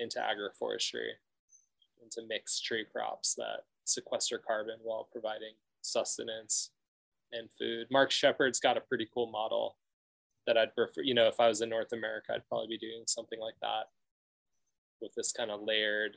into 0.00 0.18
agroforestry, 0.18 1.10
into 2.02 2.26
mixed 2.26 2.64
tree 2.64 2.84
crops 2.90 3.34
that 3.34 3.64
sequester 3.84 4.38
carbon 4.38 4.76
while 4.82 5.08
providing 5.12 5.54
sustenance 5.82 6.70
and 7.32 7.48
food. 7.58 7.86
Mark 7.90 8.10
Shepard's 8.10 8.60
got 8.60 8.76
a 8.76 8.80
pretty 8.80 9.08
cool 9.12 9.30
model 9.30 9.76
that 10.46 10.56
I'd 10.56 10.74
prefer, 10.74 11.02
you 11.02 11.14
know, 11.14 11.28
if 11.28 11.38
I 11.38 11.48
was 11.48 11.60
in 11.60 11.68
North 11.68 11.92
America, 11.92 12.32
I'd 12.34 12.48
probably 12.48 12.68
be 12.68 12.78
doing 12.78 13.04
something 13.06 13.38
like 13.38 13.54
that 13.60 13.84
with 15.00 15.14
this 15.14 15.32
kind 15.32 15.50
of 15.50 15.62
layered 15.62 16.16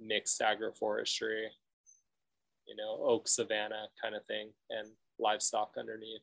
mixed 0.00 0.40
agroforestry, 0.40 1.46
you 2.66 2.76
know, 2.76 2.98
oak 3.02 3.28
savanna 3.28 3.86
kind 4.00 4.14
of 4.14 4.24
thing 4.26 4.50
and 4.70 4.88
livestock 5.18 5.74
underneath. 5.78 6.22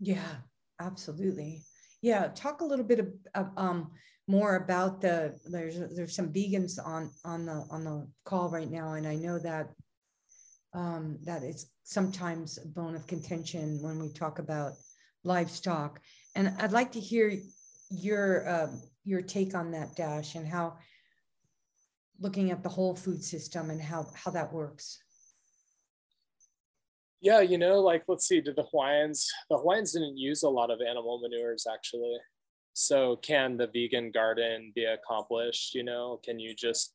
Yeah, 0.00 0.36
absolutely. 0.80 1.62
Yeah, 2.02 2.28
talk 2.34 2.60
a 2.60 2.64
little 2.64 2.84
bit 2.84 3.00
of, 3.34 3.48
um, 3.56 3.92
more 4.28 4.56
about 4.56 5.00
the 5.00 5.38
there's 5.50 5.78
there's 5.94 6.14
some 6.14 6.32
vegans 6.32 6.78
on 6.84 7.10
on 7.24 7.46
the 7.46 7.66
on 7.70 7.84
the 7.84 8.06
call 8.24 8.48
right 8.50 8.70
now, 8.70 8.94
and 8.94 9.06
I 9.06 9.16
know 9.16 9.38
that 9.38 9.68
um, 10.74 11.18
that 11.24 11.42
it's 11.42 11.66
sometimes 11.84 12.58
a 12.58 12.68
bone 12.68 12.94
of 12.94 13.06
contention 13.06 13.82
when 13.82 13.98
we 13.98 14.08
talk 14.10 14.38
about 14.38 14.72
livestock. 15.24 16.00
And 16.34 16.54
I'd 16.58 16.72
like 16.72 16.92
to 16.92 17.00
hear 17.00 17.36
your 17.90 18.48
uh, 18.48 18.68
your 19.04 19.22
take 19.22 19.54
on 19.54 19.70
that, 19.72 19.96
Dash, 19.96 20.34
and 20.34 20.46
how 20.46 20.78
looking 22.20 22.50
at 22.50 22.62
the 22.62 22.68
whole 22.68 22.94
food 22.94 23.22
system 23.22 23.70
and 23.70 23.82
how 23.82 24.06
how 24.14 24.30
that 24.30 24.52
works. 24.52 24.98
Yeah, 27.20 27.40
you 27.40 27.58
know, 27.58 27.80
like 27.80 28.04
let's 28.08 28.26
see, 28.26 28.40
did 28.40 28.56
the 28.56 28.64
Hawaiians 28.64 29.30
the 29.50 29.58
Hawaiians 29.58 29.92
didn't 29.92 30.16
use 30.16 30.42
a 30.42 30.48
lot 30.48 30.70
of 30.70 30.80
animal 30.80 31.20
manures 31.20 31.66
actually. 31.72 32.16
So 32.74 33.16
can 33.16 33.56
the 33.56 33.66
vegan 33.66 34.10
garden 34.10 34.72
be 34.74 34.84
accomplished? 34.84 35.74
You 35.74 35.84
know, 35.84 36.20
can 36.24 36.38
you 36.38 36.54
just 36.54 36.94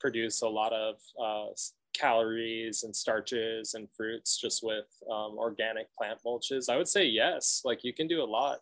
produce 0.00 0.42
a 0.42 0.48
lot 0.48 0.72
of 0.72 0.96
uh, 1.22 1.52
calories 1.94 2.84
and 2.84 2.94
starches 2.94 3.74
and 3.74 3.88
fruits 3.96 4.38
just 4.38 4.62
with 4.62 4.86
um, 5.10 5.36
organic 5.38 5.94
plant 5.96 6.18
mulches? 6.24 6.68
I 6.68 6.76
would 6.76 6.88
say 6.88 7.06
yes. 7.06 7.62
Like 7.64 7.82
you 7.82 7.92
can 7.92 8.06
do 8.06 8.22
a 8.22 8.24
lot 8.24 8.60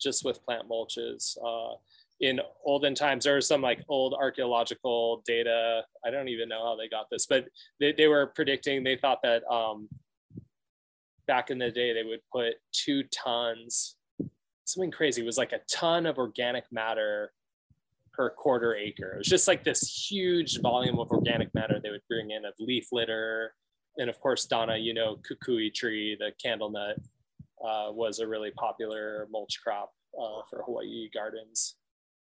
just 0.00 0.24
with 0.24 0.44
plant 0.44 0.68
mulches. 0.68 1.36
Uh, 1.44 1.76
in 2.20 2.40
olden 2.64 2.94
times, 2.94 3.24
there 3.24 3.36
was 3.36 3.46
some 3.46 3.62
like 3.62 3.82
old 3.88 4.14
archaeological 4.14 5.22
data. 5.26 5.82
I 6.04 6.10
don't 6.10 6.28
even 6.28 6.48
know 6.48 6.62
how 6.62 6.76
they 6.76 6.88
got 6.88 7.08
this, 7.10 7.26
but 7.26 7.48
they, 7.78 7.92
they 7.92 8.08
were 8.08 8.26
predicting, 8.26 8.84
they 8.84 8.96
thought 8.96 9.22
that 9.22 9.42
um, 9.50 9.88
back 11.26 11.50
in 11.50 11.58
the 11.58 11.70
day, 11.70 11.94
they 11.94 12.02
would 12.02 12.20
put 12.30 12.54
two 12.72 13.04
tons, 13.04 13.96
something 14.72 14.90
crazy. 14.90 15.22
It 15.22 15.26
was 15.26 15.38
like 15.38 15.52
a 15.52 15.60
ton 15.70 16.06
of 16.06 16.18
organic 16.18 16.64
matter 16.70 17.32
per 18.12 18.30
quarter 18.30 18.74
acre. 18.74 19.12
It 19.12 19.18
was 19.18 19.26
just 19.26 19.48
like 19.48 19.64
this 19.64 20.10
huge 20.10 20.60
volume 20.60 20.98
of 20.98 21.10
organic 21.10 21.52
matter 21.54 21.80
they 21.80 21.90
would 21.90 22.06
bring 22.08 22.30
in 22.30 22.44
of 22.44 22.54
leaf 22.58 22.88
litter. 22.92 23.54
And 23.98 24.08
of 24.08 24.20
course, 24.20 24.46
Donna, 24.46 24.76
you 24.76 24.94
know, 24.94 25.16
kukui 25.28 25.72
tree, 25.72 26.16
the 26.18 26.32
candle 26.42 26.70
nut, 26.70 26.96
uh, 27.64 27.92
was 27.92 28.18
a 28.18 28.26
really 28.26 28.50
popular 28.52 29.28
mulch 29.30 29.60
crop 29.62 29.92
uh, 30.18 30.42
for 30.48 30.62
Hawaii 30.64 31.10
gardens 31.12 31.76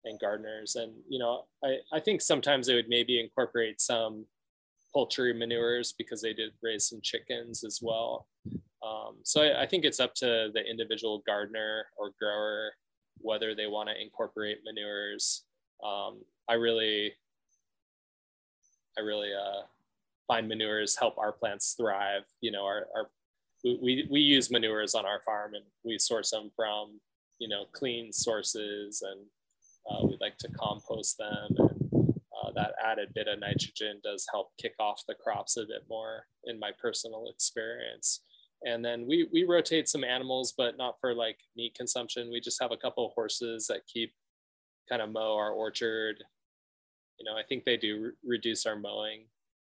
and 0.04 0.18
gardeners. 0.20 0.76
And, 0.76 0.92
you 1.08 1.18
know, 1.18 1.44
I, 1.64 1.78
I 1.92 2.00
think 2.00 2.20
sometimes 2.20 2.66
they 2.66 2.74
would 2.74 2.88
maybe 2.88 3.20
incorporate 3.20 3.80
some 3.80 4.26
poultry 4.92 5.32
manures 5.32 5.92
because 5.96 6.22
they 6.22 6.32
did 6.32 6.52
raise 6.62 6.88
some 6.88 7.00
chickens 7.02 7.64
as 7.64 7.80
well. 7.82 8.26
Um, 8.86 9.16
so 9.24 9.42
I, 9.42 9.62
I, 9.62 9.66
think 9.66 9.84
it's 9.84 9.98
up 9.98 10.14
to 10.16 10.50
the 10.54 10.62
individual 10.64 11.22
gardener 11.26 11.86
or 11.96 12.12
grower 12.18 12.72
whether 13.20 13.54
they 13.54 13.66
want 13.66 13.88
to 13.88 14.00
incorporate 14.00 14.58
manures. 14.64 15.42
Um, 15.84 16.20
I 16.48 16.54
really, 16.54 17.12
I 18.96 19.00
really 19.00 19.30
uh, 19.34 19.62
find 20.28 20.48
manures 20.48 20.96
help 20.96 21.18
our 21.18 21.32
plants 21.32 21.74
thrive. 21.76 22.22
You 22.40 22.52
know, 22.52 22.64
our, 22.64 22.86
our 22.96 23.10
we, 23.64 24.06
we 24.08 24.20
use 24.20 24.50
manures 24.50 24.94
on 24.94 25.04
our 25.04 25.20
farm 25.26 25.54
and 25.54 25.64
we 25.84 25.98
source 25.98 26.30
them 26.30 26.50
from, 26.54 27.00
you 27.40 27.48
know, 27.48 27.64
clean 27.72 28.12
sources 28.12 29.02
and 29.02 29.20
uh, 29.90 30.06
we 30.06 30.16
like 30.20 30.36
to 30.38 30.48
compost 30.52 31.18
them 31.18 31.48
and 31.58 31.88
uh, 32.48 32.52
that 32.54 32.72
added 32.84 33.12
bit 33.14 33.28
of 33.28 33.40
nitrogen 33.40 34.00
does 34.02 34.26
help 34.30 34.50
kick 34.58 34.74
off 34.78 35.02
the 35.08 35.14
crops 35.14 35.56
a 35.56 35.62
bit 35.62 35.84
more 35.88 36.24
in 36.44 36.58
my 36.58 36.70
personal 36.80 37.28
experience. 37.28 38.20
And 38.64 38.84
then 38.84 39.06
we, 39.06 39.28
we 39.32 39.44
rotate 39.44 39.88
some 39.88 40.02
animals, 40.02 40.52
but 40.56 40.76
not 40.76 40.96
for 41.00 41.14
like 41.14 41.38
meat 41.56 41.74
consumption. 41.74 42.30
We 42.32 42.40
just 42.40 42.60
have 42.60 42.72
a 42.72 42.76
couple 42.76 43.06
of 43.06 43.12
horses 43.14 43.66
that 43.68 43.86
keep 43.86 44.12
kind 44.88 45.02
of 45.02 45.10
mow 45.10 45.36
our 45.36 45.52
orchard. 45.52 46.16
You 47.18 47.24
know, 47.24 47.36
I 47.36 47.42
think 47.48 47.64
they 47.64 47.76
do 47.76 48.02
re- 48.02 48.36
reduce 48.36 48.66
our 48.66 48.76
mowing 48.76 49.26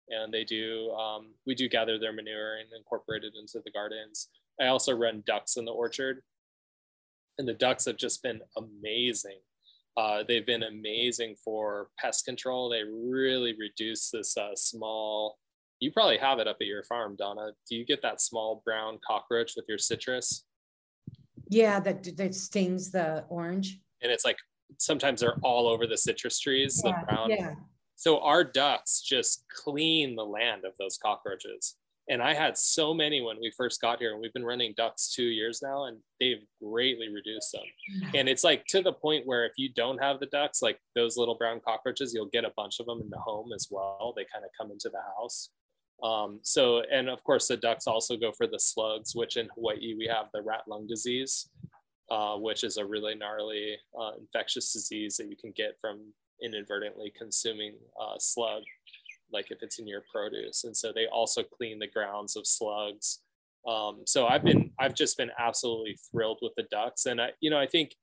and 0.09 0.34
they 0.34 0.43
do, 0.43 0.91
um, 0.91 1.34
we 1.45 1.55
do 1.55 1.67
gather 1.67 1.99
their 1.99 2.13
manure 2.13 2.57
and 2.57 2.69
incorporate 2.75 3.23
it 3.23 3.34
into 3.39 3.61
the 3.63 3.71
gardens. 3.71 4.30
I 4.61 4.67
also 4.67 4.95
run 4.95 5.23
ducks 5.25 5.57
in 5.57 5.65
the 5.65 5.71
orchard 5.71 6.21
and 7.39 7.47
the 7.47 7.53
ducks 7.53 7.86
have 7.86 7.97
just 7.97 8.21
been 8.21 8.41
amazing. 8.57 9.39
Uh, 9.97 10.23
they've 10.27 10.45
been 10.45 10.63
amazing 10.63 11.36
for 11.43 11.89
pest 11.97 12.25
control. 12.25 12.69
They 12.69 12.84
really 12.84 13.55
reduce 13.57 14.11
this 14.11 14.38
uh, 14.38 14.55
small 14.55 15.39
you 15.80 15.91
probably 15.91 16.17
have 16.17 16.39
it 16.39 16.47
up 16.47 16.57
at 16.61 16.67
your 16.67 16.84
farm, 16.84 17.15
Donna. 17.17 17.51
Do 17.69 17.75
you 17.75 17.86
get 17.86 18.01
that 18.01 18.21
small 18.21 18.61
brown 18.65 18.99
cockroach 19.05 19.53
with 19.55 19.65
your 19.67 19.77
citrus? 19.77 20.45
Yeah, 21.49 21.80
that 21.80 22.15
that 22.17 22.36
stings 22.36 22.91
the 22.91 23.25
orange. 23.30 23.80
And 24.01 24.11
it's 24.11 24.25
like 24.25 24.38
sometimes 24.77 25.21
they're 25.21 25.39
all 25.41 25.67
over 25.67 25.88
the 25.88 25.97
citrus 25.97 26.39
trees, 26.39 26.82
yeah, 26.84 26.99
the 26.99 27.05
brown. 27.05 27.30
Yeah. 27.32 27.53
So 27.95 28.19
our 28.21 28.43
ducks 28.43 29.01
just 29.01 29.45
clean 29.53 30.15
the 30.15 30.25
land 30.25 30.63
of 30.63 30.73
those 30.80 30.97
cockroaches. 30.97 31.75
And 32.07 32.23
I 32.23 32.34
had 32.34 32.57
so 32.57 32.91
many 32.91 33.21
when 33.21 33.38
we 33.39 33.51
first 33.55 33.82
got 33.82 33.99
here, 33.99 34.13
and 34.13 34.21
we've 34.21 34.34
been 34.34 34.45
running 34.45 34.73
ducks 34.75 35.13
two 35.13 35.25
years 35.25 35.61
now, 35.61 35.86
and 35.86 35.97
they've 36.19 36.43
greatly 36.59 37.07
reduced 37.07 37.51
them. 37.51 38.11
And 38.15 38.27
it's 38.27 38.43
like 38.43 38.65
to 38.69 38.82
the 38.82 38.93
point 38.93 39.27
where 39.27 39.45
if 39.45 39.51
you 39.57 39.69
don't 39.71 40.01
have 40.01 40.19
the 40.19 40.25
ducks, 40.25 40.63
like 40.63 40.80
those 40.95 41.17
little 41.17 41.36
brown 41.36 41.61
cockroaches, 41.63 42.11
you'll 42.11 42.30
get 42.34 42.45
a 42.45 42.53
bunch 42.57 42.80
of 42.80 42.88
them 42.88 42.99
in 43.01 43.11
the 43.11 43.19
home 43.19 43.51
as 43.53 43.67
well. 43.69 44.13
They 44.15 44.25
kind 44.34 44.43
of 44.43 44.49
come 44.59 44.71
into 44.71 44.89
the 44.89 45.01
house. 45.19 45.49
Um, 46.04 46.39
so, 46.43 46.82
and 46.91 47.10
of 47.10 47.24
course, 47.24 47.47
the 47.47 47.58
ducks 47.58 47.88
also 47.88 48.16
go 48.16 48.32
for 48.32 48.47
the 48.47 48.60
slugs, 48.60 49.16
which 49.16 49.38
in 49.38 49.50
Hawaii 49.56 49.95
we 49.97 50.08
have 50.08 50.28
the 50.34 50.41
rat 50.41 50.64
lung 50.68 50.88
disease, 50.88 51.50
uh, 52.10 52.36
which 52.38 52.64
is 52.64 52.78
a 52.78 52.86
really 52.86 53.16
gnarly 53.16 53.78
uh, 54.00 54.12
infectious 54.20 54.72
disease 54.72 55.18
that 55.18 55.30
you 55.30 55.36
can 55.36 55.52
get 55.56 55.78
from 55.80 56.00
inadvertently 56.41 57.12
consuming 57.18 57.76
uh, 58.02 58.16
slug, 58.18 58.64
like 59.32 59.52
if 59.52 59.62
it's 59.62 59.80
in 59.80 59.88
your 59.88 60.04
produce. 60.12 60.64
And 60.64 60.76
so 60.76 60.93
they 60.93 61.08
also 61.08 61.43
clean 61.43 61.80
the 61.80 61.88
grounds 61.88 62.36
of 62.38 62.47
slugs. 62.47 63.20
Um, 63.68 64.04
so 64.06 64.26
I've 64.26 64.43
been, 64.43 64.72
I've 64.80 64.95
just 64.95 65.18
been 65.18 65.32
absolutely 65.38 65.97
thrilled 66.10 66.39
with 66.41 66.54
the 66.56 66.64
ducks. 66.72 67.06
And 67.08 67.22
I, 67.22 67.32
you 67.41 67.50
know, 67.50 67.60
I 67.60 67.68
think 67.68 67.93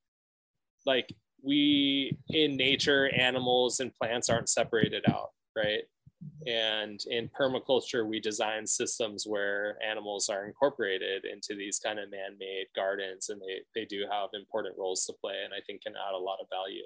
like 0.85 1.09
we 1.43 2.17
in 2.29 2.57
nature, 2.57 3.09
animals 3.15 3.81
and 3.81 3.95
plants 3.95 4.29
aren't 4.29 4.51
separated 4.51 5.05
out, 5.09 5.31
right? 5.57 5.83
And 6.47 7.01
in 7.09 7.29
permaculture, 7.29 8.07
we 8.07 8.21
design 8.21 8.67
systems 8.67 9.27
where 9.27 9.77
animals 9.87 10.29
are 10.29 10.47
incorporated 10.47 11.25
into 11.25 11.55
these 11.55 11.79
kind 11.79 11.99
of 11.99 12.11
man-made 12.11 12.67
gardens, 12.75 13.29
and 13.29 13.41
they 13.41 13.61
they 13.75 13.85
do 13.85 14.07
have 14.11 14.31
important 14.33 14.77
roles 14.79 15.05
to 15.07 15.13
play, 15.13 15.43
and 15.45 15.53
I 15.53 15.61
think 15.67 15.83
can 15.83 15.95
add 15.95 16.15
a 16.15 16.19
lot 16.19 16.39
of 16.41 16.47
value. 16.49 16.85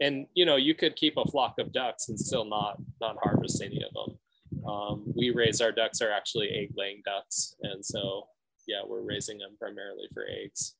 And 0.00 0.26
you 0.34 0.46
know, 0.46 0.56
you 0.56 0.74
could 0.74 0.94
keep 0.94 1.16
a 1.16 1.24
flock 1.24 1.58
of 1.58 1.72
ducks 1.72 2.08
and 2.08 2.18
still 2.18 2.44
not 2.44 2.80
not 3.00 3.16
harvest 3.22 3.62
any 3.62 3.82
of 3.82 3.92
them. 3.94 4.64
Um, 4.68 5.12
we 5.16 5.30
raise 5.30 5.60
our 5.60 5.72
ducks 5.72 6.00
are 6.00 6.12
actually 6.12 6.50
egg-laying 6.50 7.02
ducks, 7.04 7.56
and 7.62 7.84
so 7.84 8.28
yeah, 8.66 8.82
we're 8.86 9.02
raising 9.02 9.38
them 9.38 9.56
primarily 9.58 10.08
for 10.12 10.24
eggs. 10.28 10.76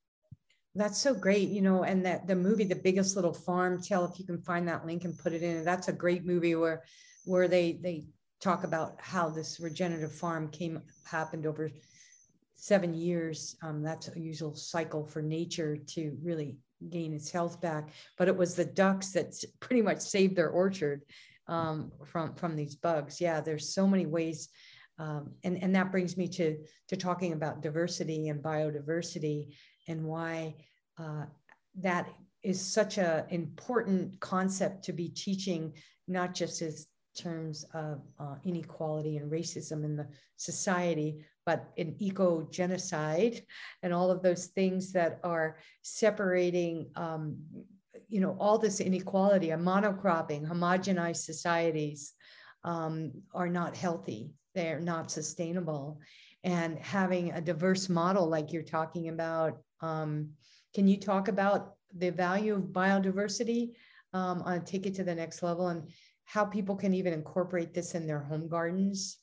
That's 0.75 0.99
so 0.99 1.15
great, 1.15 1.49
you 1.49 1.63
know, 1.63 1.83
and 1.83 2.05
that 2.07 2.27
the 2.29 2.37
movie, 2.37 2.65
The 2.65 2.77
Biggest 2.77 3.17
Little 3.17 3.33
Farm, 3.33 3.83
tell 3.83 4.05
if 4.05 4.19
you 4.19 4.25
can 4.25 4.41
find 4.43 4.69
that 4.69 4.87
link 4.87 5.05
and 5.05 5.19
put 5.19 5.33
it 5.33 5.43
in. 5.43 5.65
That's 5.65 5.89
a 5.89 5.93
great 5.93 6.25
movie 6.25 6.55
where 6.55 6.85
where 7.29 7.47
they 7.47 7.79
they 7.83 8.07
talk 8.41 8.65
about 8.65 8.97
how 8.99 9.29
this 9.29 9.61
regenerative 9.61 10.13
farm 10.13 10.49
came 10.49 10.81
happened 11.05 11.45
over 11.45 11.71
seven 12.55 12.95
years. 12.95 13.57
Um, 13.63 13.83
that's 13.83 14.09
a 14.09 14.19
usual 14.19 14.55
cycle 14.55 15.05
for 15.05 15.21
nature 15.21 15.77
to 15.77 16.17
really 16.23 16.57
gain 16.89 17.13
its 17.13 17.31
health 17.31 17.61
back. 17.61 17.91
But 18.17 18.29
it 18.29 18.37
was 18.37 18.55
the 18.55 18.65
ducks 18.65 19.11
that 19.11 19.35
pretty 19.61 19.83
much 19.83 20.01
saved 20.01 20.37
their 20.37 20.51
orchard 20.51 21.03
um, 21.49 21.93
from 22.07 22.35
from 22.35 22.57
these 22.57 22.75
bugs. 22.75 23.21
Yeah, 23.21 23.41
there's 23.41 23.75
so 23.75 23.87
many 23.87 24.07
ways, 24.07 24.49
um, 24.99 25.33
and 25.45 25.63
and 25.63 25.75
that 25.75 25.93
brings 25.93 26.17
me 26.17 26.29
to 26.29 26.57
to 26.89 26.97
talking 26.97 27.35
about 27.35 27.63
diversity 27.63 28.29
and 28.29 28.43
biodiversity 28.43 29.55
and 29.87 30.05
why 30.05 30.55
uh, 30.99 31.25
that 31.81 32.09
is 32.43 32.61
such 32.61 32.99
an 32.99 33.25
important 33.31 34.19
concept 34.21 34.85
to 34.85 34.93
be 34.93 35.09
teaching, 35.09 35.73
not 36.07 36.35
just 36.35 36.63
as 36.63 36.87
terms 37.19 37.65
of 37.75 38.01
uh, 38.19 38.37
inequality 38.45 39.17
and 39.17 39.31
racism 39.31 39.85
in 39.85 39.97
the 39.97 40.07
society, 40.37 41.25
but 41.45 41.71
in 41.77 41.97
eco 41.99 42.47
genocide 42.51 43.43
and 43.83 43.93
all 43.93 44.11
of 44.11 44.23
those 44.23 44.47
things 44.47 44.93
that 44.93 45.19
are 45.25 45.57
separating, 45.83 46.91
um, 46.97 47.37
you 48.09 48.21
know, 48.21 48.37
all 48.39 48.59
this 48.59 48.81
inequality, 48.81 49.51
a 49.51 49.57
monocropping, 49.57 50.47
homogenized 50.47 51.25
societies 51.25 52.13
um, 52.65 53.13
are 53.35 53.49
not 53.49 53.77
healthy. 53.77 54.31
They're 54.55 54.81
not 54.81 55.11
sustainable. 55.11 56.01
And 56.45 56.79
having 56.79 57.33
a 57.33 57.41
diverse 57.41 57.89
model 57.89 58.29
like 58.29 58.53
you're 58.53 58.63
talking 58.63 59.09
about, 59.09 59.59
um, 59.81 60.31
can 60.75 60.87
you 60.87 60.99
talk 60.99 61.29
about 61.29 61.75
the 61.97 62.11
value 62.11 62.55
of 62.55 62.63
biodiversity? 62.63 63.73
Um, 64.15 64.41
on 64.43 64.65
take 64.65 64.87
it 64.87 64.95
to 64.95 65.05
the 65.05 65.15
next 65.15 65.43
level 65.43 65.69
and 65.69 65.91
how 66.29 66.45
people 66.45 66.77
can 66.77 66.93
even 66.93 67.15
incorporate 67.15 67.73
this 67.73 67.95
in 67.95 68.07
their 68.07 68.21
home 68.21 68.49
gardens? 68.49 69.19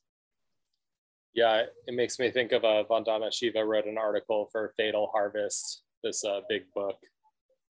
Yeah, 1.36 1.64
it 1.86 1.94
makes 1.94 2.18
me 2.18 2.32
think 2.32 2.52
of 2.52 2.64
a 2.64 2.68
uh, 2.68 2.84
Vandana 2.86 3.32
Shiva 3.32 3.64
wrote 3.64 3.86
an 3.86 3.98
article 3.98 4.50
for 4.52 4.74
Fatal 4.76 5.12
Harvest, 5.14 5.84
this 6.04 6.26
uh, 6.26 6.42
big 6.50 6.64
book 6.74 6.98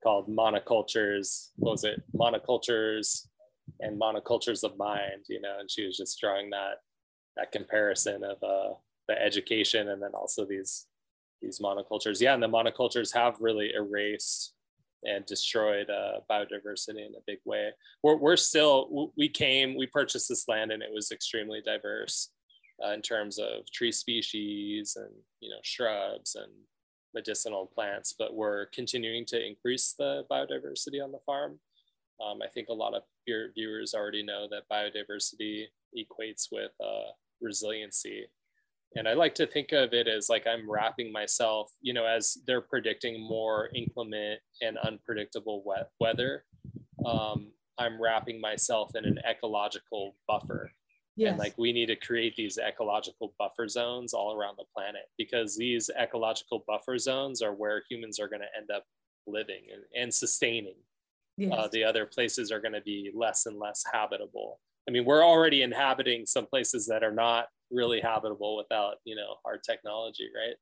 called 0.02 0.30
Monocultures. 0.30 1.50
What 1.58 1.72
was 1.72 1.84
it? 1.84 2.02
Monocultures 2.16 3.28
and 3.82 4.00
Monocultures 4.00 4.64
of 4.64 4.78
Mind, 4.78 5.26
you 5.28 5.42
know, 5.42 5.58
and 5.60 5.70
she 5.70 5.86
was 5.86 5.98
just 5.98 6.20
drawing 6.20 6.50
that 6.52 6.76
that 7.36 7.52
comparison 7.52 8.24
of 8.24 8.38
uh, 8.42 8.76
the 9.10 9.22
education 9.22 9.90
and 9.90 10.02
then 10.02 10.12
also 10.14 10.46
these 10.46 10.86
these 11.42 11.60
monocultures. 11.60 12.22
Yeah, 12.22 12.36
and 12.36 12.42
the 12.42 12.48
monocultures 12.48 13.14
have 13.14 13.36
really 13.42 13.74
erased 13.74 14.54
and 15.06 15.26
destroyed 15.26 15.90
uh, 15.90 16.20
biodiversity 16.30 17.06
in 17.06 17.16
a 17.16 17.24
big 17.28 17.40
way. 17.46 17.70
We're, 18.04 18.18
we're 18.18 18.38
still, 18.38 19.12
we 19.18 19.30
came, 19.30 19.76
we 19.76 19.88
purchased 19.88 20.30
this 20.30 20.48
land 20.48 20.72
and 20.72 20.82
it 20.82 20.92
was 20.94 21.12
extremely 21.12 21.62
diverse 21.62 22.32
uh, 22.84 22.92
in 22.92 23.02
terms 23.02 23.40
of 23.40 23.70
tree 23.72 23.92
species 23.92 24.98
and, 24.98 25.14
you 25.40 25.50
know, 25.50 25.60
shrubs 25.64 26.36
and 26.36 26.52
medicinal 27.14 27.66
plants, 27.74 28.14
but 28.18 28.36
we're 28.36 28.66
continuing 28.68 29.26
to 29.26 29.46
increase 29.46 29.96
the 29.98 30.26
biodiversity 30.30 31.04
on 31.04 31.12
the 31.12 31.20
farm. 31.26 31.60
Um, 32.26 32.40
I 32.44 32.48
think 32.48 32.70
a 32.70 32.74
lot 32.74 32.94
of 32.94 33.04
your 33.26 33.52
viewers 33.54 33.94
already 33.94 34.24
know 34.24 34.48
that 34.50 34.70
biodiversity 34.72 35.66
equates 35.98 36.48
with 36.52 36.72
uh, 36.84 37.12
resiliency 37.42 38.26
and 38.96 39.08
I 39.08 39.14
like 39.14 39.36
to 39.36 39.48
think 39.48 39.72
of 39.74 39.94
it 39.94 40.08
as 40.08 40.30
like 40.30 40.48
I'm 40.48 40.70
wrapping 40.70 41.12
myself, 41.12 41.72
you 41.82 41.94
know, 41.94 42.06
as 42.06 42.38
they're 42.48 42.62
predicting 42.62 43.22
more 43.22 43.70
inclement 43.76 44.40
and 44.62 44.78
unpredictable 44.78 45.64
wet 45.66 45.90
weather. 46.00 46.46
Um, 47.06 47.52
I'm 47.78 48.02
wrapping 48.02 48.40
myself 48.40 48.96
in 48.96 49.06
an 49.06 49.20
ecological 49.30 50.16
buffer. 50.28 50.72
Yes. 51.18 51.32
And 51.32 51.40
like 51.40 51.58
we 51.58 51.74
need 51.74 51.88
to 51.88 51.96
create 51.96 52.36
these 52.36 52.58
ecological 52.58 53.34
buffer 53.38 53.68
zones 53.68 54.14
all 54.14 54.34
around 54.34 54.58
the 54.58 54.66
planet 54.76 55.04
because 55.18 55.58
these 55.58 55.90
ecological 56.00 56.64
buffer 56.68 56.98
zones 56.98 57.42
are 57.42 57.54
where 57.54 57.84
humans 57.90 58.20
are 58.20 58.28
going 58.28 58.42
to 58.42 58.58
end 58.58 58.70
up 58.74 58.86
living 59.28 59.64
and, 59.74 59.84
and 60.02 60.14
sustaining. 60.14 60.76
Yes. 61.38 61.52
Uh, 61.54 61.68
the 61.72 61.84
other 61.84 62.06
places 62.06 62.52
are 62.52 62.62
going 62.62 62.74
to 62.74 62.82
be 62.82 63.12
less 63.14 63.46
and 63.46 63.60
less 63.60 63.84
habitable. 63.92 64.62
I 64.88 64.92
mean, 64.92 65.04
we're 65.04 65.26
already 65.26 65.64
inhabiting 65.64 66.26
some 66.26 66.46
places 66.46 66.86
that 66.88 67.04
are 67.04 67.14
not 67.14 67.48
really 67.72 68.00
habitable 68.00 68.56
without 68.56 68.96
you 69.06 69.16
know 69.16 69.36
our 69.46 69.58
technology 69.58 70.30
right 70.36 70.56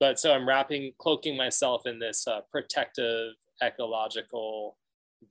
but 0.00 0.18
so 0.18 0.32
i'm 0.32 0.48
wrapping 0.48 0.92
cloaking 0.98 1.36
myself 1.36 1.82
in 1.86 1.98
this 1.98 2.26
uh, 2.26 2.40
protective 2.50 3.32
ecological 3.62 4.76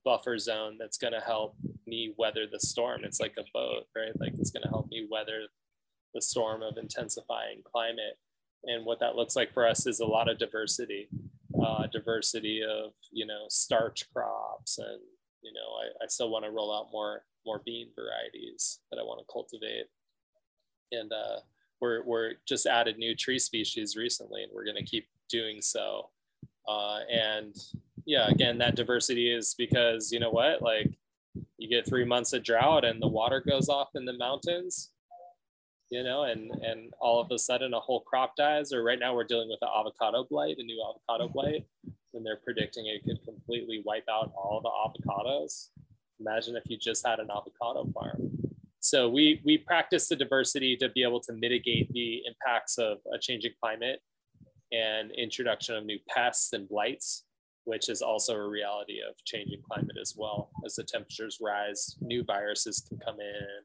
buffer 0.04 0.38
zone 0.38 0.78
that's 0.80 0.98
going 0.98 1.14
to 1.14 1.20
help 1.20 1.56
me 1.86 2.14
weather 2.18 2.46
the 2.52 2.60
storm. 2.60 3.02
It's 3.04 3.20
like 3.20 3.36
a 3.38 3.46
boat, 3.54 3.84
right? 3.96 4.18
Like 4.20 4.34
it's 4.38 4.52
going 4.52 4.64
to 4.64 4.70
help 4.70 4.90
me 4.90 5.08
weather 5.10 5.48
the 6.14 6.22
storm 6.22 6.62
of 6.62 6.78
intensifying 6.78 7.62
climate. 7.64 8.18
And 8.64 8.86
what 8.86 9.00
that 9.00 9.16
looks 9.16 9.36
like 9.36 9.54
for 9.54 9.68
us 9.68 9.88
is 9.88 10.00
a 10.00 10.06
lot 10.06 10.30
of 10.30 10.40
diversity, 10.40 11.08
uh, 11.62 11.88
diversity 11.88 12.62
of 12.64 12.92
you 13.12 13.26
know 13.26 13.46
starch 13.50 14.06
crops, 14.14 14.80
and 14.80 15.00
you 15.42 15.54
know 15.54 15.78
I, 15.80 16.04
I 16.04 16.08
still 16.08 16.30
want 16.30 16.44
to 16.44 16.52
roll 16.52 16.76
out 16.76 16.88
more 16.92 17.24
more 17.46 17.62
bean 17.64 17.90
varieties 17.96 18.80
that 18.92 18.98
I 19.00 19.04
want 19.04 19.20
to 19.20 19.32
cultivate. 19.32 19.86
And 20.92 21.12
uh, 21.12 21.40
we're 21.82 22.04
we're 22.04 22.34
just 22.48 22.66
added 22.66 22.98
new 22.98 23.16
tree 23.16 23.40
species 23.40 23.96
recently, 23.96 24.44
and 24.44 24.52
we're 24.54 24.66
going 24.66 24.78
to 24.78 24.84
keep 24.84 25.08
doing 25.30 25.62
so. 25.62 26.10
Uh, 26.68 27.00
and 27.12 27.56
yeah, 28.06 28.28
again, 28.30 28.58
that 28.58 28.76
diversity 28.76 29.32
is 29.32 29.56
because 29.58 30.12
you 30.12 30.20
know 30.20 30.32
what, 30.32 30.62
like 30.62 30.98
you 31.58 31.70
get 31.70 31.88
three 31.88 32.06
months 32.06 32.34
of 32.34 32.44
drought 32.44 32.86
and 32.86 33.02
the 33.02 33.08
water 33.08 33.44
goes 33.46 33.70
off 33.70 33.90
in 33.96 34.06
the 34.06 34.14
mountains 34.14 34.92
you 35.90 36.04
know 36.04 36.24
and 36.24 36.52
and 36.64 36.94
all 37.00 37.20
of 37.20 37.32
a 37.32 37.38
sudden 37.38 37.74
a 37.74 37.80
whole 37.80 38.02
crop 38.02 38.36
dies 38.36 38.74
or 38.74 38.84
right 38.84 39.00
now 39.00 39.14
we're 39.14 39.24
dealing 39.24 39.50
with 39.50 39.60
the 39.62 39.68
avocado 39.68 40.26
blight 40.30 40.58
a 40.58 40.64
new 40.64 40.82
avocado 40.84 41.32
blight 41.32 41.66
and 42.14 42.26
they're 42.26 42.42
predicting 42.44 42.88
it 42.88 43.04
could 43.04 43.24
completely 43.24 43.82
wipe 43.86 44.08
out 44.10 44.32
all 44.36 44.62
the 44.62 44.70
avocados 44.70 45.70
imagine 46.20 46.56
if 46.56 46.64
you 46.68 46.78
just 46.78 47.06
had 47.06 47.20
an 47.20 47.30
avocado 47.30 47.86
farm 47.94 48.37
so 48.88 49.10
we 49.10 49.42
we 49.44 49.58
practice 49.58 50.08
the 50.08 50.16
diversity 50.16 50.78
to 50.78 50.90
be 50.90 51.04
able 51.04 51.20
to 51.20 51.34
mitigate 51.34 51.92
the 51.92 52.22
impacts 52.26 52.78
of 52.78 53.00
a 53.14 53.18
changing 53.20 53.52
climate 53.62 54.00
and 54.72 55.12
introduction 55.12 55.76
of 55.76 55.86
new 55.86 56.00
pests 56.08 56.54
and 56.54 56.70
blights 56.70 57.26
which 57.68 57.90
is 57.90 58.02
also 58.02 58.34
a 58.34 58.48
reality 58.48 59.00
of 59.08 59.14
changing 59.26 59.62
climate 59.62 59.98
as 60.02 60.14
well. 60.16 60.50
As 60.66 60.76
the 60.76 60.86
temperatures 60.86 61.40
rise, 61.42 61.98
new 62.00 62.24
viruses 62.24 62.82
can 62.88 62.98
come 62.98 63.20
in, 63.20 63.58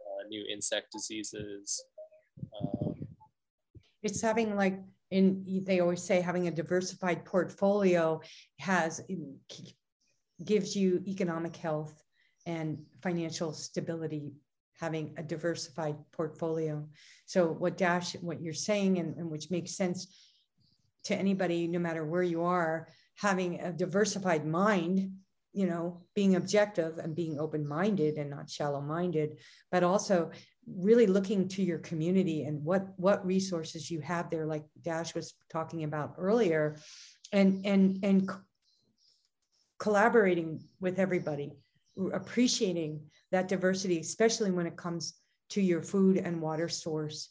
uh, 0.00 0.28
new 0.28 0.44
insect 0.52 0.92
diseases. 0.92 1.82
Um, 2.60 2.94
it's 4.02 4.20
having 4.20 4.54
like 4.54 4.78
in 5.10 5.62
they 5.64 5.80
always 5.80 6.02
say 6.02 6.20
having 6.20 6.46
a 6.46 6.50
diversified 6.50 7.24
portfolio 7.24 8.20
has 8.58 9.00
gives 10.44 10.76
you 10.76 11.02
economic 11.06 11.56
health 11.56 12.02
and 12.44 12.84
financial 13.00 13.54
stability 13.54 14.34
having 14.82 15.14
a 15.16 15.22
diversified 15.22 15.96
portfolio. 16.10 16.84
So 17.24 17.46
what 17.46 17.78
dash 17.78 18.14
what 18.14 18.42
you're 18.42 18.52
saying 18.52 18.98
and, 18.98 19.16
and 19.16 19.30
which 19.30 19.50
makes 19.50 19.76
sense 19.76 20.08
to 21.04 21.14
anybody 21.14 21.68
no 21.68 21.78
matter 21.78 22.04
where 22.04 22.24
you 22.24 22.42
are 22.42 22.88
having 23.14 23.60
a 23.60 23.72
diversified 23.72 24.44
mind 24.44 25.12
you 25.52 25.66
know 25.66 26.02
being 26.14 26.34
objective 26.36 26.98
and 26.98 27.14
being 27.14 27.38
open-minded 27.38 28.16
and 28.16 28.30
not 28.30 28.48
shallow-minded 28.48 29.38
but 29.70 29.82
also 29.82 30.30
really 30.66 31.06
looking 31.06 31.48
to 31.48 31.62
your 31.62 31.78
community 31.78 32.44
and 32.44 32.64
what 32.64 32.86
what 32.96 33.26
resources 33.26 33.90
you 33.90 34.00
have 34.00 34.30
there 34.30 34.46
like 34.46 34.64
dash 34.82 35.14
was 35.14 35.34
talking 35.50 35.84
about 35.84 36.14
earlier 36.18 36.76
and 37.32 37.66
and 37.66 37.98
and 38.02 38.30
collaborating 39.78 40.60
with 40.80 40.98
everybody 40.98 41.52
appreciating 42.12 43.00
that 43.32 43.48
diversity 43.48 43.98
especially 43.98 44.50
when 44.50 44.66
it 44.66 44.76
comes 44.76 45.14
to 45.50 45.60
your 45.60 45.82
food 45.82 46.16
and 46.16 46.40
water 46.40 46.68
source 46.68 47.30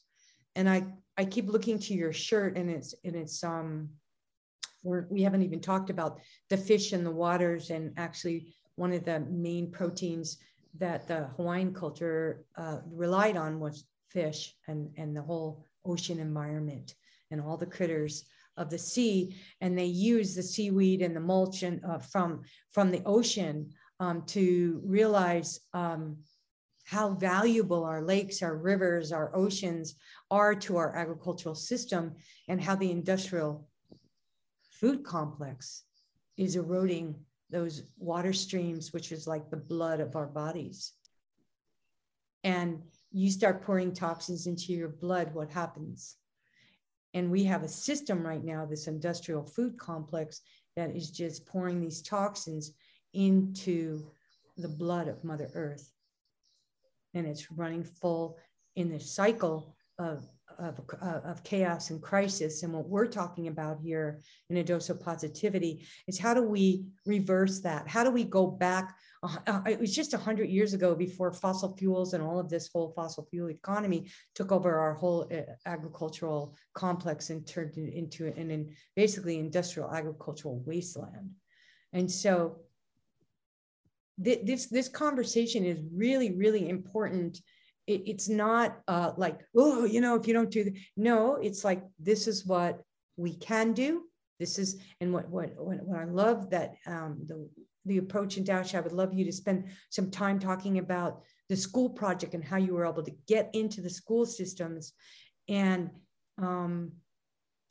and 0.56 0.70
i 0.70 0.84
i 1.18 1.24
keep 1.24 1.48
looking 1.48 1.80
to 1.80 1.94
your 1.94 2.12
shirt 2.12 2.58
and 2.58 2.70
it's 2.70 2.94
and 3.06 3.16
it's 3.16 3.44
um 3.44 3.90
we're, 4.84 5.06
we 5.10 5.22
haven't 5.22 5.44
even 5.44 5.60
talked 5.60 5.90
about 5.90 6.20
the 6.50 6.58
fish 6.58 6.92
and 6.92 7.06
the 7.06 7.12
waters 7.12 7.70
and 7.70 7.94
actually 7.98 8.54
one 8.76 8.92
of 8.94 9.06
the 9.06 9.20
main 9.30 9.72
proteins 9.72 10.38
that 10.78 11.08
the 11.08 11.30
Hawaiian 11.38 11.74
culture 11.74 12.46
uh, 12.56 12.78
relied 12.92 13.38
on 13.38 13.60
was 13.60 13.86
fish 14.10 14.56
and, 14.68 14.90
and 14.98 15.16
the 15.16 15.22
whole 15.22 15.66
ocean 15.86 16.20
environment 16.20 16.96
and 17.30 17.42
all 17.42 17.58
the 17.58 17.66
critters 17.66 18.26
of 18.58 18.70
the 18.70 18.78
sea. 18.78 19.36
And 19.60 19.78
they 19.78 19.86
use 19.86 20.36
the 20.36 20.44
seaweed 20.44 21.02
and 21.02 21.16
the 21.16 21.20
mulch 21.20 21.64
and, 21.64 21.84
uh, 21.86 22.00
from, 22.00 22.42
from 22.72 22.92
the 22.92 23.02
ocean 23.06 23.72
um, 24.02 24.24
to 24.24 24.82
realize 24.84 25.60
um, 25.74 26.18
how 26.86 27.12
valuable 27.12 27.86
our 27.86 28.02
lakes, 28.02 28.42
our 28.42 28.58
rivers, 28.58 29.12
our 29.12 29.34
oceans 29.36 29.96
are 30.32 30.56
to 30.56 30.76
our 30.76 30.96
agricultural 30.96 31.54
system 31.54 32.16
and 32.50 32.60
how 32.60 32.76
the 32.76 32.90
industrial 32.90 33.68
food 34.72 35.04
complex 35.04 35.84
is 36.36 36.56
eroding 36.56 37.16
those 37.52 37.84
water 38.00 38.34
streams, 38.34 38.92
which 38.92 39.12
is 39.12 39.28
like 39.28 39.52
the 39.52 39.58
blood 39.58 40.00
of 40.00 40.16
our 40.16 40.26
bodies. 40.26 40.94
And 42.44 42.82
you 43.12 43.30
start 43.30 43.62
pouring 43.62 43.94
toxins 43.94 44.48
into 44.48 44.74
your 44.74 44.90
blood, 44.90 45.32
what 45.36 45.52
happens? 45.52 46.16
And 47.14 47.30
we 47.30 47.44
have 47.44 47.62
a 47.62 47.68
system 47.68 48.26
right 48.26 48.44
now, 48.44 48.66
this 48.66 48.88
industrial 48.88 49.44
food 49.44 49.78
complex, 49.78 50.42
that 50.76 50.96
is 50.96 51.12
just 51.12 51.46
pouring 51.46 51.80
these 51.80 52.02
toxins 52.02 52.72
into 53.14 54.06
the 54.58 54.68
blood 54.68 55.08
of 55.08 55.24
Mother 55.24 55.50
Earth. 55.54 55.92
And 57.14 57.26
it's 57.26 57.52
running 57.52 57.84
full 57.84 58.38
in 58.76 58.90
this 58.90 59.14
cycle 59.14 59.76
of 60.00 60.26
of, 60.60 60.80
uh, 61.02 61.20
of 61.24 61.44
chaos 61.44 61.90
and 61.90 62.02
crisis. 62.02 62.64
And 62.64 62.74
what 62.74 62.88
we're 62.88 63.08
talking 63.08 63.48
about 63.48 63.80
here 63.82 64.22
in 64.50 64.58
a 64.58 64.64
dose 64.64 64.90
of 64.90 65.02
positivity 65.02 65.86
is 66.08 66.20
how 66.20 66.34
do 66.34 66.44
we 66.44 66.86
reverse 67.06 67.60
that? 67.62 67.88
How 67.88 68.04
do 68.04 68.12
we 68.12 68.24
go 68.24 68.48
back? 68.48 68.96
Uh, 69.24 69.38
uh 69.48 69.62
it 69.68 69.80
was 69.80 69.96
just 69.96 70.14
100 70.14 70.50
years 70.50 70.74
ago 70.74 70.96
before 70.96 71.32
fossil 71.32 71.76
fuels 71.78 72.14
and 72.14 72.24
all 72.24 72.40
of 72.40 72.50
this 72.50 72.70
whole 72.72 72.92
fossil 72.96 73.28
fuel 73.32 73.50
economy 73.50 74.10
took 74.36 74.52
over 74.52 74.78
our 74.78 74.94
whole 74.94 75.30
agricultural 75.66 76.56
complex 76.74 77.30
and 77.30 77.48
turned 77.48 77.78
it 77.78 77.94
into 77.94 78.28
an, 78.28 78.52
an 78.52 78.70
basically 78.96 79.40
industrial 79.40 79.92
agricultural 79.92 80.62
wasteland. 80.66 81.32
And 81.94 82.10
so 82.10 82.58
th- 84.24 84.46
this, 84.46 84.68
this 84.68 84.90
conversation 84.90 85.66
is 85.66 85.80
really, 85.94 86.34
really 86.36 86.70
important. 86.70 87.40
It, 87.88 88.04
it's 88.06 88.30
not 88.30 88.80
uh, 88.88 89.14
like 89.18 89.40
oh 89.58 89.86
you 89.86 90.02
know 90.02 90.16
if 90.16 90.28
you 90.28 90.36
don't 90.36 90.52
do 90.52 90.72
no 90.96 91.38
it's 91.38 91.64
like 91.64 91.84
this 92.00 92.28
is 92.28 92.46
what 92.46 92.80
we 93.18 93.34
can 93.36 93.74
do. 93.74 94.04
This 94.40 94.60
is 94.60 94.80
and 95.00 95.12
what 95.12 95.28
what 95.30 95.52
what, 95.58 95.82
what 95.84 96.00
i 96.00 96.06
love 96.06 96.52
that 96.52 96.76
um, 96.86 97.22
the 97.26 97.50
the 97.86 97.98
approach 97.98 98.38
in 98.38 98.44
dash 98.44 98.76
i 98.76 98.80
would 98.80 98.92
love 98.92 99.14
you 99.14 99.26
to 99.26 99.32
spend 99.32 99.66
some 99.90 100.12
time 100.12 100.38
talking 100.38 100.78
about 100.78 101.24
the 101.52 101.58
school 101.58 101.90
project 101.90 102.34
and 102.34 102.46
how 102.46 102.56
you 102.56 102.74
were 102.74 102.86
able 102.86 103.04
to 103.04 103.12
get 103.28 103.50
into 103.52 103.82
the 103.82 103.90
school 103.90 104.26
systems. 104.26 104.94
And 105.50 105.90
um, 106.42 106.94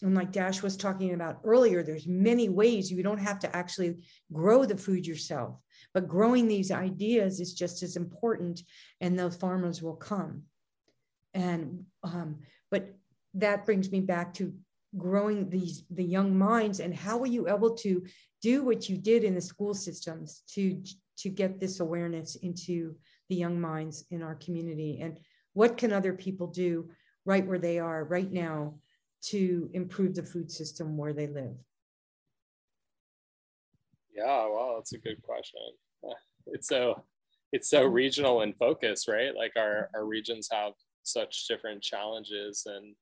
and 0.03 0.14
like 0.14 0.32
Dash 0.32 0.62
was 0.62 0.76
talking 0.76 1.12
about 1.12 1.40
earlier, 1.44 1.82
there's 1.82 2.07
many 2.07 2.48
ways 2.48 2.90
you 2.90 3.03
don't 3.03 3.18
have 3.18 3.38
to 3.40 3.57
actually 3.57 3.96
grow 4.32 4.64
the 4.64 4.76
food 4.76 5.07
yourself, 5.07 5.57
but 5.92 6.09
growing 6.09 6.46
these 6.48 6.70
ideas 6.70 7.40
is 7.40 7.55
just 7.55 7.82
as 7.82 7.96
important, 7.96 8.62
and 9.01 9.18
those 9.18 9.36
farmers 9.36 9.82
will 9.82 9.96
come. 9.96 10.42
And 11.34 11.84
um, 12.03 12.38
but 12.70 12.94
that 13.34 13.66
brings 13.66 13.90
me 13.90 14.01
back 14.01 14.34
to 14.34 14.53
growing 14.96 15.48
these 15.48 15.84
the 15.90 16.05
young 16.05 16.36
minds 16.36 16.80
and 16.80 16.94
how 16.94 17.16
were 17.16 17.26
you 17.26 17.48
able 17.48 17.74
to 17.76 18.05
do 18.42 18.64
what 18.64 18.88
you 18.88 18.96
did 18.96 19.22
in 19.22 19.34
the 19.34 19.40
school 19.40 19.72
systems 19.72 20.42
to 20.48 20.82
to 21.16 21.28
get 21.28 21.61
this 21.61 21.78
awareness 21.78 22.34
into 22.36 22.96
the 23.28 23.36
young 23.36 23.61
minds 23.61 24.05
in 24.11 24.20
our 24.20 24.34
community 24.36 24.98
and 25.01 25.20
what 25.53 25.76
can 25.76 25.92
other 25.92 26.12
people 26.12 26.48
do 26.48 26.90
right 27.24 27.46
where 27.46 27.59
they 27.59 27.78
are 27.78 28.03
right 28.05 28.32
now 28.32 28.74
to 29.22 29.70
improve 29.72 30.14
the 30.14 30.22
food 30.22 30.50
system 30.50 30.96
where 30.96 31.12
they 31.12 31.26
live? 31.26 31.54
Yeah, 34.14 34.46
well, 34.46 34.74
that's 34.76 34.92
a 34.92 34.98
good 34.98 35.22
question. 35.22 35.60
It's 36.46 36.68
so 36.68 37.04
it's 37.52 37.68
so 37.68 37.84
regional 37.84 38.40
in 38.40 38.54
focus, 38.54 39.06
right? 39.06 39.36
Like 39.36 39.52
our 39.56 39.90
our 39.94 40.06
regions 40.06 40.48
have 40.50 40.72
such 41.02 41.46
different 41.46 41.82
challenges, 41.82 42.64
and 42.66 42.96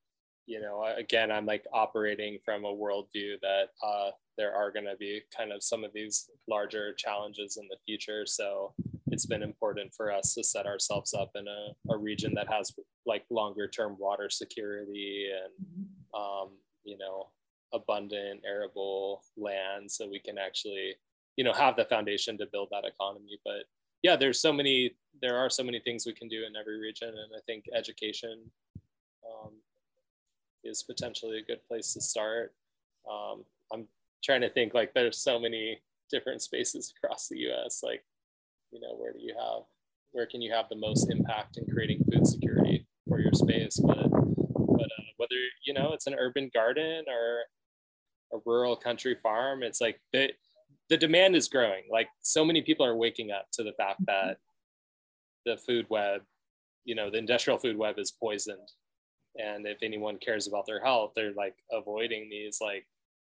you 0.46 0.60
know, 0.60 0.84
again, 0.96 1.30
I'm 1.30 1.46
like 1.46 1.64
operating 1.72 2.38
from 2.44 2.64
a 2.64 2.74
worldview 2.74 3.38
that 3.42 3.68
uh, 3.82 4.10
there 4.38 4.54
are 4.54 4.72
going 4.72 4.86
to 4.86 4.96
be 4.96 5.20
kind 5.34 5.52
of 5.52 5.62
some 5.62 5.84
of 5.84 5.92
these 5.92 6.30
larger 6.48 6.94
challenges 6.94 7.58
in 7.58 7.68
the 7.68 7.76
future. 7.86 8.24
So 8.24 8.72
it's 9.08 9.26
been 9.26 9.42
important 9.42 9.92
for 9.94 10.10
us 10.10 10.34
to 10.34 10.42
set 10.42 10.64
ourselves 10.64 11.12
up 11.12 11.30
in 11.34 11.46
a, 11.46 11.92
a 11.92 11.98
region 11.98 12.32
that 12.34 12.50
has 12.50 12.72
like 13.04 13.24
longer 13.30 13.68
term 13.68 13.96
water 13.98 14.30
security 14.30 15.28
and 15.30 15.52
mm-hmm. 15.66 15.97
Um, 16.14 16.50
you 16.84 16.98
know 16.98 17.28
abundant 17.74 18.40
arable 18.46 19.22
land 19.36 19.90
so 19.90 20.08
we 20.08 20.18
can 20.18 20.38
actually 20.38 20.94
you 21.36 21.44
know 21.44 21.52
have 21.52 21.76
the 21.76 21.84
foundation 21.84 22.38
to 22.38 22.46
build 22.46 22.68
that 22.70 22.84
economy. 22.84 23.38
But 23.44 23.64
yeah 24.02 24.16
there's 24.16 24.40
so 24.40 24.52
many 24.52 24.94
there 25.20 25.36
are 25.36 25.50
so 25.50 25.62
many 25.62 25.80
things 25.80 26.06
we 26.06 26.14
can 26.14 26.28
do 26.28 26.44
in 26.46 26.54
every 26.54 26.78
region 26.78 27.08
and 27.08 27.32
i 27.36 27.40
think 27.46 27.64
education 27.74 28.38
um, 29.26 29.50
is 30.62 30.84
potentially 30.84 31.38
a 31.38 31.44
good 31.44 31.58
place 31.66 31.92
to 31.94 32.00
start. 32.00 32.54
Um, 33.10 33.44
i'm 33.72 33.86
trying 34.22 34.42
to 34.42 34.50
think 34.50 34.74
like 34.74 34.94
there's 34.94 35.20
so 35.20 35.38
many 35.38 35.80
different 36.10 36.42
spaces 36.42 36.92
across 37.02 37.28
the 37.28 37.36
us 37.36 37.82
like 37.82 38.04
you 38.70 38.80
know 38.80 38.94
where 38.96 39.12
do 39.12 39.20
you 39.20 39.34
have 39.34 39.64
where 40.12 40.26
can 40.26 40.40
you 40.40 40.52
have 40.52 40.68
the 40.68 40.76
most 40.76 41.10
impact 41.10 41.58
in 41.58 41.66
creating 41.66 42.04
food 42.10 42.26
security 42.26 42.86
for 43.06 43.20
your 43.20 43.32
space? 43.32 43.78
But 43.78 44.07
whether 45.18 45.36
you 45.64 45.74
know 45.74 45.92
it's 45.92 46.06
an 46.06 46.16
urban 46.18 46.50
garden 46.54 47.04
or 47.08 48.38
a 48.38 48.40
rural 48.44 48.76
country 48.76 49.16
farm 49.22 49.62
it's 49.62 49.80
like 49.80 50.00
the 50.12 50.30
the 50.88 50.96
demand 50.96 51.36
is 51.36 51.48
growing. 51.48 51.84
Like 51.90 52.08
so 52.20 52.44
many 52.44 52.62
people 52.62 52.84
are 52.84 52.96
waking 52.96 53.30
up 53.30 53.46
to 53.52 53.62
the 53.62 53.72
fact 53.72 54.00
mm-hmm. 54.02 54.28
that 54.28 54.38
the 55.46 55.56
food 55.56 55.86
web 55.88 56.22
you 56.84 56.94
know 56.94 57.10
the 57.10 57.18
industrial 57.18 57.58
food 57.58 57.76
web 57.76 57.98
is 57.98 58.10
poisoned. 58.10 58.68
And 59.36 59.66
if 59.66 59.82
anyone 59.82 60.18
cares 60.18 60.48
about 60.48 60.66
their 60.66 60.82
health 60.82 61.12
they're 61.14 61.32
like 61.34 61.54
avoiding 61.70 62.28
these 62.28 62.58
like 62.60 62.86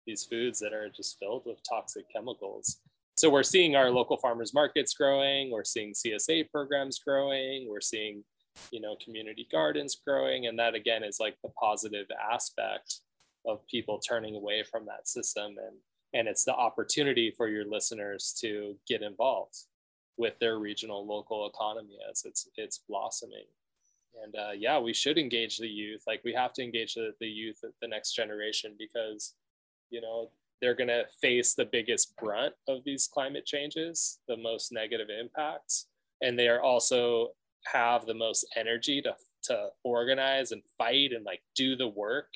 these 0.06 0.24
foods 0.24 0.58
that 0.60 0.72
are 0.72 0.88
just 0.94 1.18
filled 1.18 1.42
with 1.44 1.58
toxic 1.68 2.04
chemicals. 2.14 2.78
So 3.16 3.28
we're 3.28 3.42
seeing 3.42 3.74
our 3.74 3.90
local 3.90 4.16
farmers 4.16 4.54
markets 4.54 4.94
growing 4.94 5.50
we're 5.50 5.64
seeing 5.64 5.92
csa 5.92 6.48
programs 6.50 7.00
growing 7.00 7.66
we're 7.68 7.80
seeing 7.80 8.22
you 8.70 8.80
know 8.80 8.96
community 9.02 9.46
gardens 9.50 9.96
growing 10.06 10.46
and 10.46 10.58
that 10.58 10.74
again 10.74 11.02
is 11.02 11.18
like 11.20 11.36
the 11.42 11.50
positive 11.50 12.06
aspect 12.32 13.00
of 13.46 13.66
people 13.66 13.98
turning 13.98 14.34
away 14.34 14.62
from 14.62 14.84
that 14.86 15.08
system 15.08 15.56
and 15.58 15.76
and 16.14 16.26
it's 16.26 16.44
the 16.44 16.54
opportunity 16.54 17.32
for 17.36 17.48
your 17.48 17.66
listeners 17.66 18.34
to 18.40 18.76
get 18.86 19.02
involved 19.02 19.56
with 20.16 20.38
their 20.38 20.58
regional 20.58 21.06
local 21.06 21.46
economy 21.46 21.96
as 22.10 22.22
it's 22.24 22.48
it's 22.56 22.80
blossoming. 22.88 23.44
And 24.24 24.34
uh, 24.34 24.52
yeah 24.56 24.78
we 24.78 24.92
should 24.92 25.18
engage 25.18 25.58
the 25.58 25.68
youth. 25.68 26.02
Like 26.06 26.22
we 26.24 26.34
have 26.34 26.52
to 26.54 26.62
engage 26.62 26.94
the, 26.94 27.12
the 27.20 27.28
youth 27.28 27.60
the 27.80 27.88
next 27.88 28.12
generation 28.14 28.74
because 28.78 29.34
you 29.90 30.00
know 30.00 30.30
they're 30.60 30.74
going 30.74 30.88
to 30.88 31.04
face 31.22 31.54
the 31.54 31.68
biggest 31.70 32.16
brunt 32.16 32.52
of 32.66 32.82
these 32.84 33.06
climate 33.06 33.46
changes, 33.46 34.18
the 34.26 34.36
most 34.36 34.72
negative 34.72 35.06
impacts, 35.08 35.86
and 36.20 36.36
they 36.36 36.48
are 36.48 36.60
also 36.60 37.28
have 37.72 38.06
the 38.06 38.14
most 38.14 38.46
energy 38.56 39.02
to 39.02 39.14
to 39.44 39.68
organize 39.84 40.52
and 40.52 40.62
fight 40.76 41.12
and 41.12 41.24
like 41.24 41.40
do 41.54 41.76
the 41.76 41.88
work, 41.88 42.28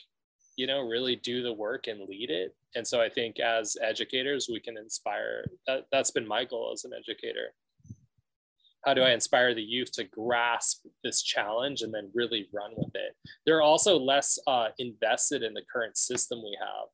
you 0.56 0.66
know, 0.66 0.80
really 0.80 1.16
do 1.16 1.42
the 1.42 1.52
work 1.52 1.88
and 1.88 2.08
lead 2.08 2.30
it. 2.30 2.54
And 2.74 2.86
so 2.86 3.00
I 3.00 3.08
think 3.08 3.40
as 3.40 3.76
educators, 3.82 4.48
we 4.50 4.60
can 4.60 4.78
inspire. 4.78 5.44
That, 5.66 5.86
that's 5.90 6.10
been 6.10 6.26
my 6.26 6.44
goal 6.44 6.70
as 6.72 6.84
an 6.84 6.92
educator. 6.96 7.54
How 8.84 8.94
do 8.94 9.02
I 9.02 9.12
inspire 9.12 9.54
the 9.54 9.62
youth 9.62 9.92
to 9.92 10.04
grasp 10.04 10.86
this 11.04 11.22
challenge 11.22 11.82
and 11.82 11.92
then 11.92 12.10
really 12.14 12.48
run 12.52 12.72
with 12.76 12.94
it? 12.94 13.16
They're 13.46 13.62
also 13.62 13.98
less 13.98 14.38
uh, 14.46 14.68
invested 14.78 15.42
in 15.42 15.54
the 15.54 15.62
current 15.72 15.96
system 15.96 16.42
we 16.42 16.56
have 16.60 16.88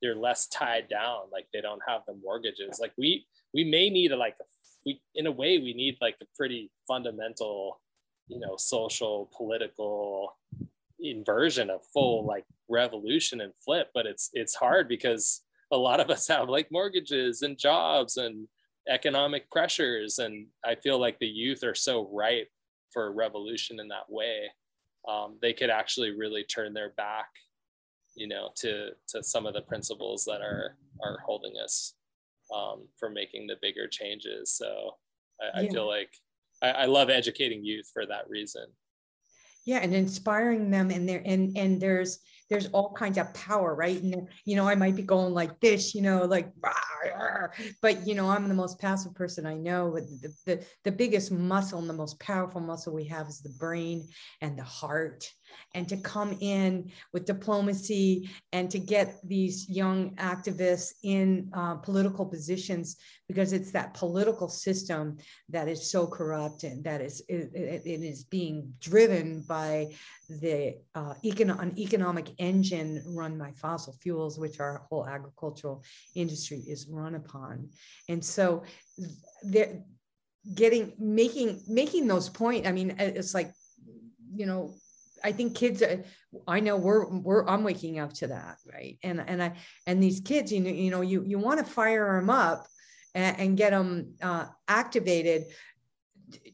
they're 0.00 0.16
less 0.16 0.46
tied 0.48 0.88
down 0.88 1.22
like 1.32 1.46
they 1.52 1.60
don't 1.60 1.82
have 1.86 2.02
the 2.06 2.14
mortgages 2.22 2.78
like 2.80 2.92
we 2.96 3.26
we 3.52 3.64
may 3.64 3.90
need 3.90 4.12
a 4.12 4.16
like 4.16 4.36
we 4.84 5.00
in 5.14 5.26
a 5.26 5.32
way 5.32 5.58
we 5.58 5.74
need 5.74 5.96
like 6.00 6.16
a 6.22 6.26
pretty 6.36 6.70
fundamental 6.86 7.80
you 8.28 8.40
know 8.40 8.56
social 8.56 9.30
political 9.36 10.36
inversion 11.00 11.70
of 11.70 11.80
full 11.92 12.26
like 12.26 12.44
revolution 12.68 13.40
and 13.40 13.52
flip. 13.64 13.88
But 13.94 14.06
it's 14.06 14.30
it's 14.32 14.54
hard 14.54 14.88
because 14.88 15.42
a 15.72 15.76
lot 15.76 16.00
of 16.00 16.10
us 16.10 16.28
have 16.28 16.48
like 16.48 16.68
mortgages 16.70 17.42
and 17.42 17.58
jobs 17.58 18.16
and 18.16 18.48
economic 18.88 19.50
pressures. 19.50 20.18
And 20.18 20.46
i 20.64 20.74
feel 20.74 20.98
like 20.98 21.18
the 21.18 21.26
youth 21.26 21.62
are 21.62 21.74
so 21.74 22.08
ripe 22.12 22.48
for 22.92 23.12
revolution 23.12 23.78
in 23.80 23.88
that 23.88 24.08
way. 24.08 24.50
Um, 25.08 25.38
they 25.40 25.52
could 25.52 25.70
actually 25.70 26.10
really 26.10 26.44
turn 26.44 26.74
their 26.74 26.90
back 26.90 27.28
you 28.14 28.28
know, 28.28 28.50
to 28.56 28.90
to 29.08 29.22
some 29.22 29.46
of 29.46 29.54
the 29.54 29.62
principles 29.62 30.24
that 30.24 30.40
are 30.40 30.76
are 31.02 31.18
holding 31.24 31.54
us 31.62 31.94
um, 32.54 32.88
for 32.98 33.10
making 33.10 33.46
the 33.46 33.56
bigger 33.62 33.86
changes. 33.88 34.52
So 34.56 34.96
I, 35.40 35.60
yeah. 35.60 35.68
I 35.68 35.72
feel 35.72 35.86
like 35.86 36.10
I, 36.62 36.70
I 36.70 36.84
love 36.86 37.10
educating 37.10 37.64
youth 37.64 37.90
for 37.92 38.06
that 38.06 38.28
reason. 38.28 38.66
Yeah, 39.66 39.78
and 39.78 39.94
inspiring 39.94 40.70
them, 40.70 40.90
and 40.90 41.08
there 41.08 41.22
and 41.24 41.56
and 41.56 41.80
there's 41.80 42.20
there's 42.50 42.66
all 42.68 42.92
kinds 42.92 43.16
of 43.16 43.32
power, 43.32 43.74
right? 43.74 44.02
And 44.02 44.28
you 44.44 44.56
know, 44.56 44.68
I 44.68 44.74
might 44.74 44.96
be 44.96 45.02
going 45.02 45.32
like 45.32 45.58
this, 45.60 45.94
you 45.94 46.02
know, 46.02 46.24
like, 46.24 46.52
but 47.80 48.06
you 48.06 48.14
know, 48.14 48.28
I'm 48.28 48.48
the 48.48 48.54
most 48.54 48.80
passive 48.80 49.14
person 49.14 49.46
I 49.46 49.54
know. 49.54 49.94
The, 49.94 50.34
the 50.44 50.66
the 50.84 50.92
biggest 50.92 51.30
muscle 51.30 51.78
and 51.78 51.88
the 51.88 51.94
most 51.94 52.18
powerful 52.20 52.60
muscle 52.60 52.92
we 52.92 53.04
have 53.04 53.28
is 53.28 53.40
the 53.40 53.54
brain 53.58 54.08
and 54.42 54.58
the 54.58 54.64
heart 54.64 55.32
and 55.74 55.88
to 55.88 55.96
come 55.96 56.36
in 56.40 56.90
with 57.12 57.24
diplomacy 57.24 58.28
and 58.52 58.70
to 58.70 58.78
get 58.78 59.16
these 59.24 59.68
young 59.68 60.14
activists 60.16 60.92
in 61.02 61.50
uh, 61.54 61.76
political 61.76 62.26
positions 62.26 62.96
because 63.28 63.52
it's 63.52 63.70
that 63.70 63.94
political 63.94 64.48
system 64.48 65.16
that 65.48 65.68
is 65.68 65.90
so 65.90 66.06
corrupt 66.06 66.64
and 66.64 66.82
that 66.84 67.00
is 67.00 67.22
it, 67.28 67.50
it 67.54 68.02
is 68.02 68.24
being 68.24 68.72
driven 68.80 69.42
by 69.42 69.88
the 70.28 70.76
uh, 70.94 71.14
econ- 71.24 71.60
an 71.60 71.78
economic 71.78 72.28
engine 72.40 73.02
run 73.06 73.38
by 73.38 73.52
fossil 73.52 73.92
fuels, 73.92 74.38
which 74.38 74.58
our 74.58 74.82
whole 74.88 75.06
agricultural 75.06 75.84
industry 76.14 76.64
is 76.66 76.88
run 76.88 77.14
upon. 77.14 77.68
And 78.08 78.24
so 78.24 78.64
getting 80.54 80.94
making 80.98 81.62
making 81.68 82.08
those 82.08 82.28
point. 82.28 82.66
I 82.66 82.72
mean, 82.72 82.96
it's 82.98 83.34
like, 83.34 83.52
you 84.34 84.46
know, 84.46 84.74
I 85.22 85.32
think 85.32 85.54
kids, 85.54 85.82
uh, 85.82 85.98
I 86.48 86.60
know 86.60 86.76
we're, 86.76 87.06
we're, 87.08 87.46
I'm 87.46 87.62
waking 87.62 87.98
up 87.98 88.12
to 88.14 88.28
that. 88.28 88.58
Right. 88.64 88.98
And, 89.02 89.22
and 89.26 89.42
I, 89.42 89.52
and 89.86 90.02
these 90.02 90.20
kids, 90.20 90.50
you 90.50 90.60
know, 90.60 90.70
you 90.70 90.90
know, 90.90 91.02
you, 91.02 91.22
you 91.26 91.38
want 91.38 91.58
to 91.58 91.64
fire 91.64 92.18
them 92.18 92.30
up 92.30 92.66
and, 93.14 93.38
and 93.38 93.56
get 93.56 93.70
them 93.70 94.14
uh, 94.22 94.46
activated 94.66 95.44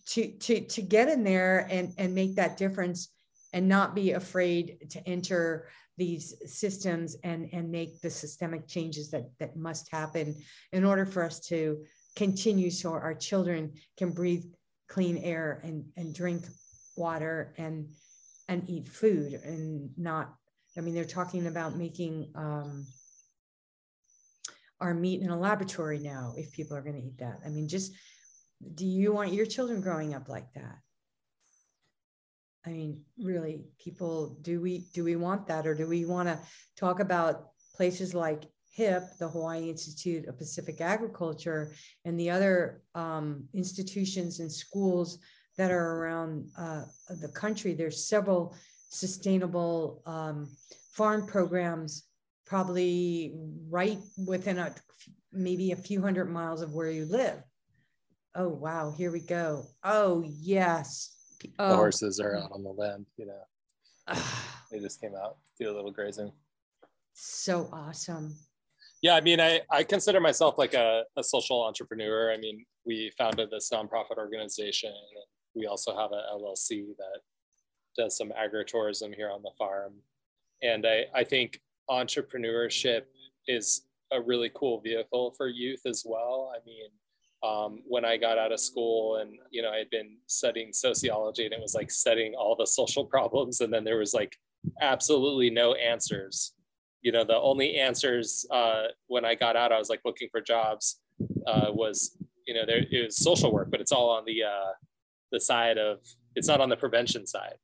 to, 0.07 0.33
to, 0.33 0.61
to 0.61 0.83
get 0.83 1.09
in 1.09 1.23
there 1.23 1.69
and, 1.71 1.93
and 1.99 2.15
make 2.15 2.37
that 2.37 2.57
difference 2.57 3.11
and 3.57 3.67
not 3.67 3.95
be 3.95 4.13
afraid 4.13 4.87
to 4.91 5.09
enter 5.09 5.67
these 5.97 6.35
systems 6.45 7.17
and, 7.25 7.49
and 7.55 7.71
make 7.71 8.03
the 8.03 8.11
systemic 8.11 8.69
changes 8.69 9.11
that, 9.11 9.31
that 9.39 9.57
must 9.57 9.91
happen 9.91 10.37
in 10.73 10.85
order 10.85 11.07
for 11.07 11.25
us 11.25 11.41
to 11.41 11.83
continue 12.17 12.71
so 12.71 12.93
our 12.93 13.15
children 13.15 13.73
can 13.97 14.11
breathe 14.11 14.45
clean 14.91 15.17
air 15.17 15.63
and, 15.65 15.87
and 15.97 16.15
drink 16.15 16.45
water 16.99 17.55
and 17.57 17.89
and 18.49 18.63
eat 18.69 18.87
food 18.87 19.33
and 19.33 19.91
not 19.97 20.35
i 20.77 20.81
mean 20.81 20.95
they're 20.95 21.05
talking 21.05 21.47
about 21.47 21.77
making 21.77 22.31
um, 22.37 22.87
our 24.81 24.95
meat 24.95 25.23
in 25.23 25.31
a 25.31 25.39
laboratory 25.39 25.99
now 25.99 26.35
if 26.37 26.53
people 26.53 26.77
are 26.77 26.83
going 26.83 26.95
to 26.95 27.03
eat 27.03 27.19
that. 27.19 27.41
I 27.45 27.49
mean 27.49 27.69
just 27.69 27.93
do 28.75 28.87
you 28.87 29.13
want 29.13 29.33
your 29.33 29.47
children 29.47 29.81
growing 29.81 30.15
up 30.15 30.29
like 30.29 30.53
that 30.55 30.79
i 32.67 32.71
mean 32.71 33.01
really 33.19 33.61
people 33.79 34.37
do 34.43 34.61
we 34.61 34.87
do 34.93 35.05
we 35.05 35.17
want 35.17 35.47
that 35.47 35.67
or 35.67 35.75
do 35.75 35.87
we 35.87 36.05
want 36.05 36.29
to 36.29 36.39
talk 36.77 37.01
about 37.01 37.51
places 37.75 38.15
like 38.15 38.45
HIP, 38.77 39.17
the 39.19 39.29
Hawaii 39.29 39.71
Institute 39.71 40.29
of 40.29 40.37
Pacific 40.37 40.83
Agriculture, 40.83 41.73
and 42.05 42.21
the 42.21 42.29
other 42.29 42.83
um, 42.95 43.49
institutions 43.55 44.41
and 44.41 44.53
schools 44.53 45.19
that 45.57 45.71
are 45.71 45.99
around 45.99 46.47
uh, 46.59 46.83
the 47.23 47.29
country. 47.29 47.73
There's 47.73 48.07
several 48.07 48.55
sustainable 48.91 50.03
um, 50.05 50.47
farm 50.93 51.27
programs, 51.27 52.05
probably 52.45 53.35
right 53.71 53.99
within 54.27 54.59
a 54.59 54.75
maybe 55.33 55.73
a 55.73 55.77
few 55.77 56.03
hundred 56.03 56.27
miles 56.27 56.61
of 56.61 56.75
where 56.75 56.91
you 56.91 57.07
live. 57.07 57.43
Oh 58.35 58.49
wow, 58.49 58.93
here 58.95 59.11
we 59.11 59.21
go. 59.21 59.65
Oh 59.85 60.23
yes. 60.27 61.16
Oh. 61.59 61.71
The 61.71 61.77
horses 61.77 62.21
are 62.21 62.37
out 62.37 62.53
on 62.53 62.63
the 62.63 62.71
land, 62.71 63.07
you 63.17 63.27
know. 63.27 64.15
they 64.71 64.79
just 64.79 65.01
came 65.01 65.15
out, 65.15 65.37
do 65.59 65.71
a 65.71 65.75
little 65.75 65.91
grazing. 65.91 66.33
So 67.15 67.69
awesome. 67.73 68.35
Yeah, 69.03 69.15
I 69.15 69.21
mean, 69.21 69.41
I, 69.41 69.61
I 69.71 69.85
consider 69.85 70.21
myself 70.21 70.59
like 70.59 70.75
a, 70.75 71.05
a 71.17 71.23
social 71.23 71.63
entrepreneur. 71.63 72.33
I 72.33 72.39
mean, 72.39 72.65
we 72.85 73.13
founded 73.19 73.51
this 73.51 73.71
nonprofit 73.73 74.17
organization 74.17 74.93
we 75.57 75.67
also 75.67 75.97
have 75.97 76.13
a 76.13 76.23
LLC 76.35 76.87
that 76.99 77.21
does 77.97 78.17
some 78.17 78.31
agritourism 78.31 79.15
here 79.15 79.31
on 79.31 79.43
the 79.43 79.51
farm. 79.59 79.95
And 80.63 80.87
I, 80.87 81.07
I 81.15 81.25
think 81.25 81.61
entrepreneurship 81.91 83.03
is 83.49 83.87
a 84.13 84.21
really 84.21 84.51
cool 84.55 84.81
vehicle 84.81 85.33
for 85.37 85.49
youth 85.49 85.81
as 85.87 86.05
well. 86.07 86.53
I 86.55 86.59
mean, 86.67 86.91
um, 87.43 87.81
when 87.87 88.05
I 88.05 88.17
got 88.17 88.39
out 88.39 88.53
of 88.53 88.61
school 88.61 89.17
and, 89.17 89.39
you 89.51 89.63
know, 89.63 89.71
I 89.71 89.79
had 89.79 89.91
been 89.91 90.17
studying 90.27 90.73
sociology 90.73 91.45
and 91.45 91.53
it 91.53 91.61
was 91.61 91.75
like 91.75 91.91
studying 91.91 92.35
all 92.35 92.57
the 92.57 92.67
social 92.67 93.05
problems. 93.15 93.61
And 93.61 93.73
then 93.73 93.85
there 93.85 93.99
was 93.99 94.15
like 94.15 94.37
absolutely 94.81 95.51
no 95.51 95.75
answers. 95.75 96.53
You 97.03 97.13
know, 97.13 97.25
the 97.25 97.37
only 97.37 97.77
answers 97.77 98.47
uh, 98.51 98.85
when 99.07 99.25
I 99.25 99.35
got 99.35 99.57
out, 99.57 99.73
I 99.73 99.79
was 99.79 99.91
like 99.91 100.01
looking 100.05 100.29
for 100.31 100.41
jobs 100.41 101.01
uh, 101.47 101.71
was, 101.71 102.17
you 102.47 102.55
know, 102.55 102.67
there 102.67 102.85
it 102.91 103.05
was 103.05 103.17
social 103.17 103.53
work, 103.53 103.71
but 103.71 103.81
it's 103.81 103.93
all 103.93 104.11
on 104.11 104.25
the 104.25 104.43
uh, 104.43 104.73
the 105.33 105.41
side 105.41 105.79
of 105.79 105.99
it's 106.35 106.49
not 106.49 106.61
on 106.61 106.69
the 106.69 106.77
prevention 106.77 107.27
side 107.27 107.57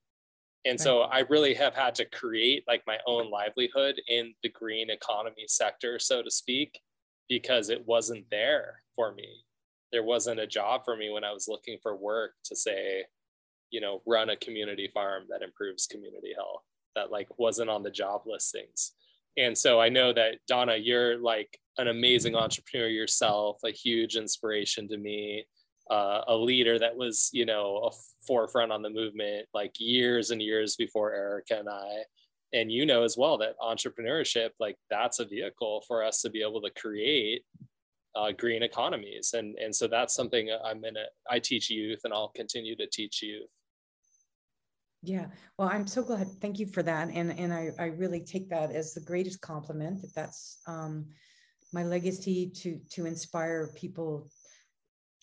and 0.64 0.81
so 0.81 1.03
i 1.03 1.20
really 1.31 1.55
have 1.55 1.75
had 1.75 1.95
to 1.95 2.05
create 2.07 2.64
like 2.66 2.83
my 2.87 2.99
own 3.07 3.31
livelihood 3.31 4.01
in 4.09 4.35
the 4.43 4.49
green 4.49 4.91
economy 4.91 5.45
sector 5.47 5.99
so 5.99 6.23
to 6.23 6.31
speak 6.31 6.81
because 7.29 7.70
it 7.70 7.87
wasn't 7.87 8.25
there 8.31 8.81
for 8.95 9.14
me 9.14 9.45
there 9.93 10.03
wasn't 10.03 10.40
a 10.40 10.47
job 10.47 10.82
for 10.84 10.97
me 10.97 11.11
when 11.11 11.24
I 11.24 11.32
was 11.32 11.49
looking 11.49 11.78
for 11.82 11.95
work 11.97 12.32
to 12.45 12.57
say, 12.57 13.05
you 13.70 13.80
know, 13.80 14.03
run 14.07 14.30
a 14.30 14.36
community 14.36 14.90
farm 14.93 15.24
that 15.28 15.43
improves 15.43 15.86
community 15.86 16.32
health. 16.34 16.62
That 16.95 17.11
like 17.11 17.28
wasn't 17.38 17.70
on 17.70 17.82
the 17.82 17.90
job 17.90 18.22
listings. 18.26 18.93
And 19.38 19.57
so 19.57 19.80
I 19.80 19.88
know 19.88 20.12
that 20.12 20.36
Donna, 20.47 20.76
you're 20.76 21.16
like 21.18 21.59
an 21.78 21.88
amazing 21.88 22.34
entrepreneur 22.34 22.88
yourself, 22.88 23.59
a 23.64 23.70
huge 23.70 24.16
inspiration 24.16 24.88
to 24.88 24.99
me, 24.99 25.47
uh, 25.90 26.22
a 26.28 26.36
leader 26.36 26.78
that 26.78 26.97
was, 26.97 27.30
you 27.32 27.47
know, 27.47 27.90
a 27.90 27.90
forefront 28.26 28.72
on 28.72 28.82
the 28.82 28.90
movement 28.90 29.47
like 29.55 29.72
years 29.78 30.30
and 30.30 30.43
years 30.43 30.76
before 30.76 31.14
Erica 31.14 31.59
and 31.59 31.68
I. 31.68 32.03
And 32.55 32.70
you 32.70 32.84
know 32.84 33.05
as 33.05 33.16
well 33.16 33.38
that 33.38 33.59
entrepreneurship, 33.59 34.51
like 34.61 34.76
that's 34.90 35.18
a 35.18 35.24
vehicle 35.24 35.82
for 35.88 36.05
us 36.05 36.20
to 36.22 36.30
be 36.30 36.43
able 36.43 36.61
to 36.61 36.70
create 36.70 37.45
uh, 38.15 38.33
green 38.33 38.63
economies. 38.63 39.35
And, 39.35 39.57
and 39.59 39.75
so 39.75 39.89
that's 39.89 40.15
something 40.15 40.51
I'm 40.65 40.85
in 40.85 40.97
a, 40.97 41.05
I 41.31 41.39
teach 41.39 41.71
youth 41.71 42.01
and 42.05 42.13
I'll 42.13 42.33
continue 42.35 42.77
to 42.77 42.87
teach 42.87 43.23
youth. 43.23 43.49
Yeah, 45.05 45.27
well, 45.59 45.69
I'm 45.69 45.89
so 45.89 46.03
glad. 46.05 46.29
Thank 46.41 46.61
you 46.61 46.67
for 46.67 46.85
that, 46.85 47.09
and 47.09 47.37
and 47.37 47.53
I 47.53 47.71
I 47.77 47.87
really 47.87 48.21
take 48.21 48.49
that 48.51 48.71
as 48.71 48.95
the 48.95 49.01
greatest 49.01 49.41
compliment. 49.41 50.01
That 50.01 50.15
that's 50.15 50.59
um, 50.69 51.07
my 51.73 51.83
legacy 51.83 52.49
to 52.63 52.79
to 52.93 53.07
inspire 53.07 53.73
people 53.75 54.31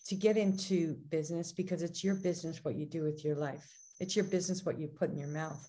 to 0.06 0.14
get 0.14 0.36
into 0.36 0.96
business 1.08 1.50
because 1.50 1.82
it's 1.82 2.04
your 2.04 2.16
business 2.16 2.62
what 2.62 2.74
you 2.74 2.84
do 2.84 3.02
with 3.02 3.24
your 3.24 3.36
life. 3.36 3.66
It's 4.00 4.14
your 4.14 4.26
business 4.26 4.66
what 4.66 4.78
you 4.78 4.86
put 4.86 5.10
in 5.10 5.18
your 5.18 5.28
mouth, 5.28 5.66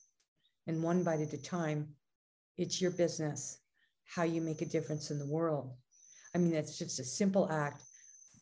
and 0.67 0.83
one 0.83 1.03
bite 1.03 1.21
at 1.21 1.31
a 1.31 1.41
time. 1.41 1.95
It's 2.57 2.81
your 2.81 2.91
business 2.91 3.59
how 4.03 4.23
you 4.23 4.41
make 4.41 4.61
a 4.61 4.65
difference 4.65 5.09
in 5.09 5.19
the 5.19 5.31
world. 5.31 5.71
I 6.33 6.37
mean, 6.37 6.51
that's 6.51 6.77
just 6.77 6.99
a 6.99 7.03
simple 7.03 7.51
act. 7.51 7.81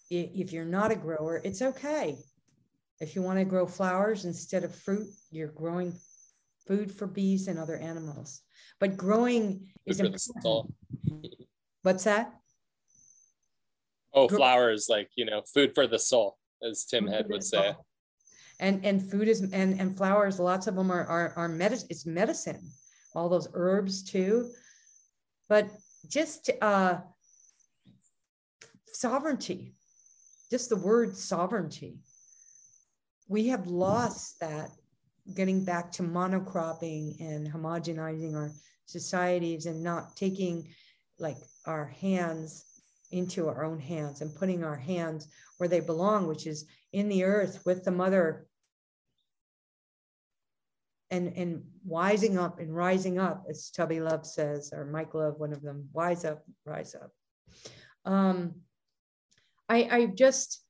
If 0.10 0.52
you're 0.52 0.66
not 0.66 0.92
a 0.92 0.96
grower, 0.96 1.42
it's 1.44 1.62
okay. 1.62 2.18
If 3.00 3.16
you 3.16 3.22
want 3.22 3.40
to 3.40 3.46
grow 3.46 3.66
flowers 3.66 4.26
instead 4.26 4.64
of 4.64 4.76
fruit, 4.76 5.08
you're 5.32 5.48
growing 5.48 5.94
food 6.68 6.92
for 6.92 7.08
bees 7.08 7.48
and 7.48 7.58
other 7.58 7.78
animals. 7.78 8.42
But 8.80 8.98
growing 8.98 9.68
is 9.86 10.00
important. 10.00 10.74
What's 11.84 12.04
that? 12.04 12.34
Oh, 14.14 14.28
flowers, 14.28 14.88
like 14.90 15.10
you 15.16 15.26
know, 15.26 15.42
food 15.54 15.74
for 15.76 15.88
the 15.88 16.00
soul, 16.00 16.38
as 16.64 16.86
Tim 16.86 17.06
food 17.06 17.14
Head 17.14 17.26
would 17.30 17.44
say. 17.44 17.76
And 18.60 18.84
and 18.86 19.02
food 19.02 19.28
is 19.28 19.42
and 19.42 19.80
and 19.80 19.96
flowers, 19.96 20.40
lots 20.40 20.68
of 20.68 20.76
them 20.76 20.92
are 20.92 21.06
are, 21.06 21.34
are 21.36 21.48
medicine. 21.48 21.88
It's 21.90 22.06
medicine. 22.06 22.60
All 23.16 23.30
those 23.30 23.48
herbs 23.54 24.04
too. 24.04 24.52
But 25.48 25.70
just 26.08 26.50
uh, 26.62 26.98
sovereignty, 28.94 29.74
just 30.50 30.70
the 30.70 30.76
word 30.76 31.16
sovereignty 31.16 32.00
we 33.30 33.48
have 33.48 33.68
lost 33.68 34.40
that 34.42 34.72
getting 35.36 35.64
back 35.64 35.92
to 35.92 36.04
monocropping 36.04 37.22
and 37.22 37.48
homogenizing 37.48 38.36
our 38.36 38.52
societies 38.88 39.68
and 39.68 39.82
not 39.82 40.16
taking 40.18 40.68
like 41.20 41.38
our 41.66 41.86
hands 41.86 42.66
into 43.12 43.48
our 43.48 43.64
own 43.64 43.80
hands 43.80 44.22
and 44.22 44.36
putting 44.36 44.64
our 44.64 44.76
hands 44.76 45.28
where 45.58 45.70
they 45.70 45.80
belong, 45.80 46.28
which 46.28 46.48
is 46.48 46.66
in 46.92 47.08
the 47.08 47.24
earth 47.24 47.62
with 47.66 47.84
the 47.84 47.92
mother 47.92 48.48
and 51.12 51.34
and 51.36 51.64
wising 51.88 52.38
up 52.38 52.60
and 52.60 52.76
rising 52.76 53.20
up, 53.20 53.46
as 53.50 53.70
Tubby 53.72 54.00
Love 54.00 54.26
says, 54.26 54.72
or 54.74 54.86
Mike 54.86 55.14
Love, 55.14 55.40
one 55.40 55.54
of 55.54 55.62
them, 55.62 55.88
wise 55.94 56.26
up, 56.26 56.44
rise 56.66 56.96
up. 56.96 57.12
Um, 58.06 58.56
I, 59.70 59.88
I 59.92 60.06
just 60.08 60.64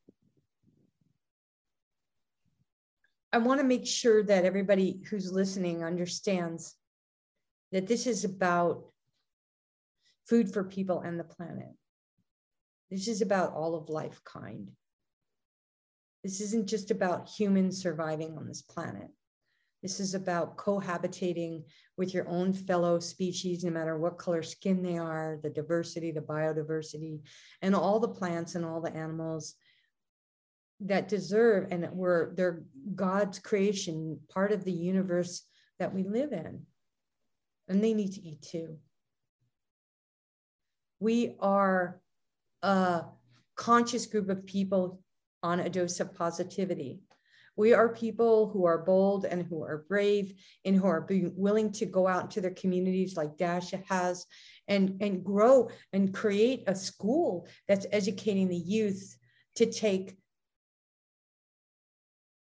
I 3.31 3.37
want 3.37 3.59
to 3.61 3.65
make 3.65 3.85
sure 3.85 4.23
that 4.23 4.43
everybody 4.43 5.01
who's 5.09 5.31
listening 5.31 5.83
understands 5.83 6.75
that 7.71 7.87
this 7.87 8.07
is 8.07 8.25
about 8.25 8.85
food 10.27 10.51
for 10.51 10.63
people 10.63 11.01
and 11.01 11.19
the 11.19 11.23
planet. 11.23 11.69
This 12.89 13.07
is 13.07 13.21
about 13.21 13.53
all 13.53 13.75
of 13.75 13.89
life 13.89 14.19
kind. 14.23 14.71
This 16.23 16.41
isn't 16.41 16.67
just 16.67 16.91
about 16.91 17.29
humans 17.29 17.81
surviving 17.81 18.35
on 18.35 18.47
this 18.47 18.63
planet. 18.63 19.09
This 19.81 19.99
is 19.99 20.13
about 20.13 20.57
cohabitating 20.57 21.63
with 21.97 22.13
your 22.13 22.27
own 22.27 22.51
fellow 22.51 22.99
species, 22.99 23.63
no 23.63 23.71
matter 23.71 23.97
what 23.97 24.17
color 24.17 24.43
skin 24.43 24.83
they 24.83 24.97
are, 24.97 25.39
the 25.41 25.49
diversity, 25.49 26.11
the 26.11 26.21
biodiversity, 26.21 27.21
and 27.61 27.73
all 27.73 27.99
the 27.99 28.09
plants 28.09 28.55
and 28.55 28.65
all 28.65 28.81
the 28.81 28.93
animals 28.93 29.55
that 30.81 31.09
deserve 31.09 31.67
and 31.71 31.89
we're 31.91 32.33
they're 32.35 32.63
God's 32.95 33.39
creation, 33.39 34.19
part 34.29 34.51
of 34.51 34.63
the 34.63 34.71
universe 34.71 35.43
that 35.77 35.93
we 35.93 36.03
live 36.03 36.31
in. 36.31 36.65
And 37.67 37.83
they 37.83 37.93
need 37.93 38.13
to 38.13 38.21
eat 38.21 38.41
too. 38.41 38.77
We 40.99 41.35
are 41.39 42.01
a 42.61 43.03
conscious 43.55 44.05
group 44.05 44.29
of 44.29 44.45
people 44.45 45.01
on 45.43 45.59
a 45.59 45.69
dose 45.69 45.99
of 45.99 46.15
positivity. 46.15 46.99
We 47.59 47.73
are 47.73 47.89
people 47.89 48.47
who 48.47 48.63
are 48.63 48.85
bold 48.85 49.25
and 49.25 49.45
who 49.45 49.63
are 49.63 49.83
brave 49.89 50.33
and 50.63 50.77
who 50.77 50.87
are 50.87 51.05
willing 51.09 51.73
to 51.73 51.85
go 51.85 52.07
out 52.07 52.23
into 52.23 52.39
their 52.39 52.51
communities 52.51 53.17
like 53.17 53.35
Dasha 53.35 53.83
has 53.89 54.25
and, 54.69 54.95
and 55.01 55.25
grow 55.25 55.69
and 55.91 56.13
create 56.13 56.63
a 56.67 56.73
school 56.73 57.49
that's 57.67 57.85
educating 57.91 58.47
the 58.47 58.55
youth 58.55 59.13
to 59.55 59.65
take 59.65 60.15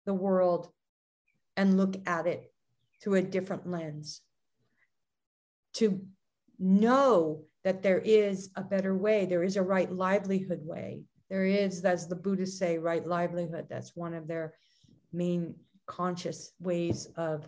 the 0.06 0.14
world 0.14 0.74
and 1.56 1.78
look 1.78 1.96
at 2.06 2.28
it 2.28 2.52
through 3.02 3.16
a 3.16 3.22
different 3.22 3.66
lens. 3.66 4.20
To 5.76 6.06
know 6.60 7.46
that 7.64 7.82
there 7.82 8.00
is 8.00 8.50
a 8.58 8.62
better 8.62 8.94
way, 8.94 9.26
there 9.26 9.44
is 9.44 9.56
a 9.56 9.64
right 9.64 9.90
livelihood 9.90 10.60
way. 10.64 11.04
There 11.30 11.46
is, 11.46 11.86
as 11.86 12.10
the 12.10 12.16
Buddhists 12.18 12.60
say, 12.60 12.78
right 12.78 13.06
livelihood. 13.06 13.68
That's 13.70 13.96
one 13.96 14.14
of 14.14 14.28
their 14.28 14.54
main 15.12 15.56
conscious 15.86 16.52
ways 16.60 17.08
of 17.16 17.46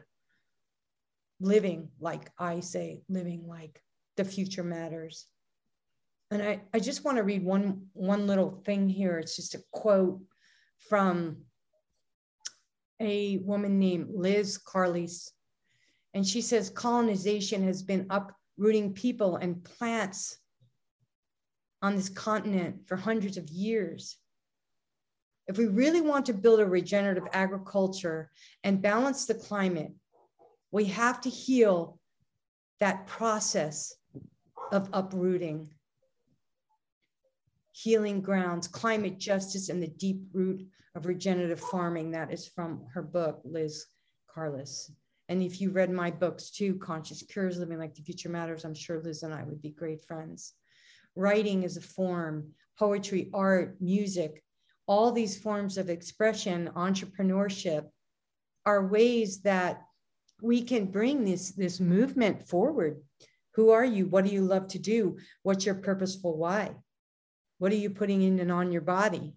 living, 1.40 1.90
like 2.00 2.30
I 2.38 2.60
say, 2.60 3.04
living 3.10 3.48
like 3.48 3.82
the 4.18 4.26
future 4.26 4.64
matters. 4.64 5.28
And 6.32 6.42
I, 6.44 6.62
I 6.74 6.80
just 6.80 7.04
want 7.04 7.18
to 7.18 7.24
read 7.24 7.44
one, 7.44 7.88
one 7.94 8.28
little 8.28 8.62
thing 8.66 8.88
here. 8.88 9.18
It's 9.18 9.36
just 9.36 9.56
a 9.56 9.64
quote 9.72 10.20
from 10.90 11.38
a 13.00 13.38
woman 13.38 13.80
named 13.80 14.10
Liz 14.14 14.58
Carlisle. 14.58 15.32
And 16.14 16.28
she 16.28 16.42
says 16.42 16.70
colonization 16.70 17.64
has 17.64 17.82
been 17.82 18.08
uprooting 18.10 18.94
people 18.94 19.38
and 19.38 19.64
plants 19.64 20.38
on 21.82 21.96
this 21.96 22.10
continent 22.10 22.88
for 22.88 22.98
hundreds 22.98 23.38
of 23.38 23.50
years. 23.50 24.18
If 25.50 25.58
we 25.58 25.66
really 25.66 26.00
want 26.00 26.28
to 26.28 26.34
build 26.34 26.60
a 26.60 26.66
regenerative 26.66 27.28
agriculture 27.34 28.30
and 28.64 28.84
balance 28.84 29.26
the 29.26 29.34
climate, 29.34 29.92
we 30.72 30.86
have 30.86 31.20
to 31.22 31.30
heal 31.30 32.00
that 32.80 33.08
process 33.08 33.96
of 34.72 34.92
uprooting, 34.94 35.68
healing 37.72 38.22
grounds, 38.22 38.68
climate 38.68 39.18
justice, 39.18 39.70
and 39.70 39.82
the 39.82 39.88
deep 39.88 40.22
root 40.34 40.68
of 40.94 41.08
regenerative 41.08 41.60
farming. 41.60 42.12
That 42.12 42.32
is 42.32 42.48
from 42.48 42.86
her 42.94 43.02
book, 43.02 43.42
Liz 43.44 43.88
Carlisle. 44.32 44.94
And 45.30 45.42
if 45.42 45.60
you 45.60 45.72
read 45.72 45.90
my 45.90 46.12
books 46.12 46.52
too, 46.52 46.76
Conscious 46.76 47.24
Cures, 47.24 47.58
Living 47.58 47.80
Like 47.80 47.96
the 47.96 48.04
Future 48.04 48.30
Matters, 48.30 48.66
I'm 48.66 48.76
sure 48.76 49.02
Liz 49.02 49.24
and 49.24 49.34
I 49.34 49.44
would 49.46 49.64
be 49.64 49.72
great 49.72 50.06
friends. 50.06 50.54
Writing 51.16 51.64
is 51.64 51.76
a 51.76 51.82
form, 51.82 52.50
poetry, 52.78 53.32
art, 53.34 53.78
music, 53.82 54.44
all 54.90 55.12
these 55.12 55.38
forms 55.38 55.78
of 55.78 55.88
expression, 55.88 56.72
entrepreneurship 56.76 57.86
are 58.66 58.88
ways 58.88 59.42
that 59.42 59.84
we 60.42 60.64
can 60.64 60.88
bring 60.88 61.24
this, 61.24 61.52
this 61.52 61.80
movement 61.80 62.50
forward. 62.50 63.00
Who 63.54 63.70
are 63.70 63.86
you? 63.86 64.08
What 64.08 64.26
do 64.26 64.32
you 64.32 64.42
love 64.42 64.68
to 64.70 64.80
do? 64.80 65.20
What's 65.44 65.64
your 65.64 65.76
purposeful 65.76 66.36
why? 66.36 66.76
What 67.60 67.72
are 67.72 67.76
you 67.76 67.92
putting 67.92 68.24
in 68.24 68.40
and 68.40 68.52
on 68.52 68.72
your 68.72 68.82
body? 68.82 69.36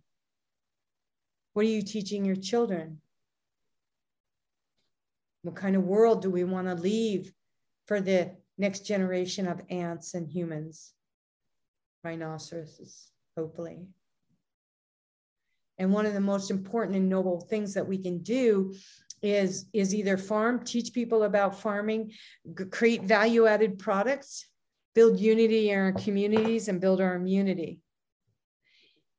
What 1.53 1.67
are 1.67 1.69
you 1.69 1.83
teaching 1.83 2.25
your 2.25 2.37
children? 2.37 3.03
What 5.43 5.57
kind 5.57 5.77
of 5.77 5.83
world 5.83 6.23
do 6.23 6.31
we 6.31 6.45
want 6.45 6.69
to 6.69 6.75
leave 6.75 7.31
for 7.87 8.01
the 8.01 8.31
next 8.57 8.87
generation 8.87 9.47
of 9.47 9.61
ants 9.69 10.15
and 10.15 10.27
humans? 10.27 10.95
Rhinoceroses, 12.05 13.11
hopefully. 13.37 13.89
And 15.83 15.93
one 15.93 16.07
of 16.07 16.15
the 16.15 16.21
most 16.21 16.53
important 16.53 16.97
and 16.97 17.09
noble 17.09 17.41
things 17.41 17.75
that 17.75 17.87
we 17.87 17.99
can 17.99 18.19
do 18.19 18.73
is, 19.21 19.67
is 19.73 19.93
either 19.93 20.17
farm, 20.17 20.65
teach 20.65 20.93
people 20.93 21.25
about 21.25 21.61
farming, 21.61 22.13
create 22.71 23.03
value 23.03 23.49
added 23.49 23.81
products, 23.81 24.47
build 24.95 25.19
unity 25.19 25.71
in 25.71 25.79
our 25.79 25.93
communities, 25.93 26.69
and 26.69 26.81
build 26.81 27.01
our 27.01 27.17
immunity. 27.17 27.81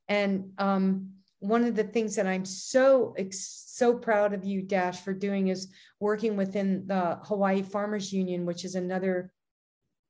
And 0.08 0.52
um, 0.58 1.10
one 1.40 1.66
of 1.66 1.76
the 1.76 1.84
things 1.84 2.16
that 2.16 2.28
I'm 2.28 2.46
so 2.46 3.14
so 3.32 3.96
proud 3.96 4.34
of 4.34 4.46
you, 4.46 4.62
Dash, 4.62 5.02
for 5.02 5.14
doing 5.14 5.50
is 5.50 5.68
working 6.00 6.38
within 6.38 6.88
the 6.88 7.20
Hawaii 7.24 7.62
Farmers 7.62 8.14
Union, 8.14 8.46
which 8.46 8.64
is 8.64 8.76
another 8.76 9.34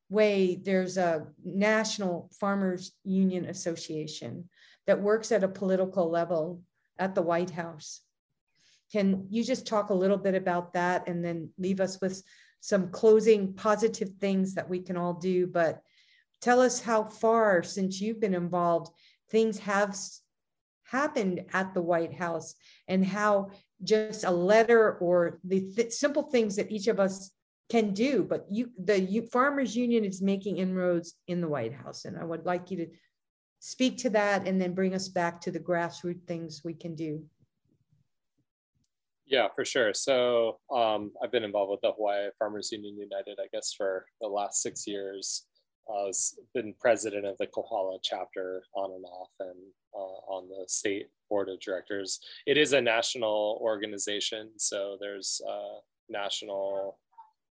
way. 0.09 0.55
There's 0.55 0.97
a 0.97 1.25
National 1.43 2.29
Farmers 2.39 2.91
Union 3.03 3.45
Association 3.45 4.49
that 4.87 5.01
works 5.01 5.31
at 5.31 5.43
a 5.43 5.47
political 5.47 6.09
level 6.09 6.61
at 6.99 7.15
the 7.15 7.21
White 7.21 7.49
House. 7.49 8.01
Can 8.91 9.27
you 9.29 9.43
just 9.43 9.65
talk 9.65 9.89
a 9.89 9.95
little 9.95 10.17
bit 10.17 10.35
about 10.35 10.73
that 10.73 11.07
and 11.07 11.23
then 11.23 11.49
leave 11.57 11.79
us 11.79 11.99
with 11.99 12.21
some 12.59 12.89
closing 12.91 13.53
positive 13.53 14.11
things 14.19 14.53
that 14.53 14.69
we 14.69 14.79
can 14.79 14.97
all 14.97 15.13
do? 15.13 15.47
But 15.47 15.81
tell 16.41 16.61
us 16.61 16.79
how 16.79 17.05
far 17.05 17.63
since 17.63 17.99
you've 17.99 18.21
been 18.21 18.35
involved 18.35 18.93
things 19.29 19.57
have 19.59 19.97
happened 20.83 21.43
at 21.53 21.73
the 21.73 21.81
White 21.81 22.13
House 22.13 22.53
and 22.87 23.03
how 23.03 23.49
just 23.83 24.23
a 24.23 24.31
letter 24.31 24.97
or 24.99 25.39
the 25.43 25.61
th- 25.75 25.91
simple 25.91 26.23
things 26.23 26.55
that 26.55 26.71
each 26.71 26.87
of 26.87 26.99
us 26.99 27.31
can 27.69 27.93
do. 27.93 28.23
But 28.23 28.45
you, 28.51 28.69
the 28.77 28.99
you, 28.99 29.23
Farmers 29.23 29.75
Union 29.75 30.05
is 30.05 30.21
making 30.21 30.57
inroads 30.57 31.15
in 31.27 31.41
the 31.41 31.47
White 31.47 31.73
House, 31.73 32.05
and 32.05 32.17
I 32.17 32.23
would 32.23 32.45
like 32.45 32.69
you 32.69 32.77
to 32.77 32.87
speak 33.65 33.97
to 33.97 34.09
that 34.09 34.45
and 34.45 34.59
then 34.59 34.73
bring 34.73 34.93
us 34.93 35.07
back 35.07 35.39
to 35.39 35.49
the 35.49 35.59
grassroots 35.59 36.27
things 36.27 36.63
we 36.65 36.73
can 36.73 36.93
do. 36.95 37.23
Yeah, 39.25 39.47
for 39.55 39.63
sure. 39.63 39.93
So 39.93 40.59
um, 40.69 41.13
I've 41.23 41.31
been 41.31 41.45
involved 41.45 41.71
with 41.71 41.79
the 41.79 41.93
Hawaii 41.93 42.27
Farmers 42.37 42.73
Union 42.73 42.97
United, 42.97 43.39
I 43.41 43.47
guess, 43.53 43.71
for 43.71 44.05
the 44.19 44.27
last 44.27 44.61
six 44.61 44.85
years. 44.85 45.45
I 45.87 45.93
was 45.93 46.37
been 46.53 46.73
president 46.77 47.25
of 47.25 47.37
the 47.37 47.47
Kohala 47.47 47.99
chapter 48.03 48.63
on 48.75 48.91
and 48.91 49.05
off, 49.05 49.29
and 49.39 49.57
uh, 49.95 50.33
on 50.33 50.49
the 50.49 50.65
state 50.67 51.07
board 51.29 51.47
of 51.47 51.61
directors. 51.61 52.19
It 52.45 52.57
is 52.57 52.73
a 52.73 52.81
national 52.81 53.59
organization, 53.61 54.51
so 54.57 54.97
there's 54.99 55.39
uh, 55.49 55.79
national, 56.09 56.99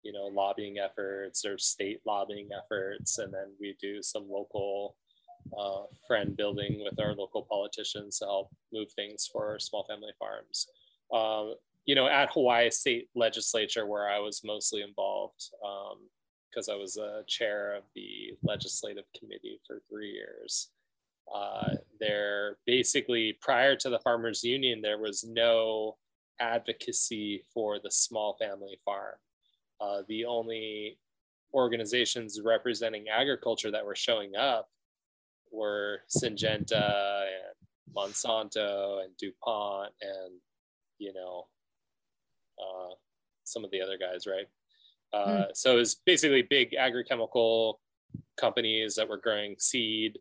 you 0.03 0.11
know, 0.11 0.25
lobbying 0.25 0.77
efforts. 0.77 1.41
There's 1.41 1.65
state 1.65 2.01
lobbying 2.05 2.49
efforts, 2.53 3.17
and 3.17 3.33
then 3.33 3.53
we 3.61 3.77
do 3.81 4.01
some 4.01 4.29
local 4.29 4.95
uh, 5.57 5.83
friend 6.07 6.35
building 6.35 6.81
with 6.83 6.99
our 6.99 7.13
local 7.13 7.43
politicians 7.49 8.19
to 8.19 8.25
help 8.25 8.49
move 8.73 8.91
things 8.93 9.29
for 9.31 9.59
small 9.59 9.85
family 9.85 10.13
farms. 10.19 10.67
Um, 11.13 11.55
you 11.85 11.95
know, 11.95 12.07
at 12.07 12.31
Hawaii 12.31 12.69
State 12.69 13.09
Legislature, 13.15 13.85
where 13.85 14.09
I 14.09 14.19
was 14.19 14.41
mostly 14.43 14.81
involved, 14.81 15.49
because 16.49 16.69
um, 16.69 16.75
I 16.75 16.77
was 16.77 16.97
a 16.97 17.23
chair 17.27 17.75
of 17.75 17.83
the 17.95 18.33
legislative 18.43 19.05
committee 19.19 19.59
for 19.65 19.81
three 19.89 20.11
years. 20.11 20.69
Uh, 21.33 21.75
there 21.99 22.57
basically 22.65 23.37
prior 23.41 23.75
to 23.75 23.89
the 23.89 23.99
farmers 23.99 24.43
union 24.43 24.81
there 24.81 24.97
was 24.97 25.23
no 25.23 25.95
advocacy 26.41 27.45
for 27.53 27.79
the 27.79 27.91
small 27.91 28.35
family 28.37 28.77
farm 28.83 29.15
uh, 29.79 30.01
the 30.09 30.25
only 30.25 30.97
organizations 31.53 32.41
representing 32.43 33.05
agriculture 33.07 33.71
that 33.71 33.85
were 33.85 33.95
showing 33.95 34.35
up 34.35 34.67
were 35.51 35.99
syngenta 36.09 37.23
and 37.23 37.95
monsanto 37.95 39.03
and 39.03 39.15
dupont 39.17 39.91
and 40.01 40.33
you 40.97 41.13
know 41.13 41.47
uh, 42.59 42.93
some 43.43 43.65
of 43.65 43.71
the 43.71 43.81
other 43.81 43.97
guys 43.97 44.25
right 44.25 44.47
mm. 45.13 45.45
so 45.53 45.73
it 45.73 45.77
was 45.77 45.95
basically 46.05 46.41
big 46.41 46.71
agrochemical 46.71 47.75
companies 48.39 48.95
that 48.95 49.09
were 49.09 49.17
growing 49.17 49.55
seed 49.59 50.17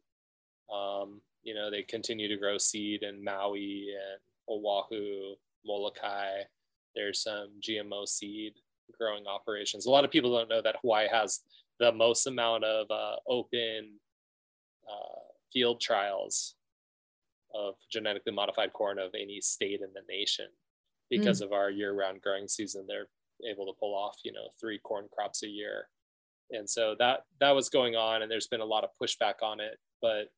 um, 0.73 1.21
you 1.43 1.55
know, 1.55 1.71
they 1.71 1.83
continue 1.83 2.29
to 2.29 2.37
grow 2.37 2.59
seed 2.59 3.03
in 3.03 3.23
Maui 3.23 3.89
and 3.95 4.21
Oahu, 4.49 5.35
Molokai. 5.65 6.43
There's 6.95 7.23
some 7.23 7.51
GMO 7.61 8.07
seed 8.07 8.55
growing 8.99 9.27
operations. 9.27 9.87
A 9.87 9.91
lot 9.91 10.05
of 10.05 10.11
people 10.11 10.37
don't 10.37 10.49
know 10.49 10.63
that 10.63 10.77
Hawaii 10.83 11.09
has 11.11 11.41
the 11.79 11.93
most 11.93 12.27
amount 12.27 12.65
of 12.65 12.87
uh, 12.91 13.17
open 13.29 13.99
uh, 14.91 15.21
field 15.53 15.81
trials 15.81 16.55
of 17.55 17.75
genetically 17.91 18.33
modified 18.33 18.73
corn 18.73 18.99
of 18.99 19.11
any 19.15 19.41
state 19.41 19.81
in 19.81 19.89
the 19.95 20.03
nation 20.09 20.47
because 21.11 21.41
mm. 21.41 21.47
of 21.47 21.53
our 21.53 21.71
year-round 21.71 22.21
growing 22.23 22.49
season. 22.49 22.85
They're 22.87 23.09
able 23.49 23.67
to 23.67 23.79
pull 23.79 23.95
off, 23.95 24.19
you 24.25 24.33
know, 24.33 24.49
three 24.61 24.79
corn 24.79 25.07
crops 25.13 25.43
a 25.43 25.49
year, 25.49 25.89
and 26.51 26.69
so 26.69 26.95
that 26.99 27.25
that 27.41 27.55
was 27.55 27.69
going 27.69 27.97
on, 27.97 28.23
and 28.23 28.31
there's 28.31 28.49
been 28.49 28.61
a 28.61 28.65
lot 28.65 28.85
of 28.85 28.91
pushback 29.03 29.43
on 29.43 29.61
it. 29.61 29.79
But 30.01 30.29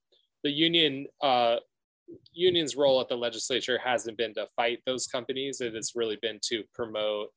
the 0.43 0.51
union 0.51 1.07
uh, 1.21 1.57
union's 2.33 2.77
role 2.77 3.01
at 3.01 3.09
the 3.09 3.17
legislature 3.17 3.79
hasn't 3.83 4.19
been 4.19 4.35
to 4.35 4.47
fight 4.57 4.81
those 4.87 5.07
companies. 5.07 5.61
It 5.61 5.75
has 5.75 5.93
really 5.95 6.19
been 6.21 6.39
to 6.45 6.63
promote 6.75 7.29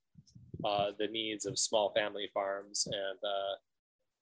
uh, 0.63 0.91
the 0.97 1.07
needs 1.07 1.45
of 1.45 1.59
small 1.59 1.91
family 1.93 2.29
farms. 2.33 2.87
And 2.87 3.19
uh, 3.23 3.55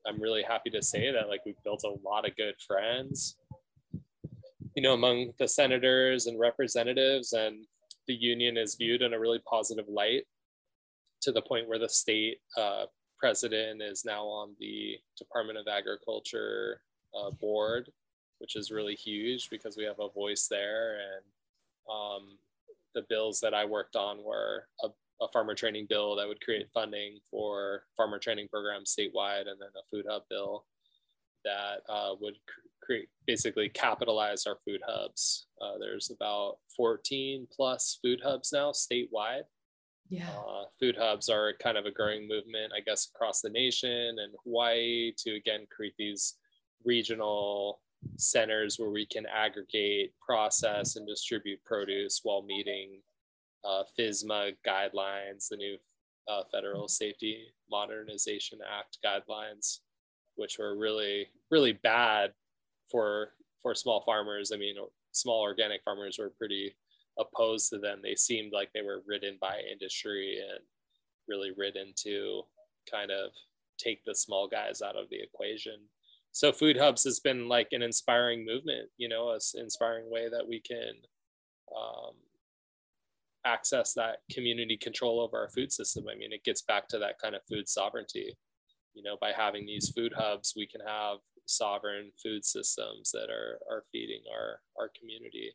I'm 0.05 0.21
really 0.21 0.43
happy 0.43 0.69
to 0.71 0.81
say 0.81 1.11
that 1.11 1.29
like 1.29 1.41
we've 1.45 1.61
built 1.63 1.83
a 1.83 2.07
lot 2.07 2.27
of 2.27 2.35
good 2.35 2.55
friends, 2.65 3.37
you 4.75 4.83
know, 4.83 4.93
among 4.93 5.33
the 5.39 5.47
senators 5.47 6.27
and 6.27 6.39
representatives, 6.39 7.33
and 7.33 7.65
the 8.07 8.13
union 8.13 8.57
is 8.57 8.75
viewed 8.75 9.01
in 9.01 9.13
a 9.13 9.19
really 9.19 9.39
positive 9.49 9.87
light 9.87 10.25
to 11.21 11.31
the 11.31 11.41
point 11.41 11.67
where 11.67 11.79
the 11.79 11.87
state 11.87 12.39
uh, 12.57 12.85
president 13.17 13.81
is 13.81 14.03
now 14.03 14.25
on 14.25 14.55
the 14.59 14.97
Department 15.17 15.57
of 15.57 15.67
Agriculture 15.67 16.81
uh, 17.17 17.31
board 17.31 17.89
which 18.43 18.57
is 18.57 18.71
really 18.71 18.93
huge 18.93 19.49
because 19.49 19.77
we 19.77 19.85
have 19.85 20.01
a 20.01 20.09
voice 20.09 20.47
there. 20.49 20.97
And 20.97 21.23
um, 21.89 22.37
the 22.93 23.05
bills 23.07 23.39
that 23.39 23.53
I 23.53 23.63
worked 23.63 23.95
on 23.95 24.21
were 24.21 24.67
a, 24.83 24.89
a, 25.23 25.27
farmer 25.31 25.55
training 25.55 25.87
bill 25.89 26.15
that 26.15 26.27
would 26.27 26.41
create 26.41 26.67
funding 26.73 27.19
for 27.29 27.83
farmer 27.95 28.19
training 28.19 28.47
programs 28.49 28.95
statewide, 28.97 29.47
and 29.47 29.59
then 29.59 29.69
a 29.75 29.85
food 29.89 30.05
hub 30.09 30.23
bill 30.29 30.65
that 31.43 31.81
uh, 31.89 32.13
would 32.19 32.35
create 32.81 33.07
basically 33.25 33.69
capitalize 33.69 34.45
our 34.45 34.57
food 34.65 34.81
hubs. 34.87 35.47
Uh, 35.61 35.77
there's 35.79 36.11
about 36.11 36.57
14 36.75 37.47
plus 37.51 37.99
food 38.03 38.21
hubs 38.23 38.51
now 38.51 38.71
statewide. 38.71 39.43
Yeah. 40.09 40.29
Uh, 40.29 40.65
food 40.79 40.95
hubs 40.97 41.29
are 41.29 41.53
kind 41.61 41.77
of 41.77 41.85
a 41.85 41.91
growing 41.91 42.27
movement, 42.27 42.73
I 42.75 42.81
guess, 42.81 43.09
across 43.13 43.41
the 43.41 43.49
nation 43.49 44.17
and 44.19 44.33
Hawaii 44.43 45.13
to 45.19 45.35
again 45.35 45.65
create 45.75 45.95
these 45.97 46.35
regional 46.83 47.79
centers 48.17 48.77
where 48.77 48.89
we 48.89 49.05
can 49.05 49.25
aggregate, 49.25 50.13
process, 50.19 50.95
and 50.95 51.07
distribute 51.07 51.63
produce 51.63 52.19
while 52.23 52.41
meeting 52.43 52.99
uh, 53.65 53.83
FSMA 53.99 54.53
guidelines, 54.65 55.47
the 55.49 55.57
new 55.57 55.77
uh, 56.27 56.43
Federal 56.51 56.87
Safety 56.87 57.47
Modernization 57.69 58.59
Act 58.61 58.97
guidelines, 59.05 59.79
which 60.35 60.57
were 60.59 60.77
really, 60.77 61.27
really 61.51 61.73
bad 61.73 62.31
for 62.89 63.29
for 63.61 63.73
small 63.73 64.03
farmers. 64.05 64.51
I 64.53 64.57
mean, 64.57 64.75
small 65.11 65.41
organic 65.41 65.83
farmers 65.83 66.17
were 66.19 66.33
pretty 66.37 66.75
opposed 67.17 67.69
to 67.69 67.77
them. 67.77 67.99
They 68.01 68.15
seemed 68.15 68.51
like 68.53 68.69
they 68.73 68.81
were 68.81 69.03
ridden 69.07 69.37
by 69.39 69.61
industry 69.71 70.39
and 70.39 70.59
really 71.27 71.51
ridden 71.55 71.93
to 72.03 72.43
kind 72.89 73.11
of 73.11 73.31
take 73.77 74.03
the 74.05 74.15
small 74.15 74.47
guys 74.47 74.81
out 74.81 74.95
of 74.95 75.09
the 75.09 75.21
equation 75.21 75.77
so 76.31 76.51
food 76.51 76.77
hubs 76.77 77.03
has 77.03 77.19
been 77.19 77.47
like 77.47 77.69
an 77.71 77.81
inspiring 77.81 78.45
movement 78.45 78.89
you 78.97 79.07
know 79.07 79.31
an 79.31 79.39
inspiring 79.55 80.09
way 80.09 80.29
that 80.29 80.47
we 80.47 80.59
can 80.59 80.93
um, 81.75 82.13
access 83.45 83.93
that 83.93 84.17
community 84.31 84.77
control 84.77 85.19
over 85.19 85.37
our 85.37 85.49
food 85.49 85.71
system. 85.71 86.05
I 86.11 86.15
mean 86.15 86.31
it 86.31 86.43
gets 86.43 86.61
back 86.61 86.87
to 86.89 86.99
that 86.99 87.19
kind 87.19 87.35
of 87.35 87.41
food 87.49 87.67
sovereignty. 87.67 88.35
You 88.93 89.03
know 89.03 89.17
by 89.19 89.31
having 89.35 89.65
these 89.65 89.89
food 89.89 90.13
hubs 90.15 90.53
we 90.55 90.67
can 90.67 90.81
have 90.85 91.17
sovereign 91.45 92.11
food 92.21 92.45
systems 92.45 93.11
that 93.11 93.29
are 93.29 93.59
are 93.69 93.83
feeding 93.91 94.21
our 94.31 94.59
our 94.79 94.91
community. 94.99 95.51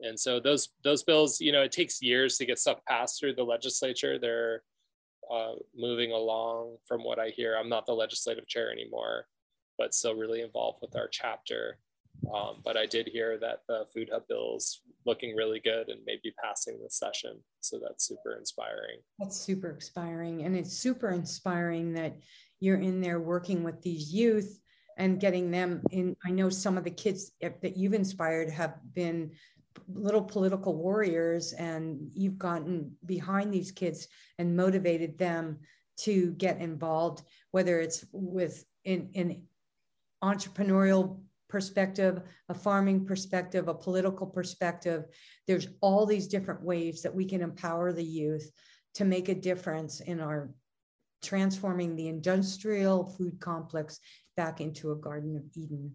And 0.00 0.18
so 0.18 0.40
those 0.40 0.70
those 0.82 1.02
bills 1.02 1.40
you 1.40 1.52
know 1.52 1.62
it 1.62 1.72
takes 1.72 2.02
years 2.02 2.36
to 2.38 2.46
get 2.46 2.58
stuff 2.58 2.80
passed 2.88 3.20
through 3.20 3.34
the 3.34 3.44
legislature. 3.44 4.18
They're 4.18 4.62
uh, 5.30 5.52
moving 5.76 6.10
along 6.10 6.76
from 6.88 7.04
what 7.04 7.20
i 7.20 7.28
hear. 7.28 7.56
I'm 7.56 7.68
not 7.68 7.86
the 7.86 7.92
legislative 7.92 8.48
chair 8.48 8.72
anymore 8.72 9.26
but 9.80 9.94
still 9.94 10.14
really 10.14 10.42
involved 10.42 10.76
with 10.82 10.94
our 10.94 11.08
chapter. 11.08 11.78
Um, 12.32 12.60
but 12.64 12.76
I 12.76 12.86
did 12.86 13.08
hear 13.08 13.38
that 13.38 13.62
the 13.68 13.86
Food 13.92 14.10
Hub 14.12 14.26
bill 14.28 14.56
is 14.56 14.82
looking 15.06 15.34
really 15.34 15.60
good 15.60 15.88
and 15.88 16.00
maybe 16.06 16.32
passing 16.42 16.78
this 16.80 16.96
session. 16.96 17.38
So 17.60 17.78
that's 17.78 18.06
super 18.06 18.34
inspiring. 18.34 18.98
That's 19.18 19.40
super 19.40 19.70
inspiring. 19.70 20.44
And 20.44 20.56
it's 20.56 20.76
super 20.76 21.10
inspiring 21.10 21.92
that 21.94 22.16
you're 22.60 22.80
in 22.80 23.00
there 23.00 23.20
working 23.20 23.62
with 23.62 23.82
these 23.82 24.12
youth 24.12 24.60
and 24.98 25.18
getting 25.20 25.50
them 25.50 25.82
in. 25.90 26.16
I 26.24 26.30
know 26.30 26.50
some 26.50 26.76
of 26.76 26.84
the 26.84 26.90
kids 26.90 27.32
that 27.40 27.76
you've 27.76 27.94
inspired 27.94 28.50
have 28.50 28.78
been 28.92 29.32
little 29.88 30.22
political 30.22 30.74
warriors, 30.74 31.52
and 31.52 32.10
you've 32.12 32.38
gotten 32.38 32.92
behind 33.06 33.52
these 33.52 33.70
kids 33.70 34.08
and 34.38 34.56
motivated 34.56 35.16
them 35.16 35.60
to 35.98 36.32
get 36.32 36.60
involved, 36.60 37.22
whether 37.50 37.80
it's 37.80 38.04
with 38.12 38.64
in, 38.84 39.10
in 39.14 39.42
entrepreneurial 40.22 41.20
perspective, 41.50 42.22
a 42.48 42.54
farming 42.54 43.04
perspective, 43.04 43.68
a 43.68 43.74
political 43.74 44.26
perspective. 44.26 45.04
There's 45.46 45.68
all 45.82 46.06
these 46.06 46.28
different 46.28 46.62
ways 46.62 47.02
that 47.02 47.14
we 47.14 47.26
can 47.26 47.42
empower 47.42 47.92
the 47.92 48.04
youth 48.04 48.50
to 48.94 49.04
make 49.04 49.28
a 49.28 49.34
difference 49.34 50.00
in 50.00 50.20
our 50.20 50.50
transforming 51.22 51.94
the 51.94 52.08
industrial 52.08 53.04
food 53.04 53.40
complex 53.40 54.00
back 54.36 54.60
into 54.60 54.92
a 54.92 54.96
Garden 54.96 55.36
of 55.36 55.44
Eden. 55.54 55.92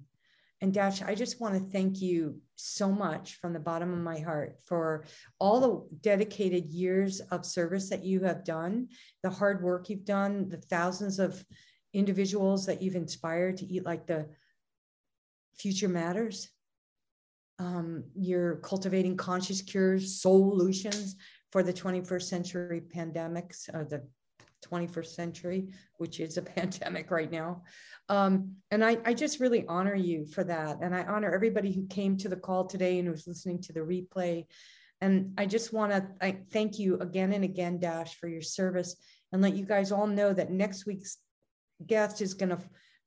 And 0.61 0.73
Dash, 0.73 1.01
I 1.01 1.15
just 1.15 1.41
want 1.41 1.55
to 1.55 1.71
thank 1.71 2.01
you 2.01 2.39
so 2.55 2.91
much 2.91 3.35
from 3.35 3.53
the 3.53 3.59
bottom 3.59 3.91
of 3.91 3.99
my 3.99 4.19
heart 4.19 4.57
for 4.65 5.05
all 5.39 5.59
the 5.59 5.97
dedicated 6.01 6.65
years 6.65 7.19
of 7.31 7.45
service 7.45 7.89
that 7.89 8.05
you 8.05 8.21
have 8.21 8.45
done, 8.45 8.87
the 9.21 9.29
hard 9.29 9.61
work 9.61 9.89
you've 9.89 10.05
done, 10.05 10.47
the 10.47 10.57
thousands 10.57 11.19
of 11.19 11.43
individuals 11.93 12.65
that 12.65 12.81
you've 12.81 12.95
inspired 12.95 13.57
to 13.57 13.65
eat 13.65 13.85
like 13.85 14.05
the 14.05 14.27
future 15.57 15.89
matters. 15.89 16.49
Um, 17.59 18.03
you're 18.15 18.57
cultivating 18.57 19.15
conscious 19.15 19.61
cures, 19.61 20.21
solutions 20.21 21.15
for 21.51 21.63
the 21.63 21.73
21st 21.73 22.23
century 22.23 22.81
pandemics, 22.93 23.73
or 23.73 23.85
the 23.85 24.03
21st 24.69 25.05
century, 25.07 25.67
which 25.97 26.19
is 26.19 26.37
a 26.37 26.41
pandemic 26.57 27.11
right 27.11 27.31
now. 27.31 27.63
Um, 28.09 28.55
and 28.71 28.83
I, 28.83 28.97
I 29.05 29.13
just 29.13 29.39
really 29.39 29.65
honor 29.67 29.95
you 29.95 30.25
for 30.25 30.43
that. 30.43 30.79
And 30.81 30.93
I 30.95 31.03
honor 31.03 31.33
everybody 31.33 31.71
who 31.71 31.87
came 31.87 32.17
to 32.17 32.29
the 32.29 32.35
call 32.35 32.65
today 32.65 32.99
and 32.99 33.09
was 33.09 33.27
listening 33.27 33.61
to 33.63 33.73
the 33.73 33.79
replay. 33.79 34.45
And 35.01 35.33
I 35.37 35.45
just 35.45 35.73
want 35.73 35.91
to 35.91 36.35
thank 36.51 36.79
you 36.79 36.99
again 36.99 37.33
and 37.33 37.43
again, 37.43 37.79
Dash, 37.79 38.15
for 38.15 38.27
your 38.27 38.41
service 38.41 38.95
and 39.31 39.41
let 39.41 39.55
you 39.55 39.65
guys 39.65 39.91
all 39.91 40.07
know 40.07 40.33
that 40.33 40.51
next 40.51 40.85
week's 40.85 41.17
guest 41.85 42.21
is 42.21 42.33
going 42.33 42.49
to 42.49 42.59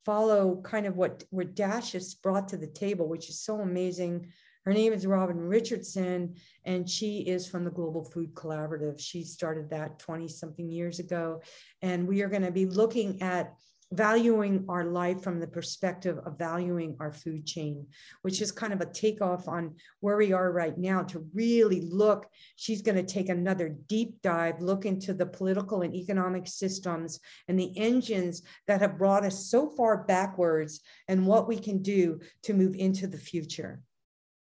follow 0.05 0.61
kind 0.63 0.87
of 0.87 0.97
what, 0.97 1.25
what 1.31 1.55
Dash 1.55 1.93
has 1.93 2.15
brought 2.15 2.49
to 2.49 2.57
the 2.57 2.67
table, 2.67 3.09
which 3.09 3.29
is 3.29 3.41
so 3.41 3.61
amazing 3.61 4.29
her 4.69 4.75
name 4.75 4.93
is 4.93 5.07
Robin 5.07 5.39
Richardson, 5.39 6.35
and 6.67 6.87
she 6.87 7.21
is 7.21 7.49
from 7.49 7.65
the 7.65 7.71
Global 7.71 8.05
Food 8.05 8.35
Collaborative. 8.35 9.01
She 9.01 9.25
started 9.25 9.71
that 9.71 9.99
20 9.99 10.29
something 10.29 10.69
years 10.69 10.99
ago. 10.99 11.41
And 11.81 12.07
we 12.07 12.21
are 12.21 12.29
going 12.29 12.43
to 12.43 12.51
be 12.51 12.67
looking 12.67 13.23
at 13.23 13.55
valuing 13.93 14.65
our 14.69 14.85
life 14.85 15.23
from 15.23 15.41
the 15.41 15.47
perspective 15.47 16.19
of 16.27 16.39
valuing 16.39 16.97
our 17.01 17.13
food 17.13 17.47
chain, 17.47 17.87
which 18.23 18.43
is 18.43 18.53
kind 18.53 18.73
of 18.73 18.81
a 18.81 18.93
takeoff 18.93 19.49
on 19.49 19.75
where 20.01 20.17
we 20.17 20.33
are 20.33 20.53
right 20.53 20.77
now 20.77 21.03
to 21.03 21.27
really 21.33 21.81
look. 21.81 22.27
She's 22.57 22.83
going 22.83 22.97
to 22.97 23.15
take 23.15 23.31
another 23.31 23.75
deep 23.87 24.21
dive, 24.23 24.61
look 24.61 24.85
into 24.85 25.15
the 25.15 25.27
political 25.27 25.83
and 25.83 25.95
economic 25.95 26.47
systems 26.47 27.19
and 27.49 27.59
the 27.59 27.73
engines 27.79 28.43
that 28.67 28.81
have 28.81 28.99
brought 28.99 29.25
us 29.25 29.47
so 29.47 29.71
far 29.71 30.05
backwards 30.05 30.81
and 31.09 31.27
what 31.27 31.49
we 31.49 31.59
can 31.59 31.83
do 31.83 32.21
to 32.43 32.55
move 32.55 32.75
into 32.75 33.07
the 33.07 33.17
future 33.17 33.81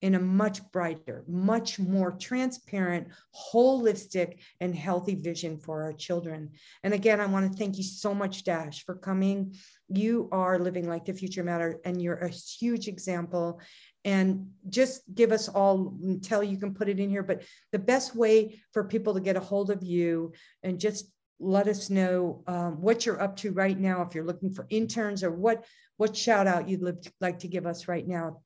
in 0.04 0.16
a 0.16 0.20
much 0.20 0.60
brighter, 0.70 1.24
much 1.26 1.78
more 1.78 2.12
transparent, 2.12 3.08
holistic, 3.34 4.38
and 4.60 4.74
healthy 4.74 5.14
vision 5.14 5.56
for 5.56 5.82
our 5.82 5.94
children. 5.94 6.50
And 6.82 6.92
again, 6.92 7.22
I 7.22 7.26
want 7.26 7.50
to 7.50 7.58
thank 7.58 7.78
you 7.78 7.84
so 7.84 8.14
much, 8.14 8.44
Dash, 8.44 8.84
for 8.84 8.96
coming. 8.96 9.54
You 9.88 10.28
are 10.30 10.58
living 10.58 10.86
like 10.86 11.06
the 11.06 11.14
future 11.14 11.42
matter, 11.42 11.80
and 11.86 12.02
you're 12.02 12.18
a 12.18 12.28
huge 12.28 12.86
example. 12.86 13.62
And 14.04 14.48
just 14.68 15.00
give 15.14 15.32
us 15.32 15.48
all, 15.48 15.96
tell 16.20 16.44
you 16.44 16.58
can 16.58 16.74
put 16.74 16.90
it 16.90 17.00
in 17.00 17.08
here, 17.08 17.22
but 17.22 17.42
the 17.72 17.78
best 17.78 18.14
way 18.14 18.60
for 18.74 18.84
people 18.84 19.14
to 19.14 19.20
get 19.20 19.36
a 19.36 19.40
hold 19.40 19.70
of 19.70 19.82
you 19.82 20.34
and 20.62 20.78
just 20.78 21.10
let 21.40 21.66
us 21.66 21.88
know 21.88 22.44
um, 22.46 22.78
what 22.78 23.06
you're 23.06 23.22
up 23.22 23.36
to 23.36 23.52
right 23.52 23.80
now 23.80 24.02
if 24.02 24.14
you're 24.14 24.26
looking 24.26 24.52
for 24.52 24.66
interns 24.70 25.24
or 25.24 25.30
what 25.30 25.64
what 25.96 26.16
shout 26.16 26.46
out 26.46 26.68
you'd 26.68 27.10
like 27.20 27.40
to 27.40 27.48
give 27.48 27.66
us 27.66 27.88
right 27.88 28.06
now 28.06 28.40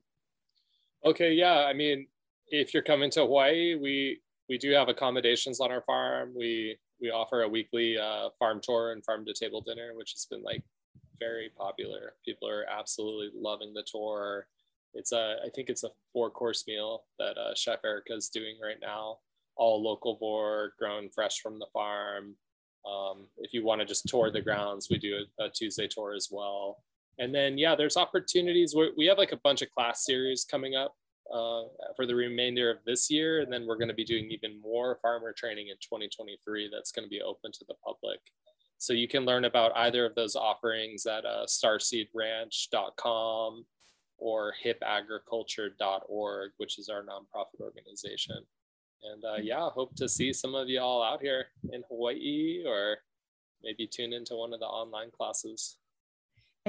Okay, 1.05 1.33
yeah. 1.33 1.65
I 1.65 1.73
mean, 1.73 2.07
if 2.47 2.73
you're 2.73 2.83
coming 2.83 3.09
to 3.11 3.21
Hawaii, 3.21 3.75
we 3.75 4.19
we 4.49 4.57
do 4.57 4.71
have 4.71 4.89
accommodations 4.89 5.59
on 5.59 5.71
our 5.71 5.81
farm. 5.81 6.33
We 6.35 6.77
we 7.01 7.09
offer 7.09 7.43
a 7.43 7.49
weekly 7.49 7.97
uh, 7.97 8.29
farm 8.37 8.59
tour 8.61 8.91
and 8.91 9.03
farm 9.05 9.25
to 9.25 9.33
table 9.33 9.61
dinner, 9.61 9.91
which 9.95 10.11
has 10.11 10.25
been 10.25 10.43
like 10.43 10.63
very 11.19 11.51
popular. 11.57 12.13
People 12.25 12.49
are 12.49 12.65
absolutely 12.69 13.29
loving 13.39 13.73
the 13.73 13.85
tour. 13.89 14.47
It's 14.93 15.11
a 15.11 15.37
I 15.45 15.49
think 15.55 15.69
it's 15.69 15.83
a 15.83 15.89
four 16.11 16.29
course 16.29 16.65
meal 16.67 17.03
that 17.17 17.37
uh, 17.37 17.53
Chef 17.55 17.79
Erica 17.85 18.13
is 18.15 18.29
doing 18.29 18.57
right 18.61 18.79
now. 18.81 19.19
All 19.55 19.81
local 19.81 20.17
grown 20.77 21.09
fresh 21.09 21.39
from 21.39 21.59
the 21.59 21.67
farm. 21.71 22.35
Um, 22.89 23.27
if 23.37 23.53
you 23.53 23.63
want 23.63 23.81
to 23.81 23.85
just 23.85 24.07
tour 24.07 24.31
the 24.31 24.41
grounds, 24.41 24.87
we 24.89 24.97
do 24.97 25.25
a, 25.39 25.45
a 25.45 25.49
Tuesday 25.49 25.87
tour 25.87 26.13
as 26.13 26.29
well 26.31 26.83
and 27.19 27.35
then 27.35 27.57
yeah 27.57 27.75
there's 27.75 27.97
opportunities. 27.97 28.73
We 28.97 29.05
have 29.05 29.17
like 29.17 29.33
a 29.33 29.41
bunch 29.43 29.61
of 29.61 29.69
class 29.69 30.05
series 30.05 30.45
coming 30.45 30.75
up 30.75 30.95
uh, 31.31 31.61
for 31.95 32.07
the 32.07 32.15
remainder 32.15 32.71
of 32.71 32.77
this 32.85 33.09
year. 33.11 33.41
And 33.41 33.51
then 33.51 33.65
we're 33.67 33.77
going 33.77 33.89
to 33.89 33.93
be 33.93 34.03
doing 34.03 34.31
even 34.31 34.59
more 34.61 34.99
farmer 35.01 35.33
training 35.33 35.67
in 35.67 35.75
2023 35.75 36.69
that's 36.71 36.91
going 36.91 37.05
to 37.05 37.09
be 37.09 37.21
open 37.21 37.51
to 37.51 37.63
the 37.67 37.75
public. 37.85 38.19
So 38.77 38.93
you 38.93 39.07
can 39.07 39.25
learn 39.25 39.45
about 39.45 39.71
either 39.75 40.05
of 40.05 40.15
those 40.15 40.35
offerings 40.35 41.05
at 41.05 41.23
uh, 41.25 41.45
starseedranch.com 41.47 43.65
or 44.17 44.53
hipagriculture.org 44.65 46.51
which 46.57 46.79
is 46.79 46.89
our 46.89 47.03
nonprofit 47.03 47.61
organization. 47.61 48.43
And 49.03 49.23
uh, 49.23 49.37
yeah 49.41 49.69
hope 49.69 49.95
to 49.97 50.09
see 50.09 50.33
some 50.33 50.55
of 50.55 50.67
you 50.67 50.81
all 50.81 51.03
out 51.03 51.21
here 51.21 51.45
in 51.71 51.83
hawaii 51.89 52.63
or 52.65 52.97
maybe 53.63 53.87
tune 53.87 54.11
into 54.13 54.35
one 54.35 54.53
of 54.53 54.59
the 54.59 54.65
online 54.65 55.11
classes 55.11 55.77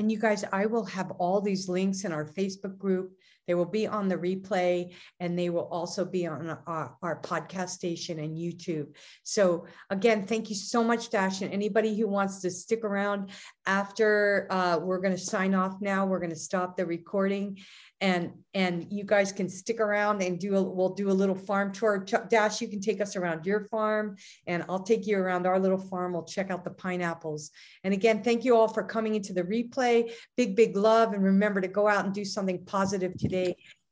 and 0.00 0.10
you 0.10 0.18
guys, 0.18 0.46
I 0.50 0.64
will 0.64 0.86
have 0.86 1.10
all 1.18 1.42
these 1.42 1.68
links 1.68 2.04
in 2.04 2.12
our 2.12 2.24
Facebook 2.24 2.78
group. 2.78 3.12
They 3.46 3.54
will 3.54 3.66
be 3.66 3.86
on 3.86 4.08
the 4.08 4.16
replay 4.16 4.94
and 5.18 5.38
they 5.38 5.50
will 5.50 5.68
also 5.72 6.04
be 6.04 6.26
on 6.26 6.56
our, 6.66 6.96
our, 7.02 7.20
podcast 7.20 7.70
station 7.70 8.18
and 8.20 8.36
YouTube. 8.36 8.94
So, 9.24 9.66
again, 9.90 10.26
thank 10.26 10.50
you 10.50 10.56
so 10.56 10.84
much, 10.84 11.10
Dash. 11.10 11.40
And 11.40 11.52
anybody 11.52 11.98
who 11.98 12.08
wants 12.08 12.40
to 12.42 12.50
stick 12.50 12.84
around 12.84 13.30
after 13.66 14.46
uh, 14.50 14.78
we're 14.78 15.00
going 15.00 15.14
to 15.14 15.20
sign 15.20 15.54
off 15.54 15.80
now, 15.80 16.06
we're 16.06 16.20
going 16.20 16.30
to 16.30 16.36
stop 16.36 16.76
the 16.76 16.86
recording. 16.86 17.58
And 18.00 18.32
and 18.54 18.86
you 18.90 19.04
guys 19.04 19.30
can 19.30 19.48
stick 19.48 19.78
around 19.78 20.22
and 20.22 20.38
do 20.38 20.56
a 20.56 20.62
we'll 20.62 20.94
do 20.94 21.10
a 21.10 21.12
little 21.12 21.34
farm 21.34 21.70
tour. 21.70 22.04
Dash 22.30 22.62
you 22.62 22.68
can 22.68 22.80
take 22.80 23.00
us 23.00 23.14
around 23.14 23.44
your 23.44 23.60
farm 23.66 24.16
and 24.46 24.64
i'll 24.70 24.82
take 24.82 25.06
you 25.06 25.18
around 25.18 25.46
our 25.46 25.60
little 25.60 25.78
farm. 25.78 26.14
We'll 26.14 26.24
check 26.24 26.50
out 26.50 26.64
the 26.64 26.70
pineapples. 26.70 27.50
And 27.84 27.92
again 27.92 28.22
thank 28.22 28.42
you 28.42 28.56
all 28.56 28.68
for 28.68 28.82
coming 28.82 29.16
into 29.16 29.34
the 29.34 29.42
replay. 29.42 30.12
Big 30.36 30.56
big 30.56 30.76
love 30.76 31.12
and 31.12 31.22
remember 31.22 31.60
to 31.60 31.68
go 31.68 31.86
out 31.86 32.06
and 32.06 32.14
do 32.14 32.24
something 32.24 32.64
positive 32.64 33.16
today 33.18 33.39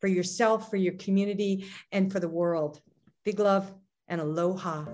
for 0.00 0.08
yourself 0.08 0.70
for 0.70 0.76
your 0.76 0.94
community 0.94 1.66
and 1.92 2.12
for 2.12 2.20
the 2.20 2.28
world. 2.28 2.80
Big 3.24 3.38
love 3.38 3.72
and 4.08 4.20
aloha 4.20 4.84